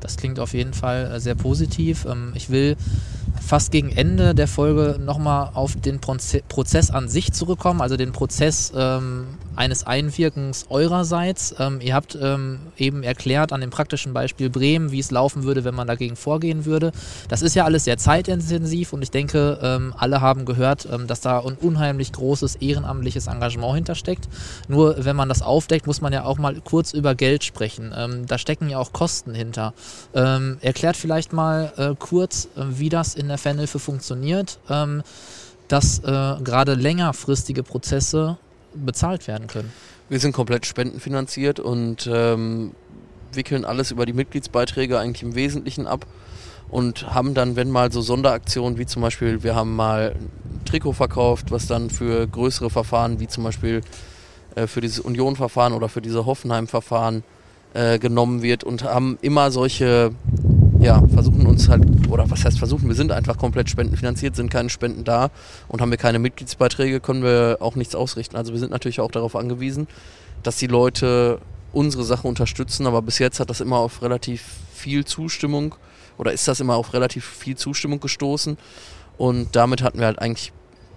Das 0.00 0.18
klingt 0.18 0.38
auf 0.38 0.52
jeden 0.52 0.74
Fall 0.74 1.12
äh, 1.14 1.20
sehr 1.20 1.34
positiv. 1.34 2.04
Ähm, 2.04 2.32
ich 2.34 2.50
will 2.50 2.76
fast 3.40 3.72
gegen 3.72 3.90
Ende 3.90 4.34
der 4.34 4.48
Folge 4.48 5.00
nochmal 5.02 5.50
auf 5.54 5.76
den 5.76 5.98
Prozess 6.00 6.90
an 6.90 7.08
sich 7.08 7.32
zurückkommen, 7.32 7.80
also 7.80 7.96
den 7.96 8.12
Prozess 8.12 8.72
ähm, 8.76 9.24
eines 9.56 9.86
Einwirkens 9.86 10.66
eurerseits. 10.68 11.54
Ähm, 11.58 11.80
ihr 11.80 11.94
habt 11.94 12.18
ähm, 12.20 12.60
eben 12.76 13.02
erklärt 13.02 13.52
an 13.52 13.60
dem 13.60 13.70
praktischen 13.70 14.12
Beispiel 14.12 14.50
Bremen, 14.50 14.90
wie 14.92 14.98
es 14.98 15.10
laufen 15.10 15.44
würde, 15.44 15.64
wenn 15.64 15.74
man 15.74 15.86
dagegen 15.86 16.16
vorgehen 16.16 16.64
würde. 16.64 16.92
Das 17.28 17.42
ist 17.42 17.54
ja 17.54 17.64
alles 17.64 17.84
sehr 17.84 17.98
zeitintensiv 17.98 18.92
und 18.92 19.02
ich 19.02 19.10
denke, 19.10 19.58
ähm, 19.62 19.94
alle 19.96 20.20
haben 20.20 20.44
gehört, 20.44 20.88
ähm, 20.90 21.06
dass 21.06 21.20
da 21.20 21.40
ein 21.40 21.56
unheimlich 21.60 22.12
großes 22.12 22.56
ehrenamtliches 22.56 23.26
Engagement 23.26 23.74
hintersteckt. 23.74 24.28
Nur 24.68 25.04
wenn 25.04 25.16
man 25.16 25.28
das 25.28 25.42
aufdeckt, 25.42 25.86
muss 25.86 26.00
man 26.00 26.12
ja 26.12 26.24
auch 26.24 26.38
mal 26.38 26.60
kurz 26.62 26.92
über 26.92 27.14
Geld 27.14 27.44
sprechen. 27.44 27.94
Ähm, 27.96 28.26
da 28.26 28.38
stecken 28.38 28.68
ja 28.68 28.78
auch 28.78 28.92
Kosten 28.92 29.34
hinter. 29.34 29.74
Ähm, 30.14 30.58
erklärt 30.60 30.96
vielleicht 30.96 31.32
mal 31.32 31.72
äh, 31.76 31.94
kurz, 31.98 32.48
äh, 32.56 32.62
wie 32.68 32.88
das 32.88 33.14
in 33.14 33.28
der 33.28 33.38
Fanhilfe 33.38 33.78
funktioniert 33.78 34.58
dass 35.68 35.98
äh, 36.00 36.36
gerade 36.42 36.74
längerfristige 36.74 37.62
Prozesse 37.62 38.36
bezahlt 38.74 39.26
werden 39.26 39.46
können? 39.46 39.72
Wir 40.08 40.20
sind 40.20 40.32
komplett 40.32 40.66
spendenfinanziert 40.66 41.60
und 41.60 42.08
ähm, 42.12 42.72
wickeln 43.32 43.64
alles 43.64 43.90
über 43.90 44.06
die 44.06 44.12
Mitgliedsbeiträge 44.12 44.98
eigentlich 44.98 45.22
im 45.22 45.34
Wesentlichen 45.34 45.86
ab 45.86 46.06
und 46.68 47.14
haben 47.14 47.34
dann, 47.34 47.56
wenn 47.56 47.70
mal 47.70 47.92
so 47.92 48.00
Sonderaktionen, 48.00 48.78
wie 48.78 48.86
zum 48.86 49.02
Beispiel, 49.02 49.42
wir 49.42 49.54
haben 49.54 49.76
mal 49.76 50.16
ein 50.16 50.64
Trikot 50.64 50.92
verkauft, 50.92 51.50
was 51.50 51.66
dann 51.66 51.90
für 51.90 52.26
größere 52.26 52.70
Verfahren, 52.70 53.20
wie 53.20 53.28
zum 53.28 53.44
Beispiel 53.44 53.82
äh, 54.54 54.66
für 54.66 54.80
dieses 54.80 55.00
Union-Verfahren 55.00 55.72
oder 55.72 55.88
für 55.88 56.00
diese 56.00 56.26
Hoffenheim-Verfahren 56.26 57.22
äh, 57.74 57.98
genommen 57.98 58.42
wird 58.42 58.64
und 58.64 58.84
haben 58.84 59.18
immer 59.20 59.50
solche 59.50 60.12
ja, 60.84 61.02
versuchen 61.08 61.46
uns 61.46 61.70
halt, 61.70 61.82
oder 62.10 62.30
was 62.30 62.44
heißt 62.44 62.58
versuchen, 62.58 62.88
wir 62.88 62.94
sind 62.94 63.10
einfach 63.10 63.38
komplett 63.38 63.70
spendenfinanziert, 63.70 64.36
sind 64.36 64.50
keine 64.50 64.68
Spenden 64.68 65.04
da 65.04 65.30
und 65.66 65.80
haben 65.80 65.90
wir 65.90 65.96
keine 65.96 66.18
Mitgliedsbeiträge, 66.18 67.00
können 67.00 67.22
wir 67.22 67.56
auch 67.60 67.74
nichts 67.74 67.94
ausrichten. 67.94 68.36
Also 68.36 68.52
wir 68.52 68.60
sind 68.60 68.70
natürlich 68.70 69.00
auch 69.00 69.10
darauf 69.10 69.34
angewiesen, 69.34 69.88
dass 70.42 70.58
die 70.58 70.66
Leute 70.66 71.40
unsere 71.72 72.04
Sache 72.04 72.28
unterstützen, 72.28 72.86
aber 72.86 73.00
bis 73.00 73.18
jetzt 73.18 73.40
hat 73.40 73.48
das 73.48 73.62
immer 73.62 73.78
auf 73.78 74.02
relativ 74.02 74.44
viel 74.74 75.06
Zustimmung 75.06 75.74
oder 76.18 76.32
ist 76.32 76.46
das 76.48 76.60
immer 76.60 76.74
auf 76.74 76.92
relativ 76.92 77.24
viel 77.24 77.56
Zustimmung 77.56 78.00
gestoßen 78.00 78.58
und 79.16 79.56
damit 79.56 79.82
hatten 79.82 80.00
wir 80.00 80.06
halt 80.06 80.18
eigentlich 80.18 80.52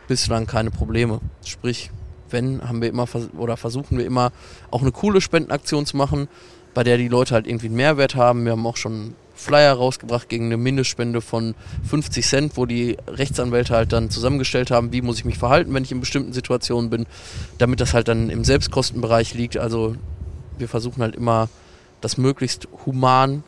bislang 0.09 0.47
keine 0.47 0.69
Probleme. 0.69 1.21
Sprich, 1.45 1.91
wenn 2.29 2.67
haben 2.67 2.81
wir 2.81 2.89
immer 2.89 3.07
oder 3.37 3.55
versuchen 3.55 3.97
wir 3.97 4.05
immer 4.05 4.33
auch 4.69 4.81
eine 4.81 4.91
coole 4.91 5.21
Spendenaktion 5.21 5.85
zu 5.85 5.95
machen, 5.95 6.27
bei 6.73 6.83
der 6.83 6.97
die 6.97 7.07
Leute 7.07 7.33
halt 7.35 7.47
irgendwie 7.47 7.67
einen 7.67 7.77
Mehrwert 7.77 8.15
haben. 8.15 8.43
Wir 8.43 8.51
haben 8.51 8.67
auch 8.67 8.75
schon 8.75 9.15
Flyer 9.37 9.73
rausgebracht 9.73 10.29
gegen 10.29 10.45
eine 10.45 10.57
Mindestspende 10.57 11.21
von 11.21 11.55
50 11.87 12.25
Cent, 12.25 12.57
wo 12.57 12.65
die 12.65 12.97
Rechtsanwälte 13.07 13.75
halt 13.75 13.93
dann 13.93 14.09
zusammengestellt 14.09 14.71
haben, 14.71 14.91
wie 14.91 15.01
muss 15.01 15.19
ich 15.19 15.25
mich 15.25 15.37
verhalten, 15.37 15.73
wenn 15.73 15.83
ich 15.83 15.91
in 15.91 15.99
bestimmten 15.99 16.33
Situationen 16.33 16.89
bin, 16.89 17.05
damit 17.57 17.79
das 17.79 17.93
halt 17.93 18.07
dann 18.07 18.29
im 18.29 18.43
Selbstkostenbereich 18.43 19.33
liegt. 19.35 19.57
Also 19.57 19.95
wir 20.57 20.67
versuchen 20.67 21.01
halt 21.01 21.15
immer, 21.15 21.49
das 22.01 22.17
möglichst 22.17 22.67
human 22.85 23.43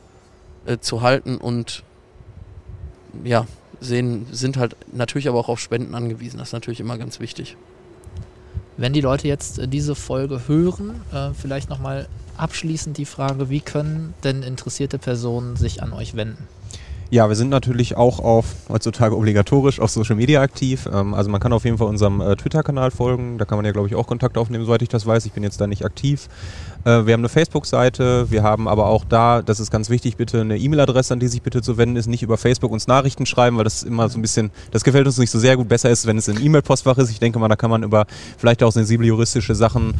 äh, 0.66 0.78
zu 0.78 1.02
halten 1.02 1.38
und 1.38 1.84
ja, 3.24 3.48
sehen, 3.82 4.28
sind 4.32 4.58
halt 4.58 4.76
natürlich 4.92 5.28
aber 5.28 5.40
auch 5.40 5.50
auf 5.50 5.60
Spenden 5.60 5.96
angewiesen. 5.96 6.38
Das 6.38 6.50
ist 6.50 6.54
natürlich 6.54 6.80
immer 6.80 6.98
ganz 6.98 7.20
wichtig. 7.20 7.58
Wenn 8.78 8.94
die 8.94 9.02
Leute 9.02 9.28
jetzt 9.28 9.60
äh, 9.60 9.68
diese 9.68 9.96
Folge 9.96 10.48
hören, 10.48 11.02
äh, 11.12 11.32
vielleicht 11.34 11.70
nochmal 11.70 12.08
abschließend 12.40 12.98
die 12.98 13.06
Frage, 13.06 13.50
wie 13.50 13.62
können 13.62 14.14
denn 14.24 14.44
interessierte 14.44 14.98
Personen 14.98 15.56
sich 15.56 15.84
an 15.84 15.94
euch 15.94 16.16
wenden? 16.16 16.48
Ja, 17.12 17.28
wir 17.28 17.36
sind 17.36 17.50
natürlich 17.50 17.98
auch 17.98 18.20
auf 18.20 18.46
heutzutage 18.70 19.18
obligatorisch 19.18 19.80
auf 19.80 19.90
Social 19.90 20.16
Media 20.16 20.42
aktiv. 20.42 20.88
Ähm, 20.94 21.16
also 21.16 21.32
man 21.32 21.42
kann 21.42 21.52
auf 21.54 21.66
jeden 21.66 21.80
Fall 21.80 21.88
unserem 21.88 22.22
äh, 22.22 22.36
Twitter-Kanal 22.36 22.92
folgen. 22.92 23.40
Da 23.40 23.46
kann 23.46 23.58
man 23.58 23.66
ja, 23.66 23.72
glaube 23.72 23.88
ich, 23.88 23.96
auch 23.96 24.06
Kontakt 24.06 24.38
aufnehmen, 24.38 24.64
soweit 24.64 24.84
ich 24.84 24.90
das 24.90 25.08
weiß. 25.08 25.26
Ich 25.26 25.32
bin 25.32 25.42
jetzt 25.42 25.60
da 25.60 25.66
nicht 25.66 25.84
aktiv. 25.84 26.28
Äh, 26.84 27.08
wir 27.08 27.14
haben 27.14 27.22
eine 27.22 27.30
Facebook-Seite. 27.30 28.30
Wir 28.30 28.44
haben 28.44 28.68
aber 28.68 28.86
auch 28.86 29.06
da, 29.06 29.42
das 29.42 29.60
ist 29.60 29.72
ganz 29.72 29.90
wichtig, 29.90 30.18
bitte 30.18 30.42
eine 30.42 30.60
E-Mail-Adresse, 30.60 31.14
an 31.14 31.20
die 31.20 31.28
sich 31.30 31.42
bitte 31.42 31.64
zu 31.64 31.78
wenden 31.80 31.96
ist. 31.96 32.06
Nicht 32.06 32.22
über 32.22 32.38
Facebook 32.38 32.72
uns 32.72 32.86
Nachrichten 32.86 33.26
schreiben, 33.26 33.58
weil 33.58 33.64
das 33.64 33.82
immer 33.82 34.08
so 34.08 34.20
ein 34.20 34.22
bisschen, 34.22 34.52
das 34.70 34.84
gefällt 34.84 35.08
uns 35.08 35.18
nicht 35.18 35.32
so 35.32 35.40
sehr 35.40 35.58
gut. 35.58 35.68
Besser 35.68 35.90
ist, 35.90 36.06
wenn 36.06 36.20
es 36.20 36.30
ein 36.30 36.40
E-Mail-Postfach 36.40 37.00
ist. 37.00 37.10
Ich 37.10 37.20
denke 37.20 37.40
mal, 37.40 37.48
da 37.48 37.56
kann 37.56 37.72
man 37.72 37.82
über 37.82 38.06
vielleicht 38.38 38.62
auch 38.62 38.72
sensible 38.72 39.08
juristische 39.08 39.56
Sachen 39.56 39.96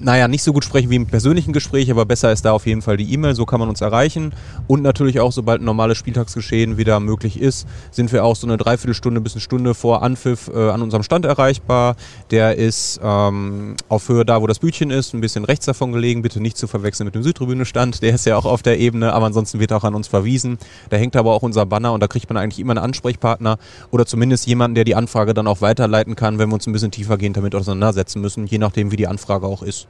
naja, 0.00 0.28
nicht 0.28 0.42
so 0.42 0.52
gut 0.52 0.64
sprechen 0.64 0.90
wie 0.90 0.96
im 0.96 1.06
persönlichen 1.06 1.52
Gespräch, 1.52 1.90
aber 1.90 2.06
besser 2.06 2.32
ist 2.32 2.44
da 2.44 2.52
auf 2.52 2.66
jeden 2.66 2.82
Fall 2.82 2.96
die 2.96 3.12
E-Mail, 3.12 3.34
so 3.34 3.44
kann 3.44 3.60
man 3.60 3.68
uns 3.68 3.80
erreichen. 3.80 4.32
Und 4.66 4.82
natürlich 4.82 5.20
auch, 5.20 5.32
sobald 5.32 5.60
ein 5.60 5.64
normales 5.64 5.98
Spieltagsgeschehen 5.98 6.78
wieder 6.78 7.00
möglich 7.00 7.40
ist, 7.40 7.66
sind 7.90 8.12
wir 8.12 8.24
auch 8.24 8.36
so 8.36 8.46
eine 8.46 8.56
Dreiviertelstunde 8.56 9.20
bis 9.20 9.34
eine 9.34 9.42
Stunde 9.42 9.74
vor 9.74 10.02
Anpfiff 10.02 10.50
äh, 10.52 10.70
an 10.70 10.82
unserem 10.82 11.02
Stand 11.02 11.26
erreichbar. 11.26 11.96
Der 12.30 12.56
ist 12.56 13.00
ähm, 13.02 13.76
auf 13.88 14.08
Höhe 14.08 14.24
da, 14.24 14.40
wo 14.40 14.46
das 14.46 14.60
Bütchen 14.60 14.90
ist, 14.90 15.12
ein 15.12 15.20
bisschen 15.20 15.44
rechts 15.44 15.66
davon 15.66 15.92
gelegen, 15.92 16.22
bitte 16.22 16.40
nicht 16.40 16.56
zu 16.56 16.66
verwechseln 16.66 17.04
mit 17.04 17.14
dem 17.14 17.22
Südtribüne-Stand. 17.22 18.02
Der 18.02 18.14
ist 18.14 18.24
ja 18.24 18.36
auch 18.36 18.46
auf 18.46 18.62
der 18.62 18.78
Ebene, 18.78 19.12
aber 19.12 19.26
ansonsten 19.26 19.60
wird 19.60 19.72
auch 19.72 19.84
an 19.84 19.94
uns 19.94 20.08
verwiesen. 20.08 20.58
Da 20.88 20.96
hängt 20.96 21.14
aber 21.16 21.32
auch 21.32 21.42
unser 21.42 21.66
Banner 21.66 21.92
und 21.92 22.00
da 22.00 22.08
kriegt 22.08 22.28
man 22.30 22.38
eigentlich 22.38 22.60
immer 22.60 22.72
einen 22.72 22.84
Ansprechpartner 22.84 23.58
oder 23.90 24.06
zumindest 24.06 24.46
jemanden, 24.46 24.76
der 24.76 24.84
die 24.84 24.94
Anfrage 24.94 25.34
dann 25.34 25.46
auch 25.46 25.60
weiterleiten 25.60 26.16
kann, 26.16 26.38
wenn 26.38 26.48
wir 26.48 26.54
uns 26.54 26.66
ein 26.66 26.72
bisschen 26.72 26.90
tiefergehend 26.90 27.36
damit 27.36 27.54
auseinandersetzen 27.54 28.20
müssen, 28.20 28.46
je 28.46 28.58
nachdem, 28.58 28.90
wie 28.90 28.96
die 28.96 29.06
Anfrage 29.06 29.46
auch 29.46 29.62
ist. 29.62 29.89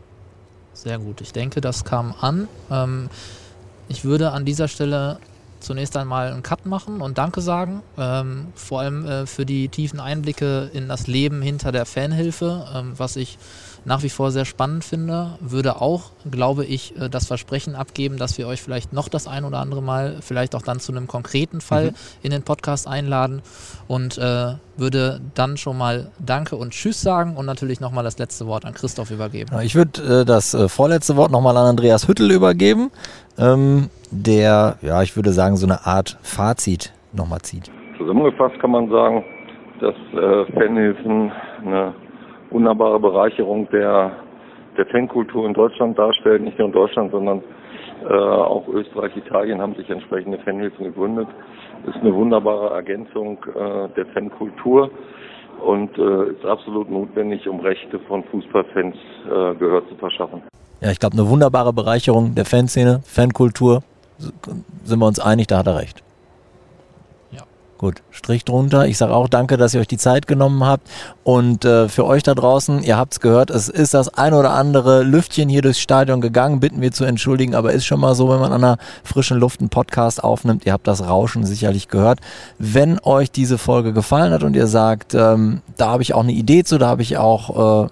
Sehr 0.72 0.98
gut. 0.98 1.20
Ich 1.20 1.32
denke, 1.32 1.60
das 1.60 1.84
kam 1.84 2.14
an. 2.20 2.48
Ähm, 2.70 3.08
ich 3.88 4.04
würde 4.04 4.32
an 4.32 4.44
dieser 4.44 4.68
Stelle 4.68 5.18
zunächst 5.60 5.96
einmal 5.96 6.32
einen 6.32 6.42
Cut 6.42 6.66
machen 6.66 7.00
und 7.00 7.18
Danke 7.18 7.40
sagen. 7.40 7.82
Ähm, 7.98 8.48
vor 8.54 8.80
allem 8.80 9.04
äh, 9.04 9.26
für 9.26 9.44
die 9.44 9.68
tiefen 9.68 10.00
Einblicke 10.00 10.70
in 10.72 10.88
das 10.88 11.06
Leben 11.06 11.42
hinter 11.42 11.72
der 11.72 11.86
Fanhilfe, 11.86 12.66
ähm, 12.74 12.92
was 12.96 13.16
ich 13.16 13.38
nach 13.84 14.02
wie 14.02 14.08
vor 14.08 14.30
sehr 14.30 14.44
spannend 14.44 14.84
finde. 14.84 15.38
Würde 15.40 15.80
auch, 15.80 16.10
glaube 16.30 16.64
ich, 16.64 16.96
äh, 16.98 17.08
das 17.08 17.26
Versprechen 17.26 17.74
abgeben, 17.74 18.16
dass 18.16 18.38
wir 18.38 18.46
euch 18.46 18.62
vielleicht 18.62 18.92
noch 18.92 19.08
das 19.08 19.26
ein 19.26 19.44
oder 19.44 19.58
andere 19.58 19.82
Mal, 19.82 20.16
vielleicht 20.20 20.54
auch 20.54 20.62
dann 20.62 20.80
zu 20.80 20.92
einem 20.92 21.06
konkreten 21.06 21.60
Fall 21.60 21.86
mhm. 21.86 21.94
in 22.22 22.30
den 22.30 22.42
Podcast 22.42 22.86
einladen 22.86 23.42
und 23.88 24.18
äh, 24.18 24.54
würde 24.76 25.20
dann 25.34 25.56
schon 25.56 25.78
mal 25.78 26.10
Danke 26.18 26.56
und 26.56 26.70
Tschüss 26.70 27.00
sagen 27.00 27.36
und 27.36 27.46
natürlich 27.46 27.80
nochmal 27.80 28.04
das 28.04 28.18
letzte 28.18 28.46
Wort 28.46 28.64
an 28.64 28.74
Christoph 28.74 29.10
übergeben. 29.10 29.50
Ich 29.62 29.74
würde 29.74 30.20
äh, 30.20 30.24
das 30.24 30.54
äh, 30.54 30.68
vorletzte 30.68 31.16
Wort 31.16 31.30
nochmal 31.30 31.56
an 31.56 31.66
Andreas 31.66 32.08
Hüttel 32.08 32.30
übergeben, 32.30 32.90
ähm, 33.38 33.90
der, 34.10 34.76
ja, 34.82 35.02
ich 35.02 35.16
würde 35.16 35.32
sagen, 35.32 35.56
so 35.56 35.66
eine 35.66 35.86
Art 35.86 36.18
Fazit 36.22 36.92
nochmal 37.12 37.40
zieht. 37.40 37.70
Zusammengefasst 37.98 38.58
kann 38.60 38.70
man 38.70 38.88
sagen, 38.90 39.24
dass 39.80 39.94
äh, 40.12 40.52
Fanhilfen 40.52 41.32
eine 41.64 41.94
wunderbare 42.50 43.00
Bereicherung 43.00 43.68
der, 43.70 44.12
der 44.76 44.86
Fankultur 44.86 45.46
in 45.46 45.54
Deutschland 45.54 45.98
darstellt. 45.98 46.42
Nicht 46.42 46.58
nur 46.58 46.68
in 46.68 46.72
Deutschland, 46.72 47.12
sondern 47.12 47.42
äh, 48.08 48.12
auch 48.12 48.66
Österreich, 48.68 49.16
Italien 49.16 49.60
haben 49.60 49.74
sich 49.74 49.88
entsprechende 49.90 50.38
Fanhilfen 50.38 50.84
gegründet. 50.86 51.28
Ist 51.86 51.96
eine 51.96 52.14
wunderbare 52.14 52.74
Ergänzung 52.74 53.38
äh, 53.54 53.88
der 53.96 54.06
Fankultur 54.14 54.90
und 55.64 55.96
äh, 55.98 56.30
ist 56.30 56.44
absolut 56.44 56.90
notwendig, 56.90 57.46
um 57.48 57.60
Rechte 57.60 57.98
von 58.00 58.24
Fußballfans 58.24 58.96
äh, 59.26 59.54
Gehör 59.54 59.86
zu 59.88 59.94
verschaffen. 59.96 60.42
Ja, 60.80 60.90
ich 60.90 60.98
glaube, 60.98 61.18
eine 61.18 61.28
wunderbare 61.28 61.72
Bereicherung 61.72 62.34
der 62.34 62.46
Fanszene, 62.46 63.00
Fankultur. 63.04 63.82
Sind 64.18 64.98
wir 64.98 65.06
uns 65.06 65.18
einig, 65.18 65.46
da 65.46 65.58
hat 65.58 65.66
er 65.66 65.76
recht. 65.76 66.02
Gut, 67.80 68.02
Strich 68.10 68.44
drunter. 68.44 68.86
Ich 68.88 68.98
sage 68.98 69.14
auch 69.14 69.26
danke, 69.26 69.56
dass 69.56 69.72
ihr 69.72 69.80
euch 69.80 69.88
die 69.88 69.96
Zeit 69.96 70.26
genommen 70.26 70.62
habt. 70.64 70.86
Und 71.24 71.64
äh, 71.64 71.88
für 71.88 72.04
euch 72.04 72.22
da 72.22 72.34
draußen, 72.34 72.82
ihr 72.82 72.98
habt 72.98 73.14
es 73.14 73.20
gehört, 73.20 73.48
es 73.48 73.70
ist 73.70 73.94
das 73.94 74.12
ein 74.12 74.34
oder 74.34 74.50
andere 74.52 75.02
Lüftchen 75.02 75.48
hier 75.48 75.62
durchs 75.62 75.80
Stadion 75.80 76.20
gegangen. 76.20 76.60
Bitten 76.60 76.82
wir 76.82 76.92
zu 76.92 77.04
entschuldigen, 77.04 77.54
aber 77.54 77.72
ist 77.72 77.86
schon 77.86 78.00
mal 78.00 78.14
so, 78.14 78.28
wenn 78.28 78.38
man 78.38 78.52
an 78.52 78.62
einer 78.62 78.76
frischen 79.02 79.38
Luft 79.38 79.60
einen 79.60 79.70
Podcast 79.70 80.22
aufnimmt. 80.22 80.66
Ihr 80.66 80.74
habt 80.74 80.86
das 80.86 81.02
Rauschen 81.02 81.46
sicherlich 81.46 81.88
gehört. 81.88 82.18
Wenn 82.58 82.98
euch 83.02 83.30
diese 83.30 83.56
Folge 83.56 83.94
gefallen 83.94 84.34
hat 84.34 84.42
und 84.42 84.56
ihr 84.56 84.66
sagt, 84.66 85.14
ähm, 85.14 85.62
da 85.78 85.88
habe 85.88 86.02
ich 86.02 86.12
auch 86.12 86.22
eine 86.22 86.32
Idee 86.32 86.64
zu, 86.64 86.76
da 86.76 86.88
habe 86.88 87.00
ich 87.00 87.16
auch 87.16 87.86
äh, 87.86 87.88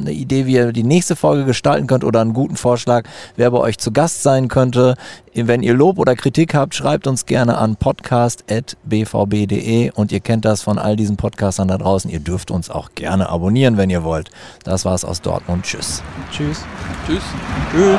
eine 0.00 0.10
Idee, 0.10 0.46
wie 0.46 0.54
ihr 0.54 0.72
die 0.72 0.82
nächste 0.82 1.14
Folge 1.14 1.44
gestalten 1.44 1.86
könnt 1.86 2.02
oder 2.02 2.22
einen 2.22 2.32
guten 2.32 2.56
Vorschlag, 2.56 3.04
wer 3.36 3.52
bei 3.52 3.58
euch 3.58 3.78
zu 3.78 3.92
Gast 3.92 4.24
sein 4.24 4.48
könnte. 4.48 4.96
Wenn 5.34 5.62
ihr 5.62 5.74
Lob 5.74 5.98
oder 5.98 6.16
Kritik 6.16 6.54
habt, 6.54 6.74
schreibt 6.74 7.06
uns 7.06 7.24
gerne 7.24 7.58
an 7.58 7.76
dvb.de 9.28 9.90
und 9.92 10.12
ihr 10.12 10.20
kennt 10.20 10.44
das 10.44 10.62
von 10.62 10.78
all 10.78 10.96
diesen 10.96 11.16
Podcastern 11.16 11.68
da 11.68 11.78
draußen. 11.78 12.10
Ihr 12.10 12.20
dürft 12.20 12.50
uns 12.50 12.70
auch 12.70 12.90
gerne 12.94 13.28
abonnieren, 13.28 13.76
wenn 13.76 13.90
ihr 13.90 14.04
wollt. 14.04 14.30
Das 14.64 14.84
war's 14.84 15.04
aus 15.04 15.20
Dortmund. 15.20 15.64
Tschüss. 15.64 16.02
Tschüss. 16.30 16.64
Tschüss. 17.06 17.22
Tschüss. 17.72 17.98